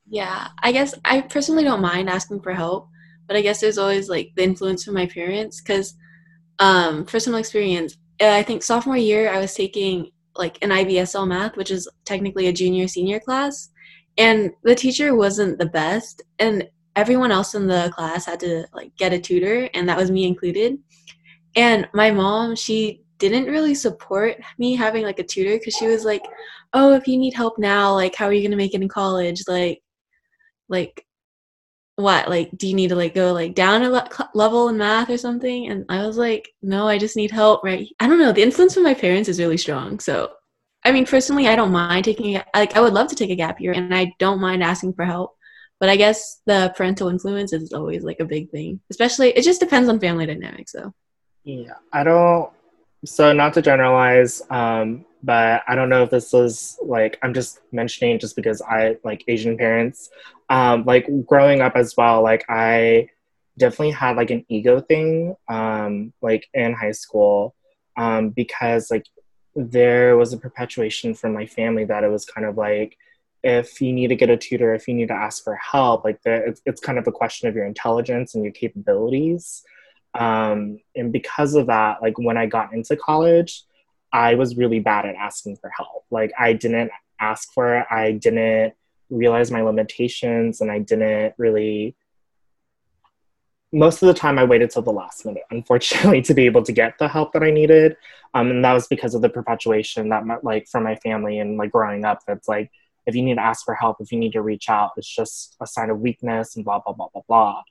Yeah, 0.07 0.49
I 0.61 0.71
guess 0.71 0.93
I 1.05 1.21
personally 1.21 1.63
don't 1.63 1.81
mind 1.81 2.09
asking 2.09 2.41
for 2.41 2.53
help, 2.53 2.89
but 3.25 3.35
I 3.35 3.41
guess 3.41 3.61
there's 3.61 3.77
always 3.77 4.09
like 4.09 4.31
the 4.35 4.43
influence 4.43 4.83
from 4.83 4.93
my 4.93 5.07
parents 5.07 5.61
because, 5.61 5.95
um, 6.59 7.05
personal 7.05 7.39
experience, 7.39 7.97
I 8.21 8.43
think 8.43 8.63
sophomore 8.63 8.97
year 8.97 9.33
I 9.33 9.39
was 9.39 9.53
taking 9.53 10.11
like 10.35 10.57
an 10.61 10.69
IBSL 10.69 11.27
math, 11.27 11.55
which 11.57 11.71
is 11.71 11.89
technically 12.03 12.47
a 12.47 12.53
junior 12.53 12.87
senior 12.87 13.19
class, 13.19 13.69
and 14.17 14.51
the 14.63 14.75
teacher 14.75 15.15
wasn't 15.15 15.59
the 15.59 15.65
best, 15.67 16.21
and 16.39 16.67
everyone 16.95 17.31
else 17.31 17.55
in 17.55 17.67
the 17.67 17.91
class 17.93 18.25
had 18.25 18.39
to 18.41 18.65
like 18.73 18.95
get 18.97 19.13
a 19.13 19.19
tutor, 19.19 19.69
and 19.73 19.87
that 19.89 19.97
was 19.97 20.11
me 20.11 20.25
included. 20.25 20.77
And 21.55 21.87
my 21.93 22.11
mom, 22.11 22.55
she 22.55 23.01
didn't 23.17 23.45
really 23.45 23.75
support 23.75 24.37
me 24.57 24.75
having 24.75 25.03
like 25.03 25.19
a 25.19 25.23
tutor 25.23 25.57
because 25.57 25.75
she 25.75 25.87
was 25.87 26.05
like, 26.05 26.23
"Oh, 26.73 26.93
if 26.93 27.07
you 27.07 27.17
need 27.17 27.33
help 27.33 27.57
now, 27.57 27.93
like 27.93 28.15
how 28.15 28.25
are 28.25 28.33
you 28.33 28.43
gonna 28.43 28.57
make 28.57 28.73
it 28.73 28.81
in 28.81 28.89
college? 28.89 29.43
Like, 29.47 29.81
like 30.69 31.05
what 31.97 32.29
like 32.29 32.49
do 32.57 32.67
you 32.67 32.73
need 32.73 32.89
to 32.89 32.95
like 32.95 33.13
go 33.13 33.31
like 33.31 33.55
down 33.55 33.83
a 33.83 33.89
le- 33.89 34.29
level 34.33 34.67
in 34.67 34.77
math 34.77 35.09
or 35.09 35.17
something 35.17 35.67
and 35.67 35.85
i 35.87 36.05
was 36.05 36.17
like 36.17 36.49
no 36.61 36.87
i 36.87 36.97
just 36.97 37.15
need 37.15 37.31
help 37.31 37.63
right 37.63 37.87
i 38.01 38.07
don't 38.07 38.19
know 38.19 38.33
the 38.33 38.41
influence 38.43 38.73
from 38.73 38.83
my 38.83 38.93
parents 38.93 39.29
is 39.29 39.39
really 39.39 39.57
strong 39.57 39.97
so 39.99 40.29
i 40.85 40.91
mean 40.91 41.05
personally 41.05 41.47
i 41.47 41.55
don't 41.55 41.71
mind 41.71 42.05
taking 42.05 42.39
like 42.55 42.75
i 42.75 42.81
would 42.81 42.93
love 42.93 43.07
to 43.07 43.15
take 43.15 43.29
a 43.29 43.35
gap 43.35 43.59
year 43.59 43.73
and 43.73 43.93
i 43.93 44.13
don't 44.19 44.39
mind 44.39 44.63
asking 44.63 44.93
for 44.93 45.05
help 45.05 45.35
but 45.79 45.89
i 45.89 45.95
guess 45.95 46.41
the 46.45 46.73
parental 46.77 47.09
influence 47.09 47.51
is 47.51 47.73
always 47.73 48.03
like 48.03 48.19
a 48.19 48.25
big 48.25 48.49
thing 48.51 48.79
especially 48.89 49.29
it 49.31 49.43
just 49.43 49.59
depends 49.59 49.89
on 49.89 49.99
family 49.99 50.25
dynamics 50.25 50.71
though 50.71 50.93
yeah 51.43 51.73
i 51.91 52.03
don't 52.03 52.49
so 53.03 53.33
not 53.33 53.53
to 53.53 53.61
generalize 53.61 54.41
um 54.49 55.05
but 55.25 55.63
I 55.67 55.73
don't 55.73 55.89
know 55.89 56.03
if 56.03 56.11
this 56.11 56.31
was 56.31 56.77
like 56.83 57.17
I'm 57.23 57.33
just 57.33 57.59
mentioning 57.71 58.19
just 58.19 58.35
because 58.35 58.61
I 58.61 58.97
like 59.03 59.23
Asian 59.27 59.57
parents. 59.57 60.11
Um, 60.49 60.85
like 60.85 61.09
growing 61.25 61.61
up 61.61 61.75
as 61.75 61.97
well, 61.97 62.21
like 62.21 62.45
I 62.47 63.09
definitely 63.57 63.91
had 63.91 64.17
like 64.17 64.29
an 64.29 64.45
ego 64.47 64.79
thing, 64.79 65.35
um, 65.47 66.13
like 66.21 66.47
in 66.53 66.73
high 66.73 66.91
school, 66.91 67.55
um, 67.97 68.29
because 68.29 68.91
like 68.91 69.07
there 69.55 70.17
was 70.17 70.33
a 70.33 70.37
perpetuation 70.37 71.13
from 71.13 71.33
my 71.33 71.45
family 71.45 71.85
that 71.85 72.03
it 72.03 72.09
was 72.09 72.25
kind 72.25 72.45
of 72.45 72.57
like 72.57 72.97
if 73.43 73.79
you 73.79 73.93
need 73.93 74.07
to 74.07 74.15
get 74.15 74.29
a 74.29 74.37
tutor, 74.37 74.73
if 74.73 74.87
you 74.87 74.93
need 74.93 75.09
to 75.09 75.13
ask 75.13 75.43
for 75.43 75.55
help, 75.55 76.03
like 76.03 76.21
the, 76.23 76.57
it's, 76.65 76.81
kind 76.81 76.97
of 76.97 77.05
a 77.07 77.11
question 77.11 77.47
of 77.47 77.55
your 77.55 77.65
intelligence 77.65 78.33
and 78.33 78.43
your 78.43 78.51
capabilities. 78.51 79.63
Um, 80.15 80.79
and 80.95 81.13
because 81.13 81.53
of 81.53 81.67
that, 81.67 82.01
like 82.01 82.17
when 82.17 82.37
I 82.37 82.47
got 82.47 82.73
into 82.73 82.95
college, 82.95 83.63
I 84.11 84.33
was 84.33 84.57
really 84.57 84.79
bad 84.79 85.05
at 85.05 85.15
asking 85.15 85.57
for 85.57 85.69
help. 85.69 86.05
Like 86.09 86.31
I 86.39 86.53
didn't 86.53 86.89
ask 87.19 87.53
for 87.53 87.77
it. 87.77 87.85
I 87.91 88.13
didn't 88.13 88.73
realize 89.11 89.51
my 89.51 89.61
limitations 89.61 90.59
and 90.59 90.71
I 90.71 90.79
didn't 90.79 91.35
really 91.37 91.95
most 93.71 94.01
of 94.01 94.07
the 94.07 94.13
time 94.13 94.39
I 94.39 94.43
waited 94.43 94.69
till 94.69 94.81
the 94.81 94.91
last 94.91 95.25
minute, 95.25 95.43
unfortunately, 95.51 96.21
to 96.23 96.33
be 96.33 96.45
able 96.45 96.63
to 96.63 96.71
get 96.71 96.97
the 96.97 97.07
help 97.07 97.33
that 97.33 97.43
I 97.43 97.51
needed. 97.51 97.97
Um, 98.33 98.51
and 98.51 98.65
that 98.65 98.73
was 98.73 98.87
because 98.87 99.15
of 99.15 99.21
the 99.21 99.29
perpetuation 99.29 100.09
that 100.09 100.23
like 100.43 100.67
from 100.67 100.83
my 100.83 100.95
family 100.97 101.39
and 101.39 101.57
like 101.57 101.71
growing 101.71 102.05
up, 102.05 102.19
that's 102.27 102.47
like, 102.47 102.71
if 103.05 103.15
you 103.15 103.21
need 103.21 103.35
to 103.35 103.43
ask 103.43 103.63
for 103.63 103.75
help, 103.75 103.97
if 103.99 104.11
you 104.11 104.17
need 104.17 104.33
to 104.33 104.41
reach 104.41 104.69
out, 104.69 104.91
it's 104.97 105.07
just 105.07 105.55
a 105.61 105.67
sign 105.67 105.89
of 105.89 105.99
weakness 105.99 106.55
and 106.55 106.65
blah, 106.65 106.79
blah, 106.79 106.93
blah, 106.93 107.07
blah, 107.13 107.21
blah. 107.27 107.63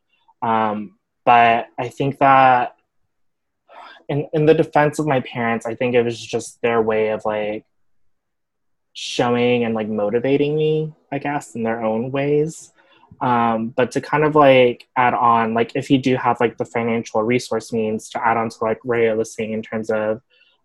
Um, 0.42 0.98
but 1.24 1.66
I 1.78 1.88
think 1.88 2.18
that 2.18 2.76
in 4.08 4.28
in 4.32 4.46
the 4.46 4.54
defense 4.54 4.98
of 4.98 5.06
my 5.06 5.20
parents, 5.20 5.66
I 5.66 5.74
think 5.74 5.94
it 5.94 6.02
was 6.02 6.20
just 6.20 6.60
their 6.60 6.82
way 6.82 7.08
of 7.08 7.24
like 7.24 7.64
showing 8.92 9.64
and 9.64 9.74
like 9.74 9.88
motivating 9.88 10.56
me, 10.56 10.94
I 11.10 11.18
guess, 11.18 11.54
in 11.54 11.62
their 11.62 11.82
own 11.82 12.10
ways. 12.10 12.72
Um, 13.20 13.68
but 13.68 13.92
to 13.92 14.00
kind 14.00 14.24
of 14.24 14.34
like 14.34 14.88
add 14.96 15.14
on, 15.14 15.54
like 15.54 15.72
if 15.74 15.90
you 15.90 15.98
do 15.98 16.16
have 16.16 16.40
like 16.40 16.58
the 16.58 16.64
financial 16.64 17.22
resource 17.22 17.72
means 17.72 18.08
to 18.10 18.26
add 18.26 18.36
on 18.36 18.48
to 18.50 18.64
like 18.64 18.80
Ray 18.84 19.12
was 19.14 19.34
saying 19.34 19.52
in 19.52 19.62
terms 19.62 19.90
of 19.90 20.20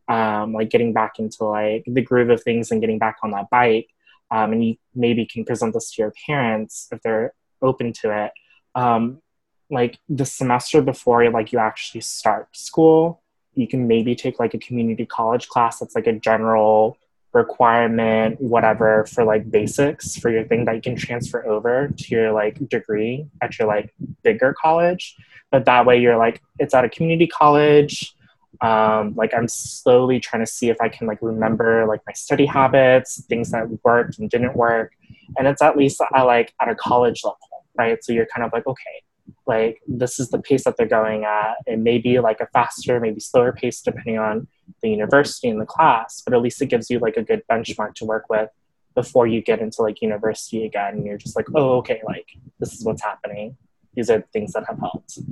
um, 0.08 0.54
like 0.54 0.70
getting 0.70 0.92
back 0.92 1.20
into 1.20 1.46
like 1.46 1.84
the 1.86 2.02
groove 2.02 2.30
of 2.30 2.44
things 2.44 2.72
and 2.72 2.82
getting 2.82 3.00
back 3.00 3.18
on 3.24 3.32
that 3.32 3.50
bike, 3.50 3.90
um, 4.32 4.52
and 4.54 4.66
you 4.66 4.76
maybe 4.96 5.26
can 5.26 5.46
present 5.46 5.74
this 5.74 5.92
to 5.92 6.02
your 6.02 6.14
parents 6.26 6.88
if 6.92 7.02
they're 7.02 7.34
open 7.62 7.94
to 7.94 8.26
it. 8.26 8.32
Um, 8.76 9.22
like 9.70 10.00
the 10.10 10.26
semester 10.26 10.82
before 10.82 11.30
like 11.30 11.54
you 11.54 11.60
actually 11.60 12.02
start 12.02 12.56
school, 12.56 13.22
you 13.54 13.68
can 13.68 13.88
maybe 13.88 14.16
take 14.16 14.40
like 14.40 14.54
a 14.54 14.60
community 14.60 15.06
college 15.06 15.48
class 15.48 15.80
that's 15.80 15.96
like 15.96 16.08
a 16.08 16.14
general 16.14 16.98
requirement 17.34 18.39
whatever 18.41 19.05
for 19.05 19.23
like 19.23 19.49
basics 19.51 20.17
for 20.17 20.30
your 20.32 20.43
thing 20.45 20.65
that 20.65 20.75
you 20.75 20.82
can 20.82 20.95
transfer 20.95 21.45
over 21.45 21.89
to 21.89 22.15
your 22.15 22.32
like 22.32 22.67
degree 22.69 23.25
at 23.41 23.57
your 23.59 23.67
like 23.67 23.93
bigger 24.23 24.55
college. 24.59 25.15
But 25.51 25.65
that 25.65 25.86
way 25.86 25.99
you're 25.99 26.17
like 26.17 26.41
it's 26.57 26.73
at 26.73 26.86
a 26.86 26.89
community 26.89 27.27
college. 27.27 28.15
Um, 28.61 29.15
like 29.15 29.34
i'm 29.34 29.47
slowly 29.47 30.19
trying 30.19 30.43
to 30.43 30.51
see 30.51 30.67
if 30.67 30.82
i 30.82 30.89
can 30.89 31.07
like 31.07 31.19
remember 31.21 31.86
like 31.88 32.01
my 32.05 32.11
study 32.11 32.45
habits 32.45 33.23
things 33.30 33.51
that 33.51 33.69
worked 33.86 34.19
and 34.19 34.30
didn't 34.30 34.55
work. 34.55 34.93
And 35.38 35.47
it's 35.47 35.61
at 35.61 35.77
least 35.77 36.01
at 36.01 36.23
like 36.23 36.53
at 36.59 36.67
a 36.67 36.75
college 36.75 37.21
level 37.23 37.38
right? 37.80 38.03
So 38.03 38.11
you're 38.11 38.25
kind 38.25 38.45
of 38.45 38.51
like 38.53 38.67
okay 38.67 39.03
like 39.47 39.82
this 39.88 40.19
is 40.19 40.30
the 40.30 40.39
pace 40.39 40.63
that 40.63 40.77
they're 40.77 40.88
going 40.88 41.25
at. 41.25 41.55
It 41.65 41.80
may 41.80 41.97
be 41.97 42.19
like 42.19 42.39
a 42.39 42.47
faster, 42.47 42.99
maybe 42.99 43.19
slower 43.19 43.51
pace 43.51 43.82
depending 43.82 44.17
on 44.17 44.47
the 44.82 44.89
university 44.89 45.49
and 45.49 45.59
the 45.59 45.65
class, 45.65 46.21
but 46.25 46.34
at 46.34 46.41
least 46.41 46.61
it 46.61 46.67
gives 46.67 46.89
you 46.89 46.99
like 46.99 47.17
a 47.17 47.23
good 47.23 47.43
benchmark 47.51 47.95
to 47.95 48.05
work 48.05 48.25
with 48.30 48.49
before 48.95 49.27
you 49.27 49.41
get 49.41 49.59
into 49.59 49.82
like 49.82 50.01
university 50.01 50.65
again. 50.65 50.95
And 50.95 51.05
you're 51.05 51.17
just 51.17 51.36
like, 51.36 51.47
oh, 51.55 51.77
okay, 51.77 52.01
like 52.05 52.27
this 52.59 52.73
is 52.73 52.86
what's 52.86 53.03
happening. 53.03 53.55
These 53.93 54.09
are 54.09 54.19
the 54.19 54.27
things 54.34 54.53
that 54.53 54.65
have 54.67 54.80
helped. 54.80 55.11
So, 55.11 55.23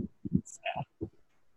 yeah. 1.01 1.07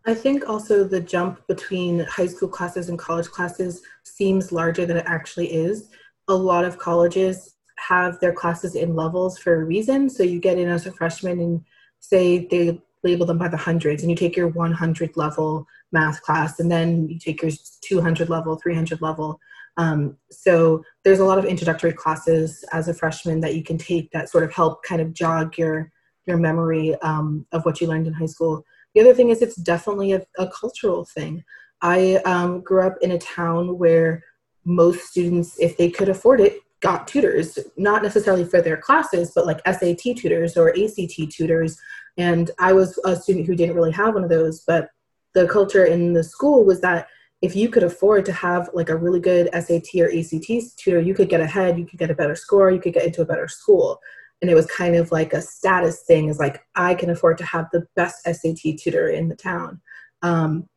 I 0.06 0.14
think 0.14 0.48
also 0.48 0.84
the 0.84 1.00
jump 1.00 1.46
between 1.46 2.00
high 2.00 2.26
school 2.26 2.48
classes 2.48 2.88
and 2.88 2.98
college 2.98 3.28
classes 3.28 3.82
seems 4.04 4.50
larger 4.50 4.86
than 4.86 4.96
it 4.96 5.04
actually 5.06 5.52
is. 5.52 5.88
A 6.28 6.34
lot 6.34 6.64
of 6.64 6.78
colleges 6.78 7.56
have 7.76 8.20
their 8.20 8.32
classes 8.32 8.74
in 8.74 8.94
levels 8.94 9.38
for 9.38 9.54
a 9.54 9.64
reason. 9.64 10.08
So 10.08 10.22
you 10.22 10.38
get 10.40 10.58
in 10.58 10.68
as 10.68 10.86
a 10.86 10.92
freshman 10.92 11.40
and 11.40 11.64
say 12.00 12.46
they 12.46 12.80
label 13.02 13.26
them 13.26 13.38
by 13.38 13.48
the 13.48 13.56
hundreds 13.56 14.02
and 14.02 14.10
you 14.10 14.16
take 14.16 14.36
your 14.36 14.48
100 14.48 15.16
level 15.16 15.66
math 15.92 16.20
class 16.22 16.60
and 16.60 16.70
then 16.70 17.08
you 17.08 17.18
take 17.18 17.42
your 17.42 17.50
200 17.82 18.28
level 18.28 18.56
300 18.56 19.00
level. 19.00 19.40
Um, 19.76 20.16
so 20.30 20.84
there's 21.04 21.20
a 21.20 21.24
lot 21.24 21.38
of 21.38 21.44
introductory 21.44 21.92
classes 21.92 22.64
as 22.72 22.88
a 22.88 22.94
freshman 22.94 23.40
that 23.40 23.54
you 23.54 23.62
can 23.62 23.78
take 23.78 24.10
that 24.10 24.28
sort 24.28 24.44
of 24.44 24.52
help 24.52 24.82
kind 24.84 25.00
of 25.00 25.14
jog 25.14 25.56
your 25.56 25.90
your 26.26 26.36
memory 26.36 26.94
um, 26.96 27.46
of 27.52 27.64
what 27.64 27.80
you 27.80 27.86
learned 27.86 28.06
in 28.06 28.12
high 28.12 28.26
school. 28.26 28.62
The 28.94 29.00
other 29.00 29.14
thing 29.14 29.30
is 29.30 29.40
it's 29.40 29.56
definitely 29.56 30.12
a, 30.12 30.22
a 30.38 30.48
cultural 30.48 31.04
thing. 31.04 31.42
I 31.80 32.16
um, 32.26 32.60
grew 32.60 32.86
up 32.86 32.96
in 33.00 33.12
a 33.12 33.18
town 33.18 33.78
where 33.78 34.22
most 34.64 35.06
students 35.06 35.58
if 35.58 35.76
they 35.76 35.90
could 35.90 36.10
afford 36.10 36.40
it 36.40 36.58
got 36.80 37.06
tutors, 37.06 37.58
not 37.76 38.02
necessarily 38.02 38.44
for 38.44 38.60
their 38.62 38.76
classes, 38.76 39.32
but 39.34 39.46
like 39.46 39.60
SAT 39.66 40.16
tutors 40.16 40.56
or 40.56 40.70
ACT 40.70 41.30
tutors. 41.30 41.78
And 42.16 42.50
I 42.58 42.72
was 42.72 42.98
a 43.04 43.16
student 43.16 43.46
who 43.46 43.54
didn't 43.54 43.76
really 43.76 43.92
have 43.92 44.14
one 44.14 44.24
of 44.24 44.30
those, 44.30 44.62
but 44.66 44.90
the 45.34 45.46
culture 45.46 45.84
in 45.84 46.12
the 46.12 46.24
school 46.24 46.64
was 46.64 46.80
that 46.80 47.08
if 47.42 47.56
you 47.56 47.68
could 47.68 47.82
afford 47.82 48.24
to 48.26 48.32
have 48.32 48.68
like 48.74 48.90
a 48.90 48.96
really 48.96 49.20
good 49.20 49.48
SAT 49.52 50.00
or 50.00 50.10
ACT 50.10 50.76
tutor, 50.76 51.00
you 51.00 51.14
could 51.14 51.28
get 51.28 51.40
ahead, 51.40 51.78
you 51.78 51.86
could 51.86 51.98
get 51.98 52.10
a 52.10 52.14
better 52.14 52.34
score, 52.34 52.70
you 52.70 52.80
could 52.80 52.92
get 52.92 53.06
into 53.06 53.22
a 53.22 53.26
better 53.26 53.48
school. 53.48 54.00
And 54.42 54.50
it 54.50 54.54
was 54.54 54.66
kind 54.66 54.96
of 54.96 55.12
like 55.12 55.32
a 55.32 55.40
status 55.40 56.02
thing 56.02 56.28
is 56.28 56.38
like, 56.38 56.62
I 56.74 56.94
can 56.94 57.10
afford 57.10 57.38
to 57.38 57.44
have 57.44 57.66
the 57.72 57.86
best 57.94 58.24
SAT 58.24 58.78
tutor 58.78 59.08
in 59.08 59.28
the 59.28 59.36
town. 59.36 59.80
Um, 60.22 60.68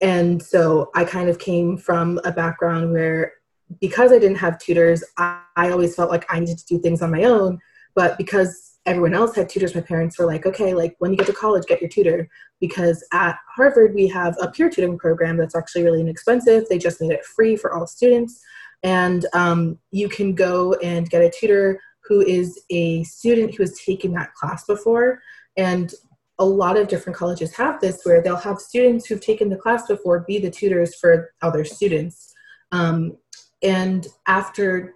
and 0.00 0.42
so 0.42 0.90
I 0.94 1.04
kind 1.04 1.28
of 1.28 1.38
came 1.38 1.76
from 1.76 2.20
a 2.24 2.32
background 2.32 2.92
where 2.92 3.34
because 3.80 4.12
I 4.12 4.18
didn't 4.18 4.38
have 4.38 4.58
tutors, 4.58 5.02
I, 5.16 5.40
I 5.56 5.70
always 5.70 5.94
felt 5.94 6.10
like 6.10 6.26
I 6.28 6.40
needed 6.40 6.58
to 6.58 6.66
do 6.66 6.78
things 6.80 7.02
on 7.02 7.10
my 7.10 7.24
own. 7.24 7.58
But 7.94 8.18
because 8.18 8.78
everyone 8.86 9.14
else 9.14 9.34
had 9.34 9.48
tutors, 9.48 9.74
my 9.74 9.80
parents 9.80 10.18
were 10.18 10.26
like, 10.26 10.46
okay, 10.46 10.74
like 10.74 10.96
when 10.98 11.10
you 11.10 11.16
get 11.16 11.26
to 11.26 11.32
college, 11.32 11.64
get 11.66 11.80
your 11.80 11.90
tutor. 11.90 12.28
Because 12.60 13.06
at 13.12 13.36
Harvard, 13.54 13.94
we 13.94 14.08
have 14.08 14.36
a 14.40 14.50
peer 14.50 14.68
tutoring 14.68 14.98
program 14.98 15.36
that's 15.36 15.56
actually 15.56 15.84
really 15.84 16.00
inexpensive. 16.00 16.64
They 16.68 16.78
just 16.78 17.00
made 17.00 17.12
it 17.12 17.24
free 17.24 17.56
for 17.56 17.74
all 17.74 17.86
students. 17.86 18.40
And 18.82 19.26
um, 19.32 19.78
you 19.90 20.08
can 20.08 20.34
go 20.34 20.74
and 20.74 21.08
get 21.08 21.22
a 21.22 21.30
tutor 21.30 21.80
who 22.04 22.20
is 22.20 22.62
a 22.70 23.02
student 23.04 23.54
who 23.54 23.62
has 23.62 23.78
taken 23.78 24.12
that 24.12 24.34
class 24.34 24.66
before. 24.66 25.20
And 25.56 25.92
a 26.38 26.44
lot 26.44 26.76
of 26.76 26.88
different 26.88 27.16
colleges 27.16 27.54
have 27.54 27.80
this 27.80 28.00
where 28.04 28.20
they'll 28.20 28.36
have 28.36 28.58
students 28.58 29.06
who've 29.06 29.20
taken 29.20 29.48
the 29.48 29.56
class 29.56 29.86
before 29.86 30.24
be 30.26 30.38
the 30.38 30.50
tutors 30.50 30.94
for 30.96 31.32
other 31.42 31.64
students. 31.64 32.34
Um, 32.72 33.16
and 33.64 34.06
after 34.26 34.94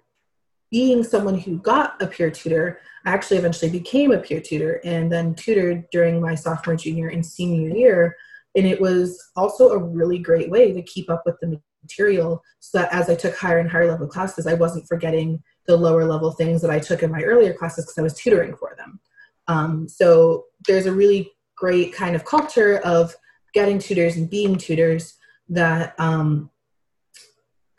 being 0.70 1.02
someone 1.02 1.38
who 1.38 1.58
got 1.58 2.00
a 2.02 2.06
peer 2.06 2.30
tutor, 2.30 2.78
I 3.04 3.10
actually 3.10 3.38
eventually 3.38 3.70
became 3.70 4.12
a 4.12 4.18
peer 4.18 4.40
tutor 4.40 4.80
and 4.84 5.10
then 5.10 5.34
tutored 5.34 5.86
during 5.90 6.20
my 6.20 6.34
sophomore, 6.34 6.76
junior, 6.76 7.08
and 7.08 7.24
senior 7.24 7.74
year. 7.74 8.14
And 8.54 8.66
it 8.66 8.80
was 8.80 9.18
also 9.34 9.70
a 9.70 9.78
really 9.78 10.18
great 10.18 10.50
way 10.50 10.72
to 10.72 10.82
keep 10.82 11.08
up 11.08 11.22
with 11.24 11.36
the 11.40 11.58
material 11.82 12.42
so 12.60 12.78
that 12.78 12.92
as 12.92 13.08
I 13.08 13.14
took 13.14 13.34
higher 13.34 13.58
and 13.58 13.70
higher 13.70 13.90
level 13.90 14.06
classes, 14.06 14.46
I 14.46 14.54
wasn't 14.54 14.86
forgetting 14.86 15.42
the 15.66 15.76
lower 15.76 16.04
level 16.04 16.32
things 16.32 16.60
that 16.60 16.70
I 16.70 16.78
took 16.78 17.02
in 17.02 17.10
my 17.10 17.22
earlier 17.22 17.54
classes 17.54 17.86
because 17.86 17.98
I 17.98 18.02
was 18.02 18.14
tutoring 18.14 18.54
for 18.56 18.74
them. 18.76 19.00
Um, 19.46 19.88
so 19.88 20.44
there's 20.66 20.86
a 20.86 20.92
really 20.92 21.30
great 21.56 21.94
kind 21.94 22.14
of 22.14 22.26
culture 22.26 22.78
of 22.80 23.14
getting 23.54 23.78
tutors 23.78 24.16
and 24.16 24.28
being 24.28 24.56
tutors 24.56 25.14
that 25.48 25.94
um, 25.98 26.50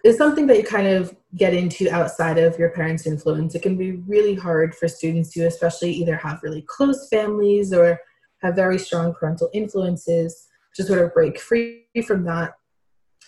is 0.04 0.18
something 0.18 0.48
that 0.48 0.58
you 0.58 0.64
kind 0.64 0.88
of 0.88 1.16
get 1.36 1.54
into 1.54 1.90
outside 1.92 2.38
of 2.38 2.58
your 2.58 2.70
parents' 2.70 3.06
influence. 3.06 3.56
It 3.56 3.62
can 3.62 3.76
be 3.76 3.92
really 4.08 4.36
hard 4.36 4.74
for 4.76 4.88
students 4.88 5.34
who, 5.34 5.46
especially, 5.46 5.92
either 5.92 6.16
have 6.18 6.42
really 6.44 6.64
close 6.68 7.08
families 7.10 7.74
or 7.74 8.00
have 8.42 8.56
very 8.56 8.80
strong 8.80 9.14
parental 9.14 9.50
influences 9.54 10.48
to 10.76 10.84
sort 10.84 11.02
of 11.02 11.14
break 11.14 11.40
free 11.40 11.84
from 12.06 12.24
that. 12.26 12.54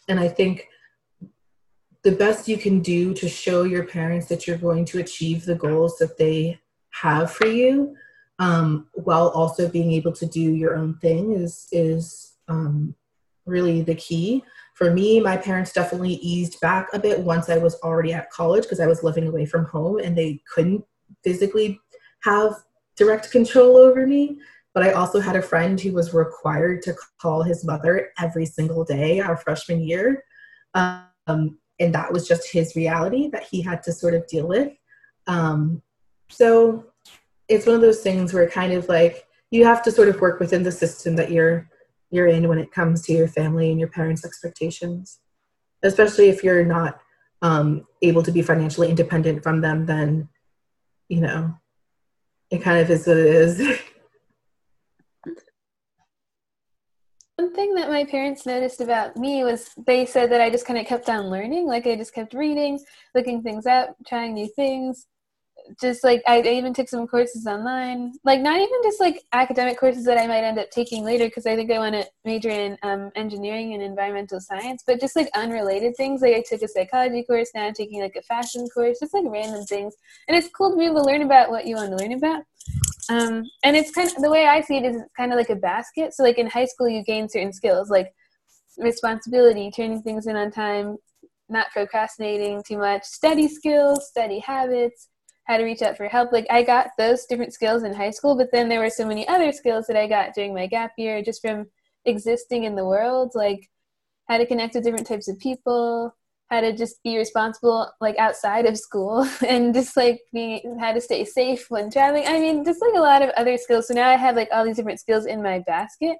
And 0.07 0.19
I 0.19 0.27
think 0.27 0.67
the 2.03 2.13
best 2.13 2.47
you 2.47 2.57
can 2.57 2.81
do 2.81 3.13
to 3.15 3.29
show 3.29 3.63
your 3.63 3.85
parents 3.85 4.27
that 4.27 4.47
you're 4.47 4.57
going 4.57 4.85
to 4.85 4.99
achieve 4.99 5.45
the 5.45 5.55
goals 5.55 5.97
that 5.97 6.17
they 6.17 6.59
have 6.91 7.31
for 7.31 7.47
you 7.47 7.95
um, 8.39 8.87
while 8.93 9.29
also 9.29 9.69
being 9.69 9.91
able 9.91 10.11
to 10.13 10.25
do 10.25 10.41
your 10.41 10.75
own 10.75 10.95
thing 10.95 11.33
is 11.33 11.67
is 11.71 12.33
um, 12.47 12.95
really 13.45 13.81
the 13.81 13.95
key 13.95 14.43
for 14.81 14.91
me 14.91 15.19
my 15.19 15.37
parents 15.37 15.71
definitely 15.71 16.13
eased 16.13 16.59
back 16.59 16.87
a 16.91 16.97
bit 16.97 17.19
once 17.19 17.49
i 17.49 17.57
was 17.57 17.75
already 17.83 18.13
at 18.13 18.31
college 18.31 18.63
because 18.63 18.79
i 18.79 18.87
was 18.87 19.03
living 19.03 19.27
away 19.27 19.45
from 19.45 19.65
home 19.65 19.99
and 19.99 20.17
they 20.17 20.41
couldn't 20.51 20.83
physically 21.23 21.79
have 22.23 22.55
direct 22.95 23.31
control 23.31 23.77
over 23.77 24.07
me. 24.07 24.39
But 24.73 24.83
i 24.83 24.93
also 24.93 25.19
had 25.19 25.35
a 25.35 25.41
friend 25.41 25.79
who 25.79 25.91
was 25.91 26.15
required 26.15 26.81
to 26.83 26.95
call 27.21 27.43
his 27.43 27.63
mother 27.63 28.11
every 28.17 28.47
single 28.47 28.83
day 28.83 29.19
our 29.19 29.37
freshman 29.37 29.81
year 29.81 30.23
um, 30.73 31.59
and 31.79 31.93
that 31.93 32.11
was 32.11 32.27
just 32.27 32.51
his 32.51 32.75
reality 32.75 33.29
that 33.29 33.43
he 33.43 33.61
had 33.61 33.83
to 33.83 33.91
sort 33.91 34.13
of 34.13 34.25
deal 34.27 34.47
with. 34.47 34.71
Um, 35.27 35.81
so 36.29 36.85
it's 37.47 37.65
one 37.65 37.75
of 37.75 37.81
those 37.81 38.01
things 38.01 38.33
where 38.33 38.49
kind 38.49 38.73
of 38.73 38.87
like 38.87 39.25
you 39.49 39.65
have 39.65 39.83
to 39.83 39.91
sort 39.91 40.09
of 40.09 40.21
work 40.21 40.39
within 40.39 40.63
the 40.63 40.71
system 40.71 41.15
that 41.17 41.31
you're 41.31 41.69
you're 42.11 42.27
in 42.27 42.47
when 42.47 42.59
it 42.59 42.71
comes 42.71 43.01
to 43.01 43.13
your 43.13 43.27
family 43.27 43.71
and 43.71 43.79
your 43.79 43.89
parents 43.89 44.25
expectations 44.25 45.19
especially 45.83 46.29
if 46.29 46.43
you're 46.43 46.65
not 46.65 46.99
um, 47.41 47.87
able 48.03 48.21
to 48.21 48.31
be 48.31 48.43
financially 48.43 48.89
independent 48.89 49.41
from 49.41 49.61
them 49.61 49.85
then 49.85 50.29
you 51.09 51.21
know 51.21 51.53
it 52.51 52.61
kind 52.61 52.79
of 52.79 52.89
is 52.89 53.07
what 53.07 53.17
it 53.17 53.25
is 53.25 53.79
One 57.41 57.55
thing 57.55 57.73
that 57.73 57.89
my 57.89 58.05
parents 58.05 58.45
noticed 58.45 58.81
about 58.81 59.17
me 59.17 59.43
was 59.43 59.71
they 59.87 60.05
said 60.05 60.31
that 60.31 60.41
I 60.41 60.51
just 60.51 60.67
kind 60.67 60.77
of 60.77 60.85
kept 60.85 61.09
on 61.09 61.31
learning. 61.31 61.65
Like 61.65 61.87
I 61.87 61.95
just 61.95 62.13
kept 62.13 62.35
reading, 62.35 62.79
looking 63.15 63.41
things 63.41 63.65
up, 63.65 63.95
trying 64.05 64.35
new 64.35 64.47
things. 64.55 65.07
Just 65.79 66.03
like 66.03 66.21
I, 66.27 66.41
even 66.41 66.73
took 66.73 66.89
some 66.89 67.07
courses 67.07 67.47
online. 67.47 68.13
Like 68.23 68.41
not 68.41 68.57
even 68.57 68.79
just 68.83 68.99
like 68.99 69.23
academic 69.31 69.79
courses 69.79 70.03
that 70.05 70.17
I 70.17 70.27
might 70.27 70.43
end 70.43 70.59
up 70.59 70.69
taking 70.69 71.03
later 71.03 71.25
because 71.25 71.45
I 71.45 71.55
think 71.55 71.71
I 71.71 71.77
want 71.77 71.95
to 71.95 72.05
major 72.25 72.49
in 72.49 72.77
um, 72.83 73.11
engineering 73.15 73.73
and 73.73 73.81
environmental 73.81 74.41
science, 74.41 74.83
but 74.85 74.99
just 74.99 75.15
like 75.15 75.29
unrelated 75.35 75.95
things. 75.95 76.21
Like 76.21 76.35
I 76.35 76.43
took 76.47 76.61
a 76.61 76.67
psychology 76.67 77.23
course, 77.23 77.51
now 77.55 77.67
I'm 77.67 77.73
taking 77.73 78.01
like 78.01 78.15
a 78.17 78.21
fashion 78.23 78.67
course, 78.73 78.99
just 78.99 79.13
like 79.13 79.23
random 79.27 79.63
things. 79.65 79.95
And 80.27 80.35
it's 80.35 80.49
cool 80.49 80.71
to 80.71 80.77
be 80.77 80.85
able 80.85 81.03
to 81.03 81.07
learn 81.09 81.21
about 81.21 81.51
what 81.51 81.65
you 81.65 81.75
want 81.75 81.91
to 81.91 82.03
learn 82.03 82.13
about. 82.13 82.43
Um, 83.09 83.43
and 83.63 83.75
it's 83.75 83.91
kind 83.91 84.09
of 84.09 84.21
the 84.21 84.31
way 84.31 84.45
I 84.45 84.61
see 84.61 84.77
it 84.77 84.85
is 84.85 84.95
it's 84.95 85.11
kind 85.15 85.31
of 85.31 85.37
like 85.37 85.49
a 85.49 85.55
basket. 85.55 86.13
So 86.13 86.23
like 86.23 86.37
in 86.37 86.47
high 86.47 86.65
school, 86.65 86.89
you 86.89 87.03
gain 87.03 87.29
certain 87.29 87.53
skills 87.53 87.89
like 87.89 88.13
responsibility, 88.77 89.71
turning 89.71 90.01
things 90.01 90.27
in 90.27 90.35
on 90.35 90.51
time, 90.51 90.97
not 91.49 91.67
procrastinating 91.71 92.63
too 92.65 92.77
much, 92.77 93.03
study 93.03 93.47
skills, 93.47 94.07
study 94.07 94.39
habits, 94.39 95.09
how 95.45 95.57
to 95.57 95.63
reach 95.63 95.81
out 95.81 95.97
for 95.97 96.07
help. 96.07 96.31
Like 96.31 96.47
I 96.49 96.63
got 96.63 96.89
those 96.97 97.25
different 97.25 97.53
skills 97.53 97.83
in 97.83 97.93
high 97.93 98.11
school, 98.11 98.35
but 98.35 98.51
then 98.51 98.69
there 98.69 98.79
were 98.79 98.89
so 98.89 99.05
many 99.05 99.27
other 99.27 99.51
skills 99.51 99.87
that 99.87 99.97
I 99.97 100.07
got 100.07 100.33
during 100.33 100.53
my 100.53 100.67
gap 100.67 100.91
year 100.97 101.21
just 101.21 101.41
from 101.41 101.67
existing 102.05 102.63
in 102.63 102.75
the 102.75 102.85
world, 102.85 103.31
like 103.35 103.69
how 104.27 104.37
to 104.37 104.45
connect 104.45 104.75
with 104.75 104.83
different 104.83 105.07
types 105.07 105.27
of 105.27 105.39
people, 105.39 106.15
how 106.49 106.61
to 106.61 106.73
just 106.75 107.01
be 107.03 107.17
responsible 107.17 107.91
like 108.01 108.17
outside 108.17 108.65
of 108.65 108.77
school 108.77 109.27
and 109.47 109.73
just 109.73 109.95
like 109.97 110.19
being 110.33 110.77
how 110.79 110.91
to 110.91 111.01
stay 111.01 111.25
safe 111.25 111.65
when 111.69 111.89
traveling. 111.89 112.25
I 112.27 112.39
mean 112.39 112.63
just 112.63 112.81
like 112.81 112.95
a 112.95 112.99
lot 112.99 113.21
of 113.21 113.29
other 113.31 113.57
skills. 113.57 113.87
So 113.87 113.93
now 113.93 114.09
i 114.09 114.15
have 114.15 114.35
like 114.35 114.49
all 114.51 114.65
these 114.65 114.75
different 114.75 114.99
skills 114.99 115.25
in 115.25 115.41
my 115.41 115.59
basket. 115.65 116.17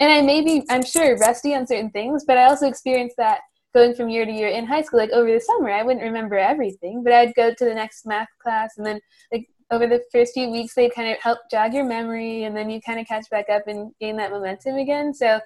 And 0.00 0.10
i 0.10 0.20
may 0.22 0.40
be 0.40 0.64
i'm 0.70 0.84
sure 0.84 1.16
rusty 1.18 1.54
on 1.54 1.68
certain 1.68 1.90
things 1.90 2.24
but 2.26 2.36
i 2.36 2.44
also 2.44 2.66
experienced 2.66 3.16
that 3.16 3.40
going 3.74 3.94
from 3.94 4.08
year 4.08 4.24
to 4.24 4.32
year 4.32 4.48
in 4.48 4.66
high 4.66 4.82
school 4.82 5.00
like 5.00 5.10
over 5.10 5.30
the 5.32 5.40
summer 5.40 5.70
i 5.70 5.82
wouldn't 5.82 6.04
remember 6.04 6.36
everything 6.36 7.02
but 7.02 7.12
i'd 7.12 7.34
go 7.34 7.52
to 7.52 7.64
the 7.64 7.74
next 7.74 8.06
math 8.06 8.28
class 8.42 8.74
and 8.76 8.86
then 8.86 9.00
like 9.32 9.48
over 9.70 9.86
the 9.86 10.02
first 10.12 10.34
few 10.34 10.50
weeks 10.50 10.74
they 10.74 10.88
kind 10.88 11.10
of 11.10 11.20
help 11.20 11.38
jog 11.50 11.74
your 11.74 11.84
memory 11.84 12.44
and 12.44 12.56
then 12.56 12.70
you 12.70 12.80
kind 12.80 13.00
of 13.00 13.06
catch 13.06 13.28
back 13.30 13.48
up 13.50 13.62
and 13.66 13.92
gain 14.00 14.16
that 14.16 14.30
momentum 14.30 14.76
again 14.76 15.12
so 15.12 15.40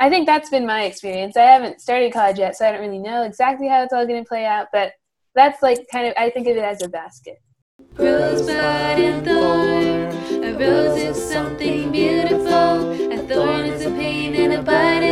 I 0.00 0.08
think 0.08 0.26
that's 0.26 0.48
been 0.48 0.64
my 0.64 0.84
experience. 0.84 1.36
I 1.36 1.42
haven't 1.42 1.82
started 1.82 2.10
college 2.14 2.38
yet, 2.38 2.56
so 2.56 2.66
I 2.66 2.72
don't 2.72 2.80
really 2.80 2.98
know 2.98 3.22
exactly 3.22 3.68
how 3.68 3.82
it's 3.82 3.92
all 3.92 4.06
going 4.06 4.24
to 4.24 4.26
play 4.26 4.46
out, 4.46 4.68
but 4.72 4.92
that's 5.34 5.62
like 5.62 5.86
kind 5.92 6.08
of, 6.08 6.14
I 6.16 6.30
think 6.30 6.48
of 6.48 6.56
it 6.56 6.64
as 6.64 6.82
a 6.82 6.88
basket. 6.88 7.36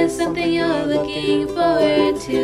Is 0.09 0.17
something 0.17 0.51
you're 0.51 0.87
looking 0.87 1.47
forward 1.49 2.19
to. 2.19 2.41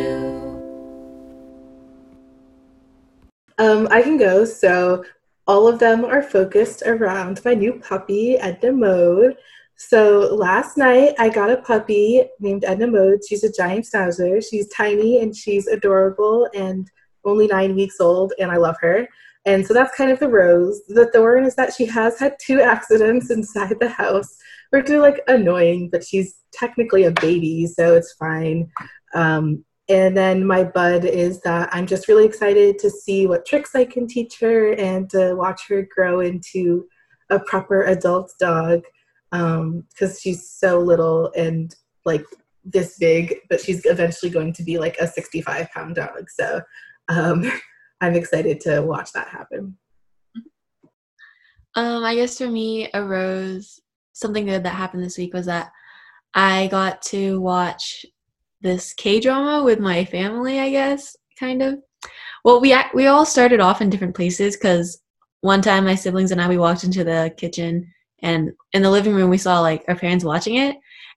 Um, 3.57 3.89
I 3.91 4.03
can 4.03 4.19
go. 4.19 4.45
So 4.45 5.03
all 5.47 5.67
of 5.67 5.79
them 5.79 6.05
are 6.05 6.23
focused 6.23 6.83
around 6.85 7.41
my 7.43 7.55
new 7.55 7.81
puppy, 7.81 8.37
Edna 8.37 8.73
Mode. 8.73 9.37
So 9.77 10.35
last 10.35 10.77
night 10.77 11.15
I 11.19 11.31
got 11.31 11.51
a 11.51 11.57
puppy 11.57 12.25
named 12.39 12.65
Edna 12.67 12.87
Mode. 12.87 13.21
She's 13.27 13.45
a 13.45 13.53
giant 13.53 13.87
schnauzer. 13.87 14.45
She's 14.47 14.69
tiny 14.69 15.21
and 15.23 15.35
she's 15.35 15.67
adorable 15.67 16.49
and 16.55 16.91
only 17.25 17.47
nine 17.47 17.75
weeks 17.75 17.99
old, 17.99 18.35
and 18.39 18.51
I 18.51 18.57
love 18.57 18.77
her. 18.83 19.09
And 19.47 19.67
so 19.67 19.73
that's 19.73 19.97
kind 19.97 20.11
of 20.11 20.21
the 20.21 20.29
rose. 20.29 20.83
The 20.89 21.11
thorn 21.13 21.45
is 21.47 21.55
that 21.55 21.73
she 21.73 21.87
has 21.87 22.19
had 22.19 22.37
two 22.39 22.61
accidents 22.75 23.31
inside 23.31 23.81
the 23.81 23.89
house, 23.89 24.37
are 24.77 24.99
like 24.99 25.21
annoying, 25.29 25.89
but 25.91 26.05
she's 26.05 26.37
technically 26.53 27.05
a 27.05 27.11
baby, 27.11 27.67
so 27.67 27.95
it's 27.95 28.13
fine. 28.13 28.71
Um, 29.15 29.65
and 29.89 30.17
then 30.17 30.47
my 30.47 30.65
bud 30.65 31.05
is 31.05 31.41
that 31.43 31.69
I'm 31.73 31.87
just 31.87 32.09
really 32.09 32.25
excited 32.25 32.79
to 32.79 32.91
see 32.91 33.27
what 33.27 33.45
tricks 33.45 33.75
I 33.75 33.85
can 33.85 34.07
teach 34.07 34.41
her 34.41 34.73
and 34.73 35.11
to 35.11 35.35
watch 35.35 35.63
her 35.69 35.87
grow 35.95 36.21
into 36.21 36.87
a 37.31 37.39
proper 37.39 37.83
adult 37.83 38.33
dog 38.41 38.83
because 39.31 39.61
um, 39.61 40.17
she's 40.21 40.49
so 40.49 40.79
little 40.79 41.31
and 41.37 41.75
like 42.05 42.25
this 42.65 42.97
big, 42.99 43.37
but 43.51 43.61
she's 43.61 43.85
eventually 43.85 44.31
going 44.31 44.53
to 44.55 44.63
be 44.63 44.79
like 44.79 44.97
a 44.99 45.07
65 45.07 45.71
pound 45.71 45.97
dog. 45.97 46.31
So 46.31 46.63
um, 47.09 47.51
I'm 48.01 48.15
excited 48.15 48.61
to 48.61 48.81
watch 48.81 49.13
that 49.13 49.29
happen. 49.29 49.77
Um, 51.77 52.05
I 52.05 52.15
guess 52.15 52.39
for 52.39 52.47
me, 52.47 52.89
a 52.95 53.03
rose, 53.03 53.81
something 54.15 54.47
good 54.47 54.63
that 54.63 54.71
happened 54.71 55.05
this 55.05 55.19
week 55.19 55.35
was 55.35 55.47
that 55.47 55.71
I 56.33 56.69
got 56.69 57.03
to 57.03 57.41
watch 57.41 58.07
this 58.63 58.95
K 58.95 59.21
drama 59.21 59.63
with 59.63 59.79
my 59.79 60.07
family. 60.07 60.59
I 60.59 60.71
guess 60.71 61.15
kind 61.39 61.61
of. 61.61 61.79
Well, 62.45 62.61
we 62.61 62.75
we 62.95 63.07
all 63.07 63.27
started 63.27 63.61
off 63.61 63.83
in 63.83 63.91
different 63.91 64.17
places 64.17 64.57
because 64.57 65.03
one 65.43 65.61
time 65.61 65.85
my 65.85 65.95
siblings 65.95 66.33
and 66.33 66.41
I 66.41 66.49
we 66.49 66.57
walked 66.57 66.85
into 66.85 67.05
the 67.05 67.33
kitchen 67.37 67.93
and 68.23 68.51
in 68.73 68.83
the 68.83 68.91
living 68.91 69.15
room 69.15 69.29
we 69.29 69.37
saw 69.37 69.61
like 69.61 69.85
our 69.89 69.95
parents 69.95 70.25
watching 70.25 70.57
it 70.57 70.77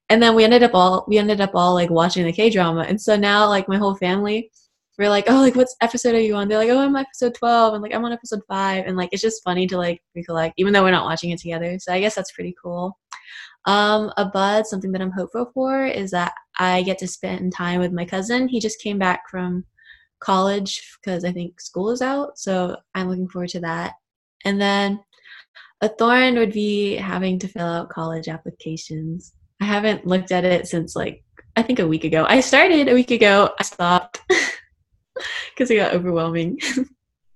and 0.09 0.21
then 0.21 0.35
we 0.35 0.43
ended 0.43 0.63
up 0.63 0.71
all 0.73 1.05
we 1.07 1.17
ended 1.17 1.39
up 1.39 1.51
all 1.53 1.73
like 1.73 1.89
watching 1.89 2.25
the 2.25 2.33
k 2.33 2.49
drama 2.49 2.81
and 2.81 2.99
so 2.99 3.15
now 3.15 3.47
like 3.47 3.69
my 3.69 3.77
whole 3.77 3.95
family 3.95 4.51
we're 4.97 5.09
like 5.09 5.25
oh 5.27 5.41
like 5.41 5.55
what 5.55 5.67
episode 5.81 6.15
are 6.15 6.19
you 6.19 6.35
on 6.35 6.47
they're 6.47 6.57
like 6.57 6.69
oh 6.69 6.79
i'm 6.79 6.95
episode 6.95 7.33
12 7.35 7.73
and 7.75 7.83
like 7.83 7.93
i'm 7.93 8.03
on 8.05 8.11
episode 8.11 8.41
5 8.47 8.85
and 8.85 8.97
like 8.97 9.09
it's 9.11 9.21
just 9.21 9.43
funny 9.43 9.67
to 9.67 9.77
like 9.77 10.01
recollect 10.15 10.53
even 10.57 10.73
though 10.73 10.83
we're 10.83 10.91
not 10.91 11.05
watching 11.05 11.31
it 11.31 11.39
together 11.39 11.77
so 11.79 11.93
i 11.93 11.99
guess 11.99 12.15
that's 12.15 12.31
pretty 12.31 12.55
cool 12.61 12.97
um 13.65 14.11
a 14.17 14.25
bud 14.25 14.65
something 14.65 14.91
that 14.91 15.01
i'm 15.01 15.11
hopeful 15.11 15.51
for 15.53 15.85
is 15.85 16.11
that 16.11 16.33
i 16.59 16.81
get 16.83 16.97
to 16.97 17.07
spend 17.07 17.53
time 17.53 17.79
with 17.79 17.91
my 17.91 18.05
cousin 18.05 18.47
he 18.47 18.59
just 18.59 18.81
came 18.81 18.97
back 18.97 19.29
from 19.29 19.63
college 20.19 20.97
because 20.99 21.23
i 21.23 21.31
think 21.31 21.59
school 21.61 21.91
is 21.91 22.01
out 22.01 22.37
so 22.37 22.75
i'm 22.95 23.09
looking 23.09 23.27
forward 23.27 23.49
to 23.49 23.59
that 23.59 23.93
and 24.45 24.59
then 24.59 24.99
a 25.81 25.89
thorn 25.89 26.35
would 26.35 26.53
be 26.53 26.95
having 26.95 27.37
to 27.39 27.47
fill 27.47 27.65
out 27.65 27.89
college 27.89 28.27
applications. 28.27 29.33
I 29.61 29.65
haven't 29.65 30.07
looked 30.07 30.31
at 30.31 30.43
it 30.43 30.67
since 30.67 30.95
like 30.95 31.23
I 31.55 31.63
think 31.63 31.79
a 31.79 31.87
week 31.87 32.03
ago. 32.03 32.25
I 32.27 32.39
started 32.41 32.87
a 32.87 32.93
week 32.93 33.11
ago. 33.11 33.51
I 33.59 33.63
stopped 33.63 34.21
because 35.49 35.71
it 35.71 35.75
got 35.75 35.93
overwhelming. 35.93 36.59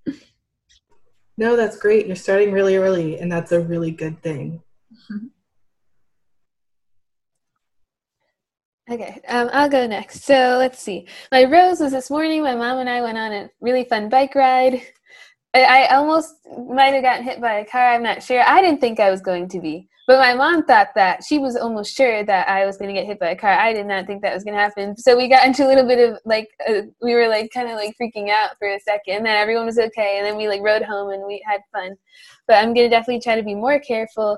no, 1.37 1.55
that's 1.55 1.77
great. 1.77 2.07
You're 2.07 2.15
starting 2.15 2.51
really 2.51 2.77
early, 2.77 3.19
and 3.19 3.31
that's 3.31 3.51
a 3.51 3.59
really 3.59 3.91
good 3.91 4.21
thing. 4.21 4.61
Okay, 8.89 9.21
um, 9.29 9.49
I'll 9.53 9.69
go 9.69 9.87
next. 9.87 10.23
So 10.23 10.57
let's 10.59 10.79
see. 10.79 11.07
My 11.31 11.45
rose 11.45 11.79
was 11.79 11.93
this 11.93 12.09
morning. 12.09 12.43
My 12.43 12.55
mom 12.55 12.79
and 12.79 12.89
I 12.89 13.01
went 13.01 13.17
on 13.17 13.31
a 13.31 13.49
really 13.61 13.85
fun 13.85 14.09
bike 14.09 14.35
ride. 14.35 14.81
I, 15.53 15.63
I 15.63 15.95
almost 15.95 16.35
might 16.67 16.93
have 16.93 17.03
gotten 17.03 17.23
hit 17.23 17.39
by 17.39 17.59
a 17.59 17.65
car. 17.65 17.93
I'm 17.93 18.03
not 18.03 18.21
sure. 18.21 18.41
I 18.41 18.61
didn't 18.61 18.81
think 18.81 18.99
I 18.99 19.09
was 19.09 19.21
going 19.21 19.47
to 19.49 19.61
be, 19.61 19.87
But 20.11 20.19
my 20.19 20.33
mom 20.33 20.65
thought 20.65 20.89
that 20.95 21.23
she 21.23 21.39
was 21.39 21.55
almost 21.55 21.95
sure 21.95 22.25
that 22.25 22.49
I 22.49 22.65
was 22.65 22.75
going 22.75 22.93
to 22.93 22.93
get 22.93 23.07
hit 23.07 23.17
by 23.17 23.29
a 23.29 23.35
car. 23.37 23.53
I 23.53 23.71
did 23.71 23.85
not 23.85 24.07
think 24.07 24.21
that 24.21 24.33
was 24.33 24.43
going 24.43 24.55
to 24.55 24.59
happen. 24.61 24.97
So 24.97 25.15
we 25.15 25.29
got 25.29 25.45
into 25.45 25.65
a 25.65 25.69
little 25.69 25.87
bit 25.87 25.99
of 25.99 26.19
like, 26.25 26.49
uh, 26.67 26.81
we 27.01 27.13
were 27.13 27.29
like 27.29 27.49
kind 27.53 27.69
of 27.69 27.75
like 27.75 27.95
freaking 27.95 28.29
out 28.29 28.57
for 28.59 28.67
a 28.67 28.79
second. 28.81 29.15
And 29.15 29.25
then 29.25 29.37
everyone 29.37 29.67
was 29.67 29.79
okay. 29.79 30.17
And 30.17 30.27
then 30.27 30.35
we 30.35 30.49
like 30.49 30.59
rode 30.63 30.81
home 30.81 31.11
and 31.11 31.25
we 31.25 31.41
had 31.47 31.61
fun. 31.71 31.95
But 32.45 32.57
I'm 32.57 32.73
going 32.73 32.89
to 32.89 32.93
definitely 32.93 33.21
try 33.21 33.37
to 33.37 33.41
be 33.41 33.55
more 33.55 33.79
careful 33.79 34.37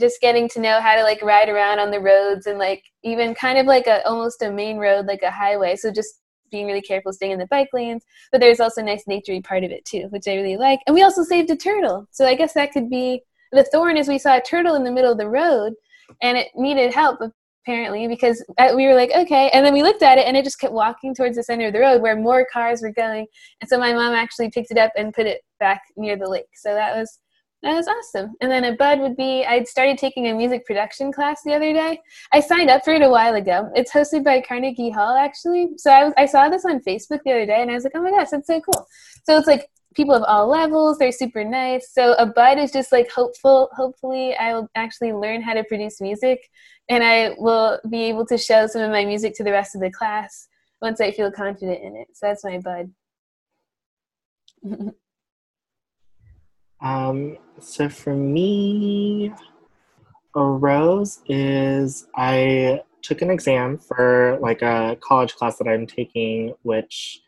just 0.00 0.18
getting 0.22 0.48
to 0.48 0.60
know 0.60 0.80
how 0.80 0.96
to 0.96 1.02
like 1.02 1.20
ride 1.20 1.50
around 1.50 1.78
on 1.78 1.90
the 1.90 2.00
roads 2.00 2.46
and 2.46 2.58
like 2.58 2.84
even 3.02 3.34
kind 3.34 3.58
of 3.58 3.66
like 3.66 3.86
a 3.86 4.02
almost 4.08 4.40
a 4.40 4.50
main 4.50 4.78
road 4.78 5.04
like 5.04 5.22
a 5.22 5.30
highway 5.30 5.76
so 5.76 5.92
just 5.92 6.22
being 6.50 6.66
really 6.66 6.80
careful 6.80 7.12
staying 7.12 7.32
in 7.32 7.38
the 7.38 7.46
bike 7.48 7.68
lanes 7.74 8.02
but 8.32 8.40
there's 8.40 8.58
also 8.58 8.80
a 8.80 8.84
nice 8.84 9.04
naturey 9.04 9.44
part 9.44 9.62
of 9.62 9.70
it 9.70 9.84
too 9.84 10.08
which 10.08 10.26
i 10.26 10.34
really 10.34 10.56
like 10.56 10.80
and 10.86 10.94
we 10.94 11.02
also 11.02 11.22
saved 11.22 11.50
a 11.50 11.56
turtle 11.56 12.08
so 12.10 12.26
i 12.26 12.34
guess 12.34 12.54
that 12.54 12.72
could 12.72 12.90
be 12.90 13.22
the 13.52 13.64
thorn 13.64 13.96
is 13.96 14.08
we 14.08 14.18
saw 14.18 14.36
a 14.36 14.42
turtle 14.42 14.74
in 14.74 14.84
the 14.84 14.92
middle 14.92 15.12
of 15.12 15.18
the 15.18 15.28
road 15.28 15.74
and 16.22 16.36
it 16.36 16.48
needed 16.54 16.92
help 16.92 17.20
apparently 17.64 18.08
because 18.08 18.42
uh, 18.58 18.72
we 18.74 18.86
were 18.86 18.94
like 18.94 19.10
okay 19.14 19.50
and 19.52 19.64
then 19.64 19.74
we 19.74 19.82
looked 19.82 20.02
at 20.02 20.18
it 20.18 20.26
and 20.26 20.36
it 20.36 20.44
just 20.44 20.58
kept 20.58 20.72
walking 20.72 21.14
towards 21.14 21.36
the 21.36 21.42
center 21.42 21.66
of 21.66 21.72
the 21.72 21.80
road 21.80 22.00
where 22.00 22.16
more 22.16 22.46
cars 22.52 22.80
were 22.80 22.92
going 22.92 23.26
and 23.60 23.68
so 23.68 23.78
my 23.78 23.92
mom 23.92 24.14
actually 24.14 24.50
picked 24.50 24.70
it 24.70 24.78
up 24.78 24.92
and 24.96 25.12
put 25.12 25.26
it 25.26 25.42
back 25.60 25.82
near 25.96 26.16
the 26.16 26.28
lake 26.28 26.48
so 26.54 26.74
that 26.74 26.96
was 26.96 27.18
that 27.62 27.74
was 27.74 27.88
awesome. 27.88 28.34
And 28.40 28.50
then 28.50 28.64
a 28.64 28.76
bud 28.76 29.00
would 29.00 29.16
be 29.16 29.44
I'd 29.44 29.66
started 29.66 29.98
taking 29.98 30.28
a 30.28 30.32
music 30.34 30.64
production 30.64 31.12
class 31.12 31.40
the 31.44 31.54
other 31.54 31.72
day. 31.72 32.00
I 32.32 32.40
signed 32.40 32.70
up 32.70 32.84
for 32.84 32.92
it 32.92 33.02
a 33.02 33.08
while 33.08 33.34
ago. 33.34 33.68
It's 33.74 33.92
hosted 33.92 34.24
by 34.24 34.40
Carnegie 34.40 34.90
Hall 34.90 35.16
actually. 35.16 35.70
So 35.76 35.90
I, 35.90 36.04
was, 36.04 36.12
I 36.16 36.26
saw 36.26 36.48
this 36.48 36.64
on 36.64 36.80
Facebook 36.80 37.20
the 37.24 37.32
other 37.32 37.46
day 37.46 37.60
and 37.60 37.70
I 37.70 37.74
was 37.74 37.82
like, 37.82 37.94
oh 37.96 38.02
my 38.02 38.10
gosh, 38.10 38.28
that's 38.30 38.46
so 38.46 38.60
cool. 38.60 38.86
So 39.24 39.36
it's 39.36 39.48
like 39.48 39.68
people 39.94 40.14
of 40.14 40.22
all 40.24 40.48
levels. 40.48 40.98
They're 40.98 41.12
super 41.12 41.44
nice. 41.44 41.92
So 41.92 42.14
a 42.14 42.26
bud 42.26 42.58
is 42.58 42.72
just 42.72 42.92
like 42.92 43.10
hopeful. 43.10 43.68
Hopefully, 43.72 44.34
I 44.36 44.54
will 44.54 44.68
actually 44.74 45.12
learn 45.12 45.42
how 45.42 45.54
to 45.54 45.64
produce 45.64 46.00
music, 46.00 46.48
and 46.88 47.02
I 47.02 47.34
will 47.38 47.78
be 47.88 48.04
able 48.04 48.26
to 48.26 48.38
show 48.38 48.66
some 48.66 48.82
of 48.82 48.90
my 48.90 49.04
music 49.04 49.34
to 49.36 49.44
the 49.44 49.52
rest 49.52 49.74
of 49.74 49.80
the 49.80 49.90
class 49.90 50.48
once 50.80 51.00
I 51.00 51.10
feel 51.10 51.30
confident 51.30 51.82
in 51.82 51.96
it. 51.96 52.08
So 52.14 52.26
that's 52.26 52.44
my 52.44 52.58
bud. 52.58 52.90
Um, 56.80 57.38
so 57.60 57.88
for 57.88 58.14
me, 58.14 59.32
a 60.34 60.42
rose 60.42 61.20
is 61.26 62.06
I 62.14 62.82
took 63.02 63.22
an 63.22 63.30
exam 63.30 63.78
for 63.78 64.38
like 64.40 64.62
a 64.62 64.96
college 65.00 65.34
class 65.34 65.58
that 65.58 65.68
I'm 65.68 65.86
taking, 65.86 66.54
which 66.62 67.22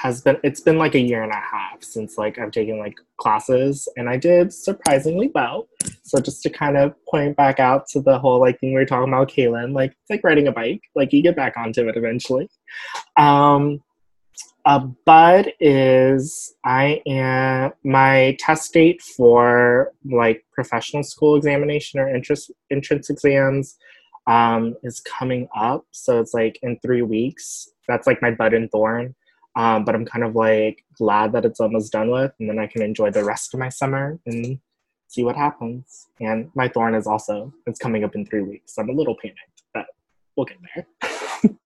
has 0.00 0.22
been 0.22 0.38
it's 0.42 0.60
been 0.60 0.78
like 0.78 0.94
a 0.94 1.00
year 1.00 1.22
and 1.22 1.32
a 1.32 1.34
half 1.34 1.82
since 1.82 2.16
like 2.16 2.38
I've 2.38 2.52
taken 2.52 2.78
like 2.78 2.94
classes 3.18 3.86
and 3.96 4.08
I 4.08 4.16
did 4.16 4.50
surprisingly 4.52 5.30
well. 5.34 5.68
So 6.04 6.20
just 6.20 6.42
to 6.44 6.50
kind 6.50 6.78
of 6.78 6.94
point 7.04 7.36
back 7.36 7.60
out 7.60 7.86
to 7.88 8.00
the 8.00 8.18
whole 8.18 8.40
like 8.40 8.58
thing 8.60 8.70
we 8.70 8.76
were 8.76 8.86
talking 8.86 9.12
about, 9.12 9.28
Kaylin, 9.28 9.74
like 9.74 9.90
it's 9.90 10.08
like 10.08 10.24
riding 10.24 10.48
a 10.48 10.52
bike, 10.52 10.80
like 10.94 11.12
you 11.12 11.22
get 11.22 11.36
back 11.36 11.56
onto 11.58 11.86
it 11.86 11.96
eventually. 11.98 12.48
Um, 13.18 13.82
a 14.64 14.80
bud 14.80 15.52
is 15.60 16.54
I 16.64 17.02
am 17.06 17.72
my 17.84 18.36
test 18.38 18.72
date 18.72 19.02
for 19.02 19.92
like 20.10 20.44
professional 20.52 21.02
school 21.02 21.36
examination 21.36 22.00
or 22.00 22.08
entrance 22.08 22.50
entrance 22.70 23.10
exams 23.10 23.76
um, 24.26 24.76
is 24.82 25.00
coming 25.00 25.46
up. 25.54 25.84
So 25.90 26.20
it's 26.20 26.32
like 26.32 26.58
in 26.62 26.78
three 26.80 27.02
weeks. 27.02 27.68
That's 27.86 28.06
like 28.06 28.22
my 28.22 28.30
bud 28.30 28.54
and 28.54 28.70
thorn. 28.70 29.14
Um, 29.56 29.84
but 29.84 29.94
I'm 29.94 30.04
kind 30.04 30.24
of 30.24 30.36
like 30.36 30.84
glad 30.94 31.32
that 31.32 31.44
it's 31.44 31.60
almost 31.60 31.92
done 31.92 32.10
with, 32.10 32.32
and 32.38 32.48
then 32.48 32.58
I 32.58 32.66
can 32.66 32.82
enjoy 32.82 33.10
the 33.10 33.24
rest 33.24 33.52
of 33.52 33.60
my 33.60 33.68
summer 33.68 34.18
and 34.26 34.58
see 35.08 35.24
what 35.24 35.36
happens. 35.36 36.06
And 36.20 36.50
my 36.54 36.68
thorn 36.68 36.94
is 36.94 37.06
also 37.06 37.52
it's 37.66 37.78
coming 37.78 38.04
up 38.04 38.14
in 38.14 38.24
three 38.24 38.42
weeks. 38.42 38.74
So 38.74 38.82
I'm 38.82 38.88
a 38.88 38.92
little 38.92 39.16
panicked, 39.20 39.62
but 39.74 39.86
we'll 40.36 40.46
get 40.46 40.58
there. 40.74 41.10